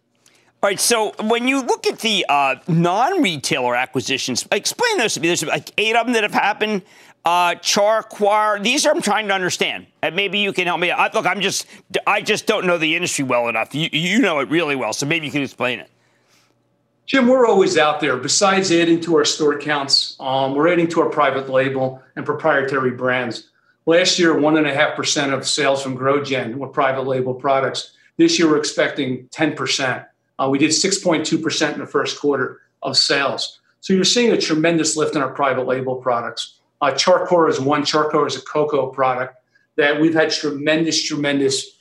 All 0.62 0.70
right. 0.70 0.80
So 0.80 1.14
when 1.22 1.48
you 1.48 1.62
look 1.62 1.86
at 1.88 2.00
the 2.00 2.26
uh, 2.30 2.56
non-retailer 2.68 3.76
acquisitions, 3.76 4.48
explain 4.52 4.98
those 4.98 5.14
to 5.16 5.20
me. 5.20 5.28
There's 5.28 5.44
like 5.44 5.72
eight 5.78 5.96
of 5.96 6.06
them 6.06 6.14
that 6.14 6.24
have 6.24 6.34
happened. 6.34 6.84
Uh, 7.26 7.56
Char, 7.56 8.04
Coir, 8.04 8.60
these 8.62 8.86
are 8.86 8.94
I'm 8.94 9.02
trying 9.02 9.28
to 9.30 9.34
understand. 9.34 9.88
And 10.02 10.16
maybe 10.16 10.40
you 10.40 10.52
can 10.52 10.68
help 10.68 10.80
me. 10.80 10.92
I, 10.92 11.10
look, 11.14 11.26
I'm 11.26 11.42
just 11.42 11.68
I 12.08 12.22
just 12.22 12.46
don't 12.46 12.66
know 12.66 12.78
the 12.78 12.96
industry 12.96 13.24
well 13.26 13.48
enough. 13.48 13.74
You, 13.74 13.90
you 13.92 14.20
know 14.20 14.40
it 14.40 14.50
really 14.50 14.76
well, 14.76 14.94
so 14.94 15.06
maybe 15.06 15.26
you 15.26 15.32
can 15.32 15.42
explain 15.42 15.80
it. 15.80 15.90
Jim, 17.06 17.28
we're 17.28 17.46
always 17.46 17.78
out 17.78 18.00
there. 18.00 18.16
Besides 18.16 18.72
adding 18.72 19.02
to 19.02 19.18
our 19.18 19.26
store 19.26 19.58
counts, 19.60 20.16
um, 20.22 20.56
we're 20.56 20.70
adding 20.70 20.88
to 20.88 21.02
our 21.02 21.10
private 21.10 21.50
label 21.50 22.02
and 22.16 22.26
proprietary 22.26 22.92
brands. 22.92 23.50
Last 23.86 24.18
year, 24.18 24.34
1.5% 24.34 25.34
of 25.34 25.46
sales 25.46 25.84
from 25.84 25.98
GrowGen 25.98 26.56
were 26.56 26.70
private 26.70 27.06
label 27.06 27.34
products. 27.34 27.92
This 28.16 28.40
year, 28.40 28.48
we're 28.48 28.58
expecting 28.58 29.28
10%. 29.30 30.06
Uh, 30.40 30.48
we 30.50 30.58
did 30.58 30.70
6.2% 30.70 31.74
in 31.74 31.80
the 31.80 31.86
first 31.86 32.20
quarter 32.20 32.62
of 32.82 32.96
sales. 32.96 33.60
So 33.82 33.92
you're 33.92 34.06
seeing 34.06 34.32
a 34.32 34.38
tremendous 34.38 34.96
lift 34.96 35.16
in 35.16 35.22
our 35.22 35.34
private 35.34 35.68
label 35.68 35.98
products. 35.98 36.60
Uh, 36.82 36.92
Char 36.94 37.50
is 37.50 37.60
one. 37.60 37.84
Char 37.84 38.26
is 38.26 38.38
a 38.38 38.42
cocoa 38.42 38.88
product 38.88 39.36
that 39.76 40.00
we've 40.00 40.14
had 40.14 40.32
tremendous, 40.32 41.04
tremendous 41.04 41.80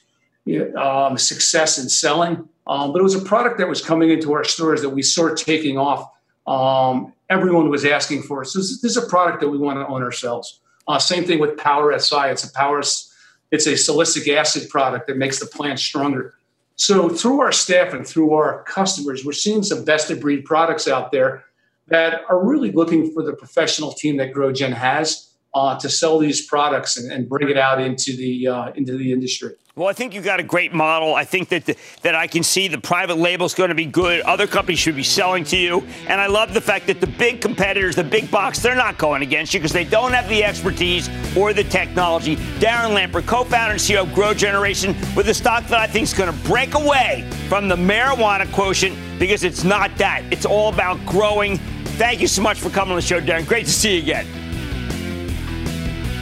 um, 0.76 1.16
success 1.18 1.78
in 1.78 1.88
selling. 1.88 2.49
Um, 2.66 2.93
but 2.93 3.01
it 3.01 3.03
was 3.03 3.14
a 3.14 3.22
product 3.22 3.59
that 3.59 3.68
was 3.68 3.84
coming 3.84 4.11
into 4.11 4.32
our 4.32 4.45
stores 4.45 4.82
that 4.82 4.90
we 4.90 5.03
saw 5.03 5.34
taking 5.34 5.78
off. 5.78 6.11
Um, 6.47 7.12
everyone 7.28 7.70
was 7.70 7.84
asking 7.84 8.22
for 8.22 8.43
it. 8.43 8.47
So 8.47 8.59
this, 8.59 8.84
is 8.84 8.97
a 8.97 9.07
product 9.07 9.40
that 9.40 9.49
we 9.49 9.59
want 9.59 9.78
to 9.78 9.86
own 9.86 10.03
ourselves. 10.03 10.61
Uh, 10.86 10.99
same 10.99 11.24
thing 11.24 11.38
with 11.38 11.57
Power 11.57 11.97
SI. 11.99 12.26
It's 12.26 12.45
a 12.45 12.53
power. 12.53 12.80
It's 12.80 13.66
a 13.66 13.72
silicic 13.72 14.32
acid 14.34 14.68
product 14.68 15.07
that 15.07 15.16
makes 15.16 15.38
the 15.38 15.47
plant 15.47 15.78
stronger. 15.78 16.34
So 16.76 17.09
through 17.09 17.40
our 17.40 17.53
staff 17.53 17.93
and 17.93 18.07
through 18.07 18.32
our 18.32 18.64
customers, 18.64 19.24
we're 19.24 19.32
seeing 19.32 19.62
some 19.62 19.84
best 19.84 20.11
of 20.11 20.20
breed 20.20 20.45
products 20.45 20.88
out 20.88 21.12
there 21.12 21.45
that 21.88 22.22
are 22.28 22.45
really 22.45 22.72
looking 22.72 23.12
for 23.12 23.22
the 23.22 23.34
professional 23.34 23.93
team 23.93 24.16
that 24.16 24.32
GrowGen 24.32 24.72
has 24.72 25.32
uh, 25.55 25.78
to 25.78 25.88
sell 25.88 26.18
these 26.18 26.46
products 26.46 26.96
and, 26.96 27.12
and, 27.12 27.28
bring 27.28 27.50
it 27.50 27.59
out 27.59 27.80
into 27.80 28.16
the 28.16 28.48
uh, 28.48 28.72
into 28.72 28.96
the 28.96 29.12
industry. 29.12 29.50
Well, 29.74 29.88
I 29.88 29.94
think 29.94 30.14
you've 30.14 30.24
got 30.24 30.38
a 30.38 30.42
great 30.42 30.74
model. 30.74 31.14
I 31.14 31.24
think 31.24 31.48
that 31.48 31.64
the, 31.64 31.76
that 32.03 32.14
I 32.14 32.26
can 32.26 32.42
see 32.42 32.68
the 32.68 32.78
private 32.78 33.16
label 33.16 33.46
is 33.46 33.55
going 33.55 33.70
to 33.70 33.74
be 33.74 33.86
good. 33.86 34.20
Other 34.22 34.46
companies 34.46 34.78
should 34.78 34.96
be 34.96 35.03
selling 35.03 35.44
to 35.44 35.57
you, 35.57 35.82
and 36.09 36.20
I 36.20 36.26
love 36.26 36.53
the 36.53 36.61
fact 36.61 36.86
that 36.88 37.00
the 37.00 37.07
big 37.07 37.40
competitors, 37.40 37.96
the 37.96 38.05
big 38.05 38.30
box, 38.30 38.59
they're 38.61 38.74
not 38.74 38.98
going 38.98 39.22
against 39.22 39.55
you 39.55 39.61
because 39.61 39.72
they 39.72 39.84
don't 39.84 40.12
have 40.12 40.28
the 40.28 40.44
expertise 40.44 41.09
or 41.36 41.53
the 41.53 41.64
technology. 41.64 42.36
Darren 42.59 42.94
Lampert, 42.94 43.26
co-founder 43.26 43.72
and 43.72 43.80
CEO 43.80 44.03
of 44.03 44.14
Grow 44.14 44.34
Generation, 44.34 44.94
with 45.14 45.28
a 45.28 45.34
stock 45.34 45.66
that 45.68 45.80
I 45.80 45.86
think 45.86 46.05
is 46.05 46.14
going 46.14 46.32
to 46.32 46.48
break 46.48 46.74
away 46.74 47.28
from 47.48 47.68
the 47.68 47.76
marijuana 47.76 48.50
quotient 48.53 48.96
because 49.18 49.42
it's 49.42 49.64
not 49.64 49.96
that. 49.96 50.22
It's 50.30 50.46
all 50.46 50.70
about 50.72 51.05
growing. 51.07 51.59
Thank 51.96 52.20
you 52.20 52.26
so 52.26 52.42
much 52.42 52.59
for 52.59 52.68
coming 52.70 52.92
on 52.92 52.96
the 52.96 53.03
show, 53.03 53.20
Darren. 53.20 53.46
Great 53.46 53.66
to 53.66 53.72
see 53.72 53.96
you 53.96 54.03
again. 54.03 54.41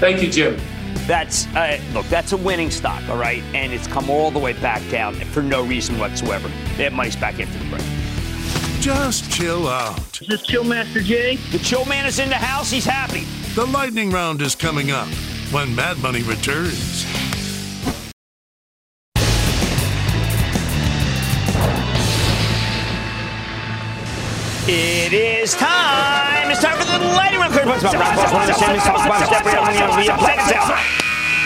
Thank 0.00 0.22
you, 0.22 0.30
Jim. 0.30 0.58
That's 1.06 1.46
uh, 1.48 1.78
look, 1.92 2.06
that's 2.06 2.32
a 2.32 2.36
winning 2.38 2.70
stock, 2.70 3.06
all 3.10 3.18
right, 3.18 3.42
and 3.52 3.70
it's 3.70 3.86
come 3.86 4.08
all 4.08 4.30
the 4.30 4.38
way 4.38 4.54
back 4.54 4.80
down 4.90 5.14
for 5.14 5.42
no 5.42 5.62
reason 5.62 5.98
whatsoever. 5.98 6.48
They 6.76 6.84
have 6.84 6.94
money's 6.94 7.16
back 7.16 7.38
after 7.38 7.58
the 7.58 7.64
break. 7.66 7.82
Just 8.80 9.30
chill 9.30 9.68
out. 9.68 9.98
Is 10.22 10.26
this 10.26 10.42
Chill 10.42 10.64
Master 10.64 11.02
Jay? 11.02 11.36
The 11.36 11.58
Chill 11.58 11.84
Man 11.84 12.06
is 12.06 12.18
in 12.18 12.30
the 12.30 12.34
house. 12.34 12.70
He's 12.70 12.86
happy. 12.86 13.24
The 13.54 13.66
lightning 13.66 14.10
round 14.10 14.40
is 14.40 14.54
coming 14.54 14.90
up 14.90 15.06
when 15.52 15.74
Mad 15.76 15.98
Money 15.98 16.22
returns. 16.22 17.04
It 24.66 25.12
is 25.12 25.54
time. 25.56 25.89
It's 26.50 26.60
time 26.60 26.76
for 26.76 26.84
the 26.84 26.98
lightning 27.14 27.38
round. 27.38 27.54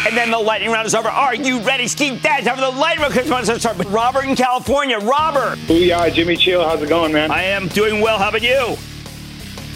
And 0.07 0.17
then 0.17 0.31
the 0.31 0.39
lightning 0.39 0.71
round 0.71 0.87
is 0.87 0.95
over. 0.95 1.11
Are 1.11 1.35
you 1.35 1.61
ready, 1.61 1.87
Steve? 1.89 2.23
Dad, 2.23 2.45
time 2.45 2.55
for 2.55 2.63
the 2.63 2.71
lightning 2.71 3.03
round. 3.03 3.47
Let's 3.47 3.61
start 3.61 3.77
with 3.77 3.91
Robert 3.91 4.25
in 4.25 4.35
California. 4.35 4.99
Robert. 4.99 5.59
Booyah, 5.67 6.11
Jimmy 6.13 6.37
Chill. 6.37 6.65
How's 6.65 6.83
it 6.83 6.89
going, 6.89 7.13
man? 7.13 7.31
I 7.31 7.43
am 7.43 7.69
doing 7.69 8.01
well. 8.01 8.19
How 8.19 8.31
about 8.31 8.43
you? 8.43 8.77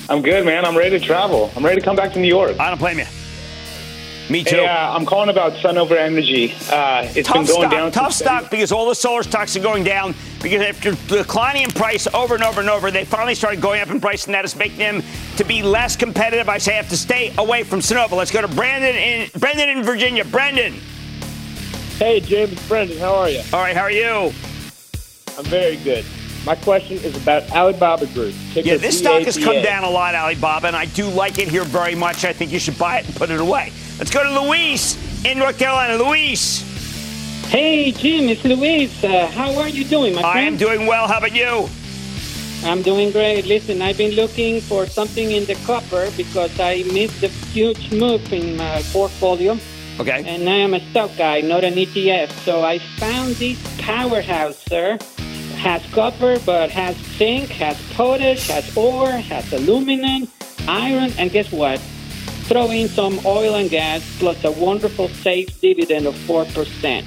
I'm 0.08 0.22
good, 0.22 0.46
man. 0.46 0.64
I'm 0.64 0.76
ready 0.76 0.98
to 0.98 1.04
travel. 1.04 1.50
I'm 1.54 1.64
ready 1.64 1.78
to 1.78 1.84
come 1.84 1.96
back 1.96 2.14
to 2.14 2.18
New 2.18 2.28
York. 2.28 2.58
I 2.58 2.70
don't 2.70 2.78
blame 2.78 2.98
you. 2.98 3.04
Me 4.30 4.44
too. 4.44 4.56
Yeah, 4.56 4.94
I'm 4.94 5.06
calling 5.06 5.30
about 5.30 5.54
Sunnova 5.54 5.96
Energy. 5.96 6.52
Uh, 6.70 7.08
it's 7.14 7.26
tough 7.26 7.36
been 7.36 7.46
going 7.46 7.46
stock, 7.46 7.70
down. 7.70 7.92
Tough 7.92 8.12
stock 8.12 8.50
because 8.50 8.72
all 8.72 8.86
the 8.86 8.94
solar 8.94 9.22
stocks 9.22 9.56
are 9.56 9.60
going 9.60 9.84
down 9.84 10.14
because 10.42 10.60
after 10.60 10.94
declining 11.06 11.62
in 11.62 11.70
price 11.70 12.06
over 12.12 12.34
and 12.34 12.44
over 12.44 12.60
and 12.60 12.68
over, 12.68 12.90
they 12.90 13.06
finally 13.06 13.34
started 13.34 13.62
going 13.62 13.80
up 13.80 13.88
in 13.88 14.00
price, 14.00 14.26
and 14.26 14.34
that 14.34 14.44
is 14.44 14.54
making 14.54 14.78
them 14.78 15.02
to 15.36 15.44
be 15.44 15.62
less 15.62 15.96
competitive. 15.96 16.48
I 16.48 16.58
say 16.58 16.74
I 16.74 16.76
have 16.76 16.90
to 16.90 16.96
stay 16.96 17.32
away 17.38 17.62
from 17.62 17.80
Sunnova. 17.80 18.12
Let's 18.12 18.30
go 18.30 18.42
to 18.42 18.48
Brandon 18.48 18.94
in 18.94 19.30
Brandon 19.38 19.70
in 19.70 19.82
Virginia. 19.82 20.24
Brandon. 20.26 20.74
Hey, 21.98 22.20
James. 22.20 22.68
Brandon, 22.68 22.98
how 22.98 23.14
are 23.14 23.30
you? 23.30 23.40
All 23.52 23.60
right. 23.60 23.74
How 23.74 23.82
are 23.82 23.90
you? 23.90 24.32
I'm 25.38 25.44
very 25.44 25.76
good. 25.76 26.04
My 26.44 26.54
question 26.54 26.98
is 26.98 27.16
about 27.16 27.50
Alibaba 27.50 28.06
Group. 28.06 28.34
yeah, 28.54 28.76
this 28.76 28.98
stock 28.98 29.22
has 29.22 29.36
come 29.36 29.62
down 29.62 29.84
a 29.84 29.90
lot, 29.90 30.14
Alibaba, 30.14 30.66
and 30.66 30.76
I 30.76 30.84
do 30.86 31.08
like 31.08 31.38
it 31.38 31.48
here 31.48 31.64
very 31.64 31.94
much. 31.94 32.24
I 32.24 32.32
think 32.32 32.52
you 32.52 32.58
should 32.58 32.78
buy 32.78 32.98
it 32.98 33.06
and 33.06 33.14
put 33.16 33.30
it 33.30 33.40
away. 33.40 33.72
Let's 33.98 34.12
go 34.12 34.22
to 34.22 34.40
Luis 34.42 34.96
in 35.24 35.40
North 35.40 35.58
Carolina. 35.58 35.96
Luis. 35.96 36.62
Hey, 37.48 37.90
Jim, 37.90 38.28
it's 38.28 38.44
Luis. 38.44 39.02
Uh, 39.02 39.26
how 39.26 39.58
are 39.58 39.68
you 39.68 39.84
doing, 39.84 40.14
my 40.14 40.20
friend? 40.20 40.38
I 40.38 40.42
am 40.42 40.56
doing 40.56 40.86
well. 40.86 41.08
How 41.08 41.18
about 41.18 41.34
you? 41.34 41.68
I'm 42.62 42.80
doing 42.82 43.10
great. 43.10 43.46
Listen, 43.46 43.82
I've 43.82 43.98
been 43.98 44.14
looking 44.14 44.60
for 44.60 44.86
something 44.86 45.32
in 45.32 45.46
the 45.46 45.56
copper 45.66 46.12
because 46.16 46.60
I 46.60 46.84
missed 46.92 47.20
the 47.20 47.26
huge 47.26 47.90
move 47.90 48.32
in 48.32 48.56
my 48.56 48.82
portfolio. 48.92 49.58
Okay. 49.98 50.22
And 50.24 50.48
I 50.48 50.58
am 50.58 50.74
a 50.74 50.90
stock 50.90 51.10
guy, 51.18 51.40
not 51.40 51.64
an 51.64 51.74
ETF. 51.74 52.30
So 52.44 52.62
I 52.62 52.78
found 52.78 53.34
this 53.34 53.58
powerhouse, 53.78 54.58
sir. 54.58 54.96
Has 55.56 55.84
copper, 55.86 56.38
but 56.46 56.70
has 56.70 56.94
zinc, 57.16 57.48
has 57.48 57.76
potash, 57.94 58.46
has 58.46 58.76
ore, 58.76 59.10
has 59.10 59.52
aluminum, 59.52 60.28
iron, 60.68 61.10
and 61.18 61.32
guess 61.32 61.50
what? 61.50 61.80
Throw 62.48 62.70
in 62.70 62.88
some 62.88 63.20
oil 63.26 63.56
and 63.56 63.68
gas 63.68 64.02
plus 64.18 64.42
a 64.42 64.50
wonderful 64.50 65.08
safe 65.08 65.60
dividend 65.60 66.06
of 66.06 66.14
4%. 66.14 67.04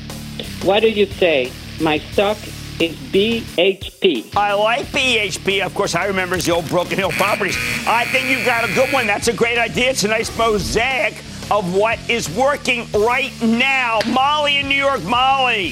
What 0.64 0.82
do 0.82 0.90
you 0.90 1.08
say? 1.08 1.52
My 1.82 1.98
stock 1.98 2.38
is 2.80 2.96
BHP. 3.12 4.36
I 4.36 4.54
like 4.54 4.86
BHP. 4.88 5.66
Of 5.66 5.74
course, 5.74 5.96
I 5.96 6.06
remember 6.06 6.38
the 6.38 6.52
old 6.52 6.70
Broken 6.70 6.96
Hill 6.96 7.10
Properties. 7.12 7.58
I 7.88 8.06
think 8.06 8.30
you've 8.30 8.46
got 8.46 8.70
a 8.70 8.74
good 8.76 8.94
one. 8.94 9.08
That's 9.08 9.30
a 9.30 9.34
great 9.34 9.58
idea. 9.58 9.90
It's 9.90 10.04
a 10.04 10.08
nice 10.08 10.36
mosaic 10.38 11.16
of 11.50 11.76
what 11.76 11.98
is 12.08 12.30
working 12.30 12.88
right 12.92 13.34
now. 13.42 14.00
Molly 14.10 14.58
in 14.58 14.70
New 14.70 14.76
York. 14.76 15.04
Molly. 15.04 15.70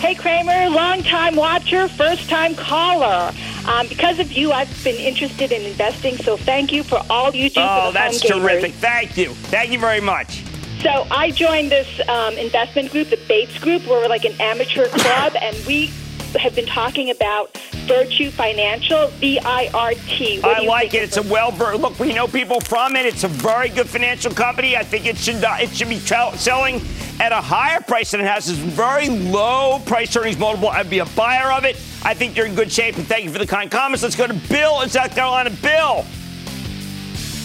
Hey, 0.00 0.14
Cramer, 0.14 0.68
long 0.68 1.02
time 1.02 1.34
watcher, 1.34 1.88
first 1.88 2.28
time 2.28 2.54
caller. 2.54 3.32
Um, 3.68 3.86
because 3.86 4.18
of 4.18 4.32
you, 4.32 4.50
I've 4.50 4.82
been 4.82 4.96
interested 4.96 5.52
in 5.52 5.60
investing, 5.62 6.16
so 6.16 6.38
thank 6.38 6.72
you 6.72 6.82
for 6.82 7.02
all 7.10 7.34
you 7.34 7.50
do 7.50 7.60
oh, 7.60 7.80
for 7.80 7.86
the 7.88 7.98
that's 7.98 8.20
terrific. 8.20 8.72
Thank 8.74 9.18
you. 9.18 9.34
Thank 9.34 9.72
you 9.72 9.78
very 9.78 10.00
much. 10.00 10.42
So 10.80 11.06
I 11.10 11.30
joined 11.32 11.70
this 11.70 12.00
um, 12.08 12.34
investment 12.38 12.90
group, 12.90 13.10
the 13.10 13.20
Bates 13.28 13.58
Group. 13.58 13.86
Where 13.86 14.00
we're 14.00 14.08
like 14.08 14.24
an 14.24 14.40
amateur 14.40 14.88
club, 14.88 15.34
and 15.42 15.54
we 15.66 15.92
have 16.34 16.54
been 16.54 16.66
talking 16.66 17.10
about 17.10 17.56
Virtu 17.86 18.30
Financial, 18.30 19.08
V 19.08 19.38
I 19.40 19.70
R 19.72 19.94
T. 19.94 20.40
I 20.42 20.60
like 20.60 20.94
it. 20.94 21.02
It's 21.02 21.16
a 21.16 21.22
well. 21.22 21.52
Look, 21.52 21.98
we 21.98 22.12
know 22.12 22.26
people 22.26 22.60
from 22.60 22.96
it. 22.96 23.06
It's 23.06 23.24
a 23.24 23.28
very 23.28 23.68
good 23.68 23.88
financial 23.88 24.32
company. 24.32 24.76
I 24.76 24.82
think 24.82 25.06
it 25.06 25.16
should 25.16 25.42
uh, 25.42 25.56
it 25.60 25.70
should 25.70 25.88
be 25.88 26.00
tra- 26.00 26.36
selling 26.36 26.82
at 27.20 27.32
a 27.32 27.40
higher 27.40 27.80
price 27.80 28.10
than 28.12 28.20
it 28.20 28.26
has. 28.26 28.48
It's 28.48 28.58
very 28.58 29.08
low 29.08 29.80
price 29.86 30.14
earnings 30.16 30.38
multiple. 30.38 30.68
I'd 30.68 30.90
be 30.90 31.00
a 31.00 31.06
buyer 31.06 31.50
of 31.52 31.64
it. 31.64 31.76
I 32.04 32.14
think 32.14 32.36
you're 32.36 32.46
in 32.46 32.54
good 32.54 32.70
shape. 32.70 32.96
And 32.96 33.06
thank 33.06 33.24
you 33.24 33.30
for 33.30 33.38
the 33.38 33.46
kind 33.46 33.70
comments. 33.70 34.02
Let's 34.02 34.14
go 34.16 34.26
to 34.26 34.34
Bill 34.48 34.82
in 34.82 34.88
South 34.88 35.14
Carolina. 35.14 35.50
Bill. 35.50 36.04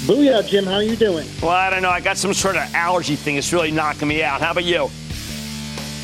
Booyah, 0.06 0.46
Jim. 0.46 0.66
How 0.66 0.74
are 0.74 0.84
you 0.84 0.98
doing? 0.98 1.26
Well, 1.42 1.52
I 1.52 1.70
don't 1.70 1.82
know. 1.82 1.90
I 1.90 2.02
got 2.02 2.18
some 2.18 2.34
sort 2.34 2.58
of 2.58 2.64
allergy 2.76 3.16
thing. 3.16 3.38
It's 3.38 3.54
really 3.54 3.72
knocking 3.72 4.10
me 4.10 4.22
out. 4.22 4.42
How 4.42 4.52
about 4.52 4.66
you? 4.66 4.90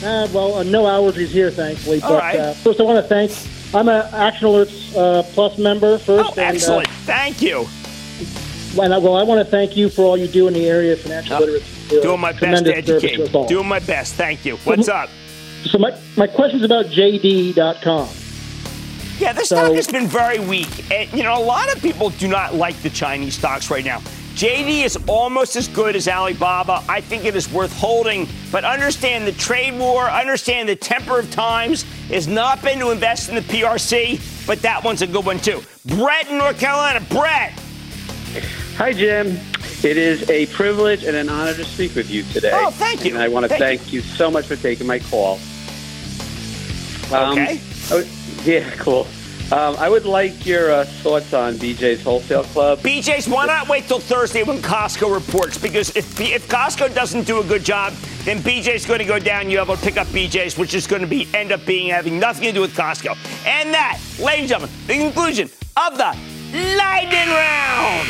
Uh, 0.04 0.28
well, 0.34 0.56
uh, 0.56 0.64
no 0.64 0.84
allergies 0.84 1.28
here, 1.28 1.52
thankfully. 1.52 2.02
All 2.02 2.12
but 2.12 2.20
right. 2.22 2.40
uh, 2.40 2.54
first, 2.54 2.80
I 2.80 2.84
want 2.84 3.04
to 3.04 3.08
thank. 3.08 3.32
I'm 3.74 3.88
an 3.90 4.08
Action 4.14 4.48
Alerts 4.48 4.96
uh, 4.96 5.24
Plus 5.34 5.58
member 5.58 5.98
first. 5.98 6.38
Oh, 6.38 6.42
excellent. 6.42 6.88
And, 6.88 6.98
thank 7.00 7.42
you. 7.42 7.68
Well, 8.76 8.94
I, 8.94 8.98
well, 8.98 9.16
I 9.16 9.24
want 9.24 9.40
to 9.46 9.50
thank 9.50 9.76
you 9.76 9.90
for 9.90 10.04
all 10.04 10.18
you 10.18 10.28
do 10.28 10.48
in 10.48 10.54
the 10.54 10.68
area 10.68 10.94
of 10.94 11.02
financial 11.02 11.36
Oh, 11.38 11.40
literacy. 11.40 11.98
Uh, 11.98 12.02
Doing 12.02 12.20
my 12.20 12.32
best 12.32 12.66
to 12.66 12.76
educate. 12.76 13.18
to. 13.32 13.46
Doing 13.48 13.68
my 13.68 13.80
best. 13.80 14.16
Thank 14.16 14.46
you. 14.46 14.58
What's 14.58 14.88
up? 14.88 15.10
So 15.66 15.78
my, 15.78 15.98
my 16.16 16.28
question 16.28 16.60
is 16.60 16.66
about 16.66 16.86
JD.com. 16.86 18.08
Yeah, 19.20 19.34
the 19.34 19.44
So- 19.44 19.56
stock 19.58 19.74
has 19.74 19.88
been 19.88 20.08
very 20.08 20.40
weak. 20.40 20.92
And, 20.92 21.12
you 21.12 21.24
know, 21.24 21.38
a 21.38 21.44
lot 21.44 21.76
of 21.76 21.82
people 21.82 22.10
do 22.12 22.28
not 22.28 22.56
like 22.56 22.80
the 22.84 22.90
Chinese 22.90 23.36
stocks 23.36 23.70
right 23.70 23.84
now. 23.84 24.02
JD 24.40 24.86
is 24.86 24.98
almost 25.06 25.58
as 25.58 25.68
good 25.68 25.98
as 25.98 26.08
Alibaba. 26.08 26.82
I 26.88 27.02
think 27.02 27.26
it 27.26 27.36
is 27.36 27.52
worth 27.52 27.74
holding. 27.78 28.26
But 28.54 28.64
understand 28.64 29.28
the 29.28 29.34
trade 29.34 29.78
war, 29.78 30.10
understand 30.10 30.70
the 30.70 30.78
temper 30.78 31.20
of 31.20 31.30
times 31.30 31.84
has 32.08 32.26
not 32.26 32.62
been 32.62 32.80
to 32.80 32.92
invest 32.92 33.28
in 33.28 33.36
the 33.36 33.42
PRC, 33.42 34.48
but 34.48 34.62
that 34.62 34.82
one's 34.82 35.02
a 35.02 35.08
good 35.08 35.26
one 35.26 35.40
too. 35.40 35.62
Brett 35.88 36.30
in 36.30 36.38
North 36.38 36.58
Carolina. 36.58 37.06
Brett. 37.10 37.52
Hi, 38.78 38.94
Jim. 38.94 39.38
It 39.84 39.98
is 39.98 40.30
a 40.30 40.46
privilege 40.46 41.04
and 41.04 41.18
an 41.18 41.28
honor 41.28 41.54
to 41.54 41.66
speak 41.66 41.94
with 41.94 42.10
you 42.10 42.24
today. 42.32 42.52
Oh, 42.54 42.72
thank 42.72 43.04
you. 43.04 43.16
And 43.16 43.22
I 43.22 43.28
want 43.28 43.44
to 43.44 43.50
Thank 43.50 43.82
thank, 43.82 43.92
you. 43.92 44.00
so 44.00 44.32
much 44.32 44.46
for 44.46 44.56
taking 44.56 44.88
my 44.88 45.00
call. 45.00 45.38
Um, 47.12 47.34
Okay. 47.38 47.60
oh, 47.92 48.06
yeah, 48.46 48.70
cool. 48.78 49.06
Um, 49.52 49.76
I 49.78 49.90
would 49.90 50.06
like 50.06 50.46
your 50.46 50.72
uh, 50.72 50.86
thoughts 50.86 51.34
on 51.34 51.56
BJ's 51.56 52.04
Wholesale 52.04 52.44
Club. 52.44 52.80
BJ's, 52.80 53.28
why 53.28 53.48
not 53.48 53.68
wait 53.68 53.86
till 53.86 54.00
Thursday 54.00 54.44
when 54.44 54.60
Costco 54.60 55.12
reports? 55.12 55.58
Because 55.58 55.96
if, 55.96 56.22
if 56.22 56.48
Costco 56.48 56.94
doesn't 56.94 57.26
do 57.26 57.40
a 57.40 57.44
good 57.44 57.64
job, 57.64 57.94
then 58.26 58.38
BJ's 58.40 58.86
going 58.86 59.00
to 59.00 59.06
go 59.06 59.18
down. 59.18 59.50
You're 59.50 59.64
able 59.64 59.76
to 59.76 59.82
pick 59.82 59.98
up 59.98 60.06
BJ's, 60.08 60.56
which 60.56 60.76
is 60.76 60.86
going 60.86 61.02
to 61.02 61.08
be 61.08 61.28
end 61.34 61.52
up 61.52 61.66
being 61.66 61.90
having 61.90 62.20
nothing 62.20 62.44
to 62.44 62.52
do 62.52 62.62
with 62.62 62.76
Costco. 62.76 63.18
And 63.48 63.74
that, 63.74 64.00
ladies 64.20 64.52
and 64.52 64.62
gentlemen, 64.62 64.76
the 64.86 64.98
conclusion 64.98 65.50
of 65.78 65.98
the 65.98 66.16
Lightning 66.54 67.30
Round. 67.30 68.08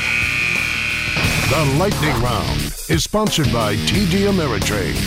The 1.49 1.77
Lightning 1.79 2.21
Round 2.21 2.59
is 2.89 3.05
sponsored 3.05 3.51
by 3.53 3.77
TD 3.77 4.27
Ameritrade. 4.29 4.97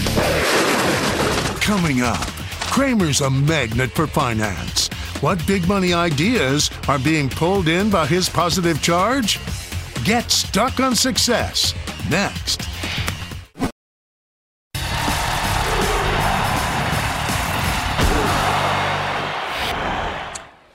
Coming 1.61 2.01
up, 2.01 2.27
Cramer's 2.71 3.21
a 3.21 3.29
magnet 3.29 3.91
for 3.93 4.07
finance. 4.07 4.89
What 5.23 5.47
big 5.47 5.69
money 5.69 5.95
ideas 5.95 6.69
are 6.89 6.99
being 6.99 7.29
pulled 7.29 7.69
in 7.69 7.91
by 7.91 8.07
his 8.07 8.29
positive 8.29 8.83
charge? 8.83 9.39
Get 10.03 10.33
stuck 10.33 10.81
on 10.81 10.97
success 10.97 11.75
next. 12.11 12.63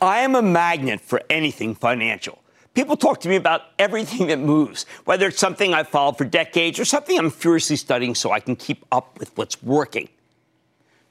I 0.02 0.20
am 0.20 0.36
a 0.36 0.42
magnet 0.42 1.02
for 1.02 1.22
anything 1.30 1.76
financial. 1.76 2.42
People 2.74 2.96
talk 2.96 3.20
to 3.22 3.28
me 3.28 3.36
about 3.36 3.64
everything 3.78 4.28
that 4.28 4.40
moves, 4.40 4.86
whether 5.04 5.28
it's 5.28 5.40
something 5.40 5.74
I've 5.74 5.90
followed 5.90 6.18
for 6.18 6.24
decades 6.24 6.80
or 6.80 6.86
something 6.86 7.20
I'm 7.20 7.32
furiously 7.32 7.76
studying 7.76 8.16
so 8.16 8.32
I 8.32 8.40
can 8.40 8.56
keep 8.56 8.86
up 8.94 9.20
with 9.20 9.38
what's 9.38 9.62
working. 9.62 10.08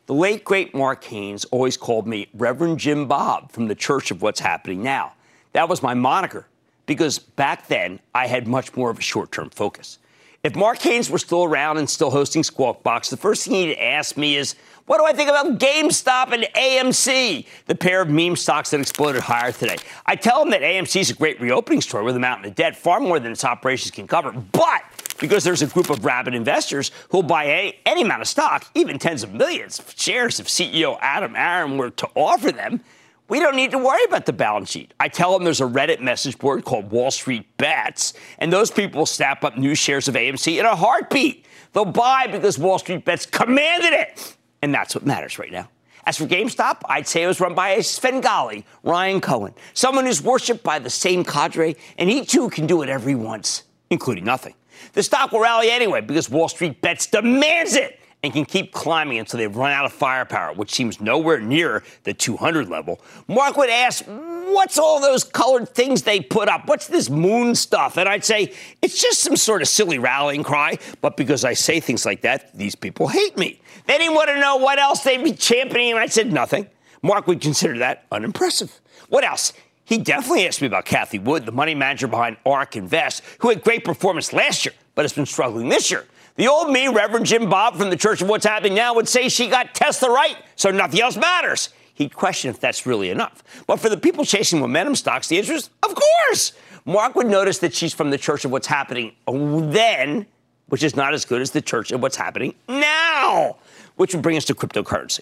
The 0.06 0.14
late, 0.14 0.44
great 0.44 0.72
Mark 0.72 1.02
Haines 1.02 1.44
always 1.46 1.76
called 1.76 2.06
me 2.06 2.28
Reverend 2.32 2.78
Jim 2.78 3.08
Bob 3.08 3.50
from 3.50 3.66
the 3.66 3.74
Church 3.74 4.12
of 4.12 4.22
What's 4.22 4.38
Happening 4.38 4.80
Now. 4.80 5.14
That 5.52 5.68
was 5.68 5.82
my 5.82 5.94
moniker 5.94 6.46
because 6.86 7.18
back 7.18 7.66
then 7.66 7.98
I 8.14 8.28
had 8.28 8.46
much 8.46 8.76
more 8.76 8.88
of 8.88 9.00
a 9.00 9.02
short 9.02 9.32
term 9.32 9.50
focus. 9.50 9.98
If 10.44 10.54
Mark 10.54 10.78
Haines 10.78 11.10
were 11.10 11.18
still 11.18 11.42
around 11.42 11.78
and 11.78 11.90
still 11.90 12.10
hosting 12.10 12.44
Squawk 12.44 12.84
Box, 12.84 13.10
the 13.10 13.16
first 13.16 13.44
thing 13.44 13.54
he'd 13.54 13.78
ask 13.78 14.16
me 14.16 14.36
is, 14.36 14.54
what 14.84 14.98
do 14.98 15.04
I 15.04 15.12
think 15.12 15.28
about 15.28 15.58
GameStop 15.58 16.30
and 16.30 16.44
AMC, 16.54 17.44
the 17.66 17.74
pair 17.74 18.00
of 18.00 18.08
meme 18.08 18.36
stocks 18.36 18.70
that 18.70 18.78
exploded 18.78 19.22
higher 19.22 19.50
today? 19.50 19.78
I 20.06 20.14
tell 20.14 20.40
him 20.40 20.50
that 20.50 20.60
AMC 20.60 21.00
is 21.00 21.10
a 21.10 21.14
great 21.14 21.40
reopening 21.40 21.80
story 21.80 22.04
with 22.04 22.14
a 22.14 22.20
mountain 22.20 22.48
of 22.48 22.54
debt, 22.54 22.76
far 22.76 23.00
more 23.00 23.18
than 23.18 23.32
its 23.32 23.44
operations 23.44 23.90
can 23.90 24.06
cover. 24.06 24.30
But 24.30 24.84
because 25.18 25.44
there's 25.44 25.62
a 25.62 25.66
group 25.66 25.90
of 25.90 26.04
rabid 26.04 26.34
investors 26.34 26.90
who'll 27.10 27.22
buy 27.22 27.46
any, 27.46 27.78
any 27.86 28.02
amount 28.02 28.22
of 28.22 28.28
stock, 28.28 28.66
even 28.74 28.98
tens 28.98 29.22
of 29.22 29.32
millions 29.32 29.78
of 29.78 29.94
shares 29.96 30.40
if 30.40 30.46
CEO 30.46 30.98
Adam 31.00 31.34
Aron 31.36 31.78
were 31.78 31.90
to 31.90 32.08
offer 32.14 32.52
them, 32.52 32.80
we 33.28 33.40
don't 33.40 33.56
need 33.56 33.72
to 33.72 33.78
worry 33.78 34.04
about 34.04 34.26
the 34.26 34.32
balance 34.32 34.70
sheet. 34.70 34.94
I 35.00 35.08
tell 35.08 35.32
them 35.32 35.42
there's 35.42 35.60
a 35.60 35.64
Reddit 35.64 36.00
message 36.00 36.38
board 36.38 36.64
called 36.64 36.90
Wall 36.90 37.10
Street 37.10 37.44
Bets, 37.56 38.14
and 38.38 38.52
those 38.52 38.70
people 38.70 39.00
will 39.00 39.06
snap 39.06 39.42
up 39.42 39.58
new 39.58 39.74
shares 39.74 40.06
of 40.06 40.14
AMC 40.14 40.60
in 40.60 40.64
a 40.64 40.76
heartbeat. 40.76 41.44
They'll 41.72 41.84
buy 41.84 42.28
because 42.30 42.58
Wall 42.58 42.78
Street 42.78 43.04
Bets 43.04 43.26
commanded 43.26 43.92
it. 43.92 44.36
And 44.62 44.72
that's 44.72 44.94
what 44.94 45.04
matters 45.04 45.38
right 45.38 45.50
now. 45.50 45.68
As 46.06 46.16
for 46.16 46.26
GameStop, 46.26 46.82
I'd 46.88 47.08
say 47.08 47.24
it 47.24 47.26
was 47.26 47.40
run 47.40 47.54
by 47.54 47.70
a 47.70 47.82
Svengali, 47.82 48.64
Ryan 48.84 49.20
Cohen, 49.20 49.54
someone 49.74 50.06
who's 50.06 50.22
worshipped 50.22 50.62
by 50.62 50.78
the 50.78 50.88
same 50.88 51.24
cadre, 51.24 51.74
and 51.98 52.08
he 52.08 52.24
too 52.24 52.48
can 52.48 52.68
do 52.68 52.76
whatever 52.76 53.08
he 53.08 53.16
wants, 53.16 53.64
including 53.90 54.24
nothing. 54.24 54.54
The 54.92 55.02
stock 55.02 55.32
will 55.32 55.40
rally 55.40 55.70
anyway 55.70 56.00
because 56.00 56.30
Wall 56.30 56.48
Street 56.48 56.80
Bets 56.80 57.06
demands 57.06 57.74
it 57.74 58.00
and 58.22 58.32
can 58.32 58.44
keep 58.44 58.72
climbing 58.72 59.18
until 59.18 59.38
they've 59.38 59.54
run 59.54 59.72
out 59.72 59.84
of 59.84 59.92
firepower, 59.92 60.52
which 60.54 60.72
seems 60.72 61.00
nowhere 61.00 61.38
near 61.38 61.84
the 62.04 62.12
200 62.12 62.68
level. 62.68 63.00
Mark 63.28 63.56
would 63.56 63.70
ask, 63.70 64.04
What's 64.06 64.78
all 64.78 65.00
those 65.00 65.24
colored 65.24 65.68
things 65.68 66.02
they 66.02 66.20
put 66.20 66.48
up? 66.48 66.66
What's 66.66 66.86
this 66.86 67.10
moon 67.10 67.54
stuff? 67.54 67.98
And 67.98 68.08
I'd 68.08 68.24
say, 68.24 68.52
It's 68.80 69.00
just 69.00 69.20
some 69.20 69.36
sort 69.36 69.62
of 69.62 69.68
silly 69.68 69.98
rallying 69.98 70.42
cry. 70.42 70.78
But 71.00 71.16
because 71.16 71.44
I 71.44 71.52
say 71.52 71.78
things 71.80 72.06
like 72.06 72.22
that, 72.22 72.56
these 72.56 72.74
people 72.74 73.08
hate 73.08 73.36
me. 73.36 73.60
They 73.86 73.98
didn't 73.98 74.14
want 74.14 74.28
to 74.30 74.40
know 74.40 74.56
what 74.56 74.78
else 74.78 75.02
they'd 75.02 75.22
be 75.22 75.32
championing, 75.32 75.92
and 75.92 76.00
I 76.00 76.06
said, 76.06 76.32
Nothing. 76.32 76.68
Mark 77.02 77.26
would 77.26 77.40
consider 77.40 77.78
that 77.78 78.06
unimpressive. 78.10 78.80
What 79.08 79.22
else? 79.22 79.52
He 79.86 79.98
definitely 79.98 80.48
asked 80.48 80.60
me 80.60 80.66
about 80.66 80.84
Cathie 80.84 81.20
Wood, 81.20 81.46
the 81.46 81.52
money 81.52 81.74
manager 81.74 82.08
behind 82.08 82.36
ARK 82.44 82.74
Invest, 82.74 83.22
who 83.38 83.50
had 83.50 83.62
great 83.62 83.84
performance 83.84 84.32
last 84.32 84.66
year, 84.66 84.74
but 84.96 85.04
has 85.04 85.12
been 85.12 85.26
struggling 85.26 85.68
this 85.68 85.92
year. 85.92 86.04
The 86.34 86.48
old 86.48 86.70
me, 86.70 86.88
Reverend 86.88 87.24
Jim 87.24 87.48
Bob 87.48 87.76
from 87.76 87.88
the 87.88 87.96
Church 87.96 88.20
of 88.20 88.28
What's 88.28 88.44
Happening 88.44 88.74
Now, 88.74 88.94
would 88.94 89.08
say 89.08 89.28
she 89.28 89.48
got 89.48 89.76
Tesla 89.76 90.10
right, 90.10 90.36
so 90.56 90.72
nothing 90.72 91.00
else 91.00 91.16
matters. 91.16 91.68
He'd 91.94 92.14
question 92.14 92.50
if 92.50 92.58
that's 92.58 92.84
really 92.84 93.10
enough. 93.10 93.44
But 93.68 93.78
for 93.78 93.88
the 93.88 93.96
people 93.96 94.24
chasing 94.24 94.58
momentum 94.58 94.96
stocks, 94.96 95.28
the 95.28 95.38
answer 95.38 95.52
is, 95.52 95.70
of 95.84 95.94
course. 95.94 96.52
Mark 96.84 97.14
would 97.14 97.28
notice 97.28 97.58
that 97.60 97.72
she's 97.72 97.94
from 97.94 98.10
the 98.10 98.18
Church 98.18 98.44
of 98.44 98.50
What's 98.50 98.66
Happening 98.66 99.12
then, 99.26 100.26
which 100.66 100.82
is 100.82 100.96
not 100.96 101.14
as 101.14 101.24
good 101.24 101.40
as 101.40 101.52
the 101.52 101.62
Church 101.62 101.92
of 101.92 102.02
What's 102.02 102.16
Happening 102.16 102.54
now, 102.68 103.56
which 103.94 104.14
would 104.14 104.22
bring 104.22 104.36
us 104.36 104.44
to 104.46 104.54
cryptocurrency. 104.54 105.20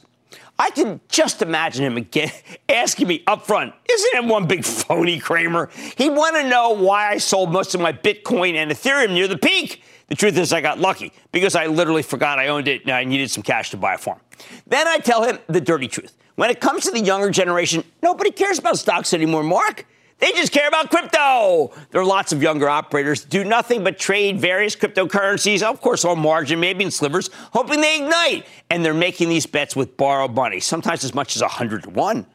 I 0.59 0.71
can 0.71 1.01
just 1.09 1.43
imagine 1.43 1.85
him 1.85 1.97
again 1.97 2.31
asking 2.69 3.09
me 3.09 3.23
up 3.27 3.47
front, 3.47 3.75
isn't 3.91 4.15
it 4.15 4.25
one 4.25 4.47
big 4.47 4.65
phony, 4.65 5.19
Cramer? 5.19 5.71
He'd 5.97 6.11
want 6.11 6.37
to 6.37 6.49
know 6.49 6.71
why 6.71 7.11
I 7.11 7.19
sold 7.19 7.53
most 7.53 7.75
of 7.75 7.81
my 7.81 7.93
Bitcoin 7.93 8.55
and 8.55 8.71
Ethereum 8.71 9.13
near 9.15 9.27
the 9.29 9.39
peak. 9.39 9.83
The 10.09 10.15
truth 10.15 10.37
is, 10.37 10.53
I 10.53 10.61
got 10.61 10.79
lucky 10.79 11.13
because 11.33 11.57
I 11.57 11.67
literally 11.67 12.03
forgot 12.03 12.39
I 12.39 12.49
owned 12.49 12.69
it 12.69 12.83
and 12.83 12.91
I 12.93 13.05
needed 13.05 13.31
some 13.31 13.43
cash 13.43 13.71
to 13.71 13.77
buy 13.77 13.95
a 13.95 13.99
farm. 13.99 14.21
Then 14.67 14.87
I 14.87 14.99
tell 14.99 15.25
him 15.25 15.39
the 15.49 15.61
dirty 15.61 15.89
truth. 15.89 16.17
When 16.37 16.51
it 16.51 16.61
comes 16.61 16.85
to 16.85 16.91
the 16.91 17.01
younger 17.01 17.31
generation, 17.31 17.85
nobody 18.03 18.31
cares 18.31 18.59
about 18.59 18.79
stocks 18.79 19.15
anymore, 19.15 19.43
Mark. 19.43 19.87
They 20.19 20.33
just 20.33 20.53
care 20.53 20.69
about 20.69 20.91
crypto. 20.91 21.73
There 21.91 22.01
are 22.01 22.05
lots 22.05 22.33
of 22.33 22.43
younger 22.43 22.69
operators 22.69 23.25
do 23.25 23.45
nothing 23.45 23.85
but 23.85 23.99
trade 23.99 24.41
various 24.41 24.75
cryptocurrencies, 24.77 25.63
of 25.63 25.81
course, 25.81 26.05
on 26.05 26.19
margin, 26.21 26.61
maybe 26.61 26.85
in 26.85 26.91
slivers, 26.91 27.31
hoping 27.53 27.81
they 27.81 27.97
ignite. 27.97 28.47
And 28.71 28.85
they're 28.85 28.95
making 28.95 29.29
these 29.29 29.47
bets 29.47 29.77
with 29.77 29.97
borrowed 29.97 30.35
money, 30.35 30.61
sometimes 30.61 31.05
as 31.05 31.15
much 31.15 31.37
as 31.37 31.43
100 31.43 31.83
to 31.85 31.91
1. 31.91 32.27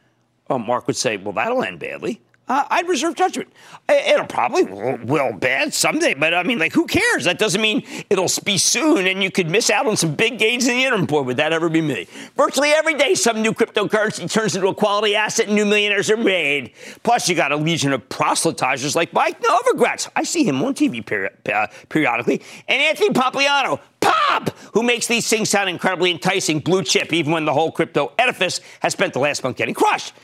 Well, 0.48 0.58
Mark 0.58 0.86
would 0.86 0.96
say, 0.96 1.16
well, 1.16 1.32
that'll 1.32 1.62
end 1.62 1.78
badly 1.78 2.20
uh, 2.50 2.66
I'd 2.68 2.88
reserve 2.88 3.14
judgment. 3.14 3.52
It'll 3.88 4.26
probably 4.26 4.64
will 4.64 5.32
bad 5.34 5.72
someday, 5.72 6.14
but 6.14 6.34
I 6.34 6.42
mean, 6.42 6.58
like, 6.58 6.72
who 6.72 6.84
cares? 6.84 7.24
That 7.24 7.38
doesn't 7.38 7.60
mean 7.60 7.84
it'll 8.10 8.28
be 8.44 8.58
soon, 8.58 9.06
and 9.06 9.22
you 9.22 9.30
could 9.30 9.48
miss 9.48 9.70
out 9.70 9.86
on 9.86 9.96
some 9.96 10.16
big 10.16 10.36
gains 10.36 10.66
in 10.66 10.76
the 10.76 10.84
interim. 10.84 11.06
Boy, 11.06 11.22
would 11.22 11.36
that 11.36 11.52
ever 11.52 11.68
be 11.68 11.80
me? 11.80 12.08
Virtually 12.36 12.70
every 12.70 12.94
day, 12.94 13.14
some 13.14 13.40
new 13.40 13.52
cryptocurrency 13.52 14.28
turns 14.28 14.56
into 14.56 14.66
a 14.66 14.74
quality 14.74 15.14
asset, 15.14 15.46
and 15.46 15.54
new 15.54 15.64
millionaires 15.64 16.10
are 16.10 16.16
made. 16.16 16.72
Plus, 17.04 17.28
you 17.28 17.36
got 17.36 17.52
a 17.52 17.56
legion 17.56 17.92
of 17.92 18.08
proselytizers 18.08 18.96
like 18.96 19.12
Mike 19.12 19.40
Novogratz. 19.40 20.08
I 20.16 20.24
see 20.24 20.42
him 20.42 20.60
on 20.60 20.74
TV 20.74 21.06
peri- 21.06 21.30
uh, 21.52 21.68
periodically, 21.88 22.42
and 22.66 22.82
Anthony 22.82 23.10
Pompliano. 23.10 23.78
Pomp, 24.00 24.48
who 24.72 24.82
makes 24.82 25.06
these 25.06 25.28
things 25.28 25.50
sound 25.50 25.68
incredibly 25.68 26.10
enticing, 26.10 26.58
blue 26.58 26.82
chip, 26.82 27.12
even 27.12 27.32
when 27.32 27.44
the 27.44 27.52
whole 27.52 27.70
crypto 27.70 28.12
edifice 28.18 28.60
has 28.80 28.94
spent 28.94 29.12
the 29.12 29.18
last 29.18 29.44
month 29.44 29.56
getting 29.58 29.74
crushed. 29.74 30.14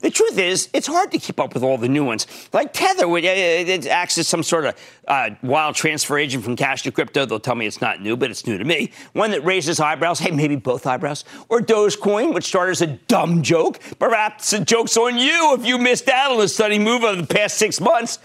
The 0.00 0.10
truth 0.10 0.38
is, 0.38 0.68
it's 0.74 0.86
hard 0.86 1.10
to 1.12 1.18
keep 1.18 1.40
up 1.40 1.54
with 1.54 1.62
all 1.62 1.78
the 1.78 1.88
new 1.88 2.04
ones. 2.04 2.26
Like 2.52 2.74
Tether, 2.74 3.08
which 3.08 3.24
it 3.24 3.86
acts 3.86 4.18
as 4.18 4.28
some 4.28 4.42
sort 4.42 4.66
of 4.66 4.74
uh, 5.08 5.30
wild 5.42 5.74
transfer 5.74 6.18
agent 6.18 6.44
from 6.44 6.54
cash 6.54 6.82
to 6.82 6.92
crypto. 6.92 7.24
They'll 7.24 7.40
tell 7.40 7.54
me 7.54 7.66
it's 7.66 7.80
not 7.80 8.02
new, 8.02 8.14
but 8.14 8.30
it's 8.30 8.46
new 8.46 8.58
to 8.58 8.64
me. 8.64 8.92
One 9.14 9.30
that 9.30 9.42
raises 9.42 9.80
eyebrows. 9.80 10.18
Hey, 10.18 10.32
maybe 10.32 10.56
both 10.56 10.86
eyebrows. 10.86 11.24
Or 11.48 11.60
Dogecoin, 11.60 12.34
which 12.34 12.44
started 12.44 12.72
as 12.72 12.82
a 12.82 12.88
dumb 12.88 13.42
joke. 13.42 13.80
Perhaps 13.98 14.50
the 14.50 14.60
joke's 14.60 14.98
on 14.98 15.16
you 15.16 15.54
if 15.58 15.64
you 15.64 15.78
missed 15.78 16.08
out 16.10 16.30
on 16.30 16.38
the 16.38 16.48
study 16.48 16.78
move 16.78 17.02
of 17.02 17.16
the 17.16 17.34
past 17.34 17.56
six 17.56 17.80
months. 17.80 18.18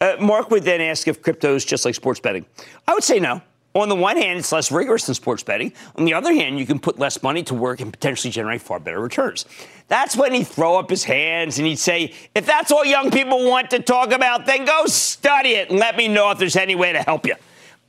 Uh, 0.00 0.16
Mark 0.20 0.50
would 0.50 0.62
then 0.62 0.80
ask 0.80 1.08
if 1.08 1.22
crypto 1.22 1.56
is 1.56 1.64
just 1.64 1.84
like 1.84 1.96
sports 1.96 2.20
betting. 2.20 2.46
I 2.86 2.94
would 2.94 3.04
say 3.04 3.18
no. 3.18 3.42
On 3.76 3.90
the 3.90 3.94
one 3.94 4.16
hand, 4.16 4.38
it's 4.38 4.52
less 4.52 4.72
rigorous 4.72 5.04
than 5.04 5.14
sports 5.14 5.42
betting. 5.42 5.70
On 5.96 6.06
the 6.06 6.14
other 6.14 6.32
hand, 6.32 6.58
you 6.58 6.64
can 6.64 6.78
put 6.78 6.98
less 6.98 7.22
money 7.22 7.42
to 7.42 7.54
work 7.54 7.82
and 7.82 7.92
potentially 7.92 8.30
generate 8.30 8.62
far 8.62 8.80
better 8.80 8.98
returns. 8.98 9.44
That's 9.88 10.16
when 10.16 10.32
he'd 10.32 10.46
throw 10.46 10.78
up 10.78 10.88
his 10.88 11.04
hands 11.04 11.58
and 11.58 11.66
he'd 11.66 11.78
say, 11.78 12.14
if 12.34 12.46
that's 12.46 12.72
all 12.72 12.86
young 12.86 13.10
people 13.10 13.46
want 13.46 13.68
to 13.70 13.80
talk 13.80 14.12
about, 14.12 14.46
then 14.46 14.64
go 14.64 14.86
study 14.86 15.50
it 15.50 15.68
and 15.68 15.78
let 15.78 15.94
me 15.94 16.08
know 16.08 16.30
if 16.30 16.38
there's 16.38 16.56
any 16.56 16.74
way 16.74 16.94
to 16.94 17.02
help 17.02 17.26
you. 17.26 17.34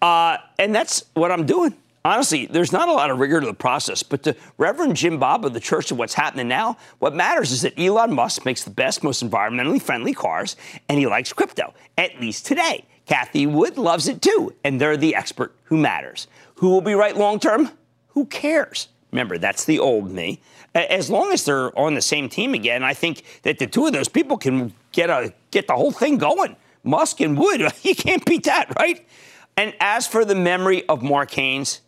Uh, 0.01 0.37
and 0.59 0.75
that's 0.75 1.05
what 1.13 1.31
I'm 1.31 1.45
doing. 1.45 1.73
Honestly, 2.03 2.47
there's 2.47 2.73
not 2.73 2.89
a 2.89 2.93
lot 2.93 3.09
of 3.09 3.19
rigor 3.19 3.39
to 3.39 3.47
the 3.47 3.53
process, 3.53 4.03
but 4.03 4.23
to 4.23 4.35
Reverend 4.57 4.97
Jim 4.97 5.19
Bob 5.19 5.45
of 5.45 5.53
the 5.53 5.59
Church 5.61 5.89
of 5.89 5.97
What's 5.97 6.13
Happening 6.13 6.49
Now, 6.49 6.77
what 6.99 7.15
matters 7.15 7.51
is 7.53 7.61
that 7.61 7.79
Elon 7.79 8.13
Musk 8.13 8.43
makes 8.43 8.65
the 8.65 8.71
best, 8.71 9.05
most 9.05 9.23
environmentally 9.23 9.81
friendly 9.81 10.13
cars, 10.13 10.57
and 10.89 10.99
he 10.99 11.07
likes 11.07 11.31
crypto, 11.31 11.73
at 11.97 12.19
least 12.19 12.45
today. 12.45 12.85
Cathie 13.07 13.47
Wood 13.47 13.77
loves 13.77 14.07
it 14.07 14.21
too, 14.21 14.53
and 14.63 14.79
they're 14.79 14.97
the 14.97 15.15
expert 15.15 15.55
who 15.65 15.77
matters. 15.77 16.27
Who 16.55 16.69
will 16.69 16.81
be 16.81 16.93
right 16.93 17.15
long 17.15 17.39
term? 17.39 17.71
Who 18.09 18.25
cares? 18.25 18.89
Remember, 19.11 19.37
that's 19.37 19.65
the 19.65 19.79
old 19.79 20.11
me. 20.11 20.41
As 20.75 21.09
long 21.09 21.31
as 21.31 21.45
they're 21.45 21.77
on 21.79 21.93
the 21.93 22.01
same 22.01 22.29
team 22.29 22.53
again, 22.53 22.83
I 22.83 22.93
think 22.93 23.23
that 23.43 23.57
the 23.57 23.67
two 23.67 23.85
of 23.87 23.93
those 23.93 24.09
people 24.09 24.37
can 24.37 24.73
get 24.91 25.09
a 25.09 25.33
get 25.51 25.67
the 25.67 25.73
whole 25.73 25.91
thing 25.91 26.17
going. 26.17 26.55
Musk 26.83 27.21
and 27.21 27.37
Wood, 27.37 27.61
you 27.81 27.95
can't 27.95 28.25
beat 28.25 28.43
that, 28.43 28.73
right? 28.77 29.07
And 29.55 29.73
as 29.79 30.07
for 30.07 30.25
the 30.25 30.35
memory 30.35 30.87
of 30.87 31.01
Mark 31.01 31.31
Haines, 31.31 31.81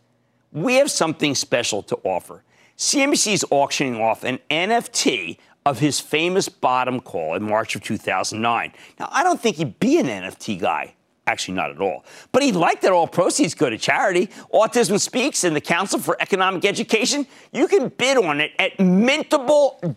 we 0.52 0.76
have 0.76 0.90
something 0.90 1.36
special 1.36 1.84
to 1.84 1.98
offer. 2.04 2.44
CNBC 2.78 3.34
is 3.34 3.46
auctioning 3.52 4.02
off 4.02 4.24
an 4.24 4.40
NFT 4.50 5.38
of 5.66 5.80
his 5.80 6.00
famous 6.00 6.50
bottom 6.50 7.00
call 7.00 7.36
in 7.36 7.44
March 7.44 7.76
of 7.76 7.84
2009. 7.84 8.74
Now, 9.00 9.10
I 9.12 9.24
don't 9.24 9.40
think 9.40 9.58
he'd 9.58 9.80
be 9.80 10.00
an 10.00 10.08
NFT 10.08 10.60
guy. 10.60 10.96
Actually, 11.30 11.54
not 11.54 11.70
at 11.70 11.80
all. 11.80 12.04
But 12.32 12.42
he'd 12.42 12.56
like 12.56 12.82
that 12.82 12.92
all 12.92 13.06
proceeds 13.06 13.54
go 13.54 13.70
to 13.70 13.78
charity. 13.78 14.32
Autism 14.52 15.00
Speaks 15.00 15.44
and 15.44 15.56
the 15.56 15.62
Council 15.62 16.00
for 16.00 16.18
Economic 16.20 16.66
Education. 16.66 17.28
You 17.54 17.68
can 17.68 17.90
bid 17.90 18.18
on 18.18 18.42
it 18.42 18.54
at 18.58 18.80
mintable.app 18.80 19.92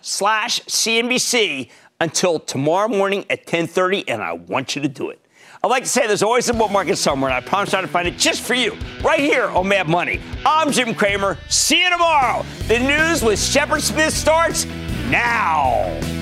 slash 0.00 0.62
CNBC 0.62 1.68
until 2.00 2.38
tomorrow 2.40 2.88
morning 2.88 3.26
at 3.28 3.40
1030, 3.40 4.08
and 4.08 4.22
I 4.22 4.32
want 4.32 4.74
you 4.74 4.80
to 4.80 4.88
do 4.88 5.10
it. 5.10 5.22
I'd 5.62 5.68
like 5.68 5.82
to 5.82 5.88
say 5.90 6.06
there's 6.06 6.22
always 6.22 6.48
a 6.48 6.54
bull 6.54 6.68
market 6.70 6.96
somewhere, 6.96 7.30
and 7.30 7.44
I 7.44 7.46
promise 7.46 7.74
I'll 7.74 7.86
find 7.86 8.08
it 8.08 8.16
just 8.16 8.40
for 8.40 8.54
you, 8.54 8.74
right 9.04 9.20
here 9.20 9.48
on 9.48 9.68
Mad 9.68 9.86
Money. 9.86 10.18
I'm 10.46 10.72
Jim 10.72 10.94
Cramer. 10.94 11.36
See 11.50 11.82
you 11.82 11.90
tomorrow. 11.90 12.42
The 12.68 12.78
news 12.78 13.22
with 13.22 13.38
Shepard 13.38 13.82
Smith 13.82 14.14
starts 14.14 14.64
now. 15.10 16.21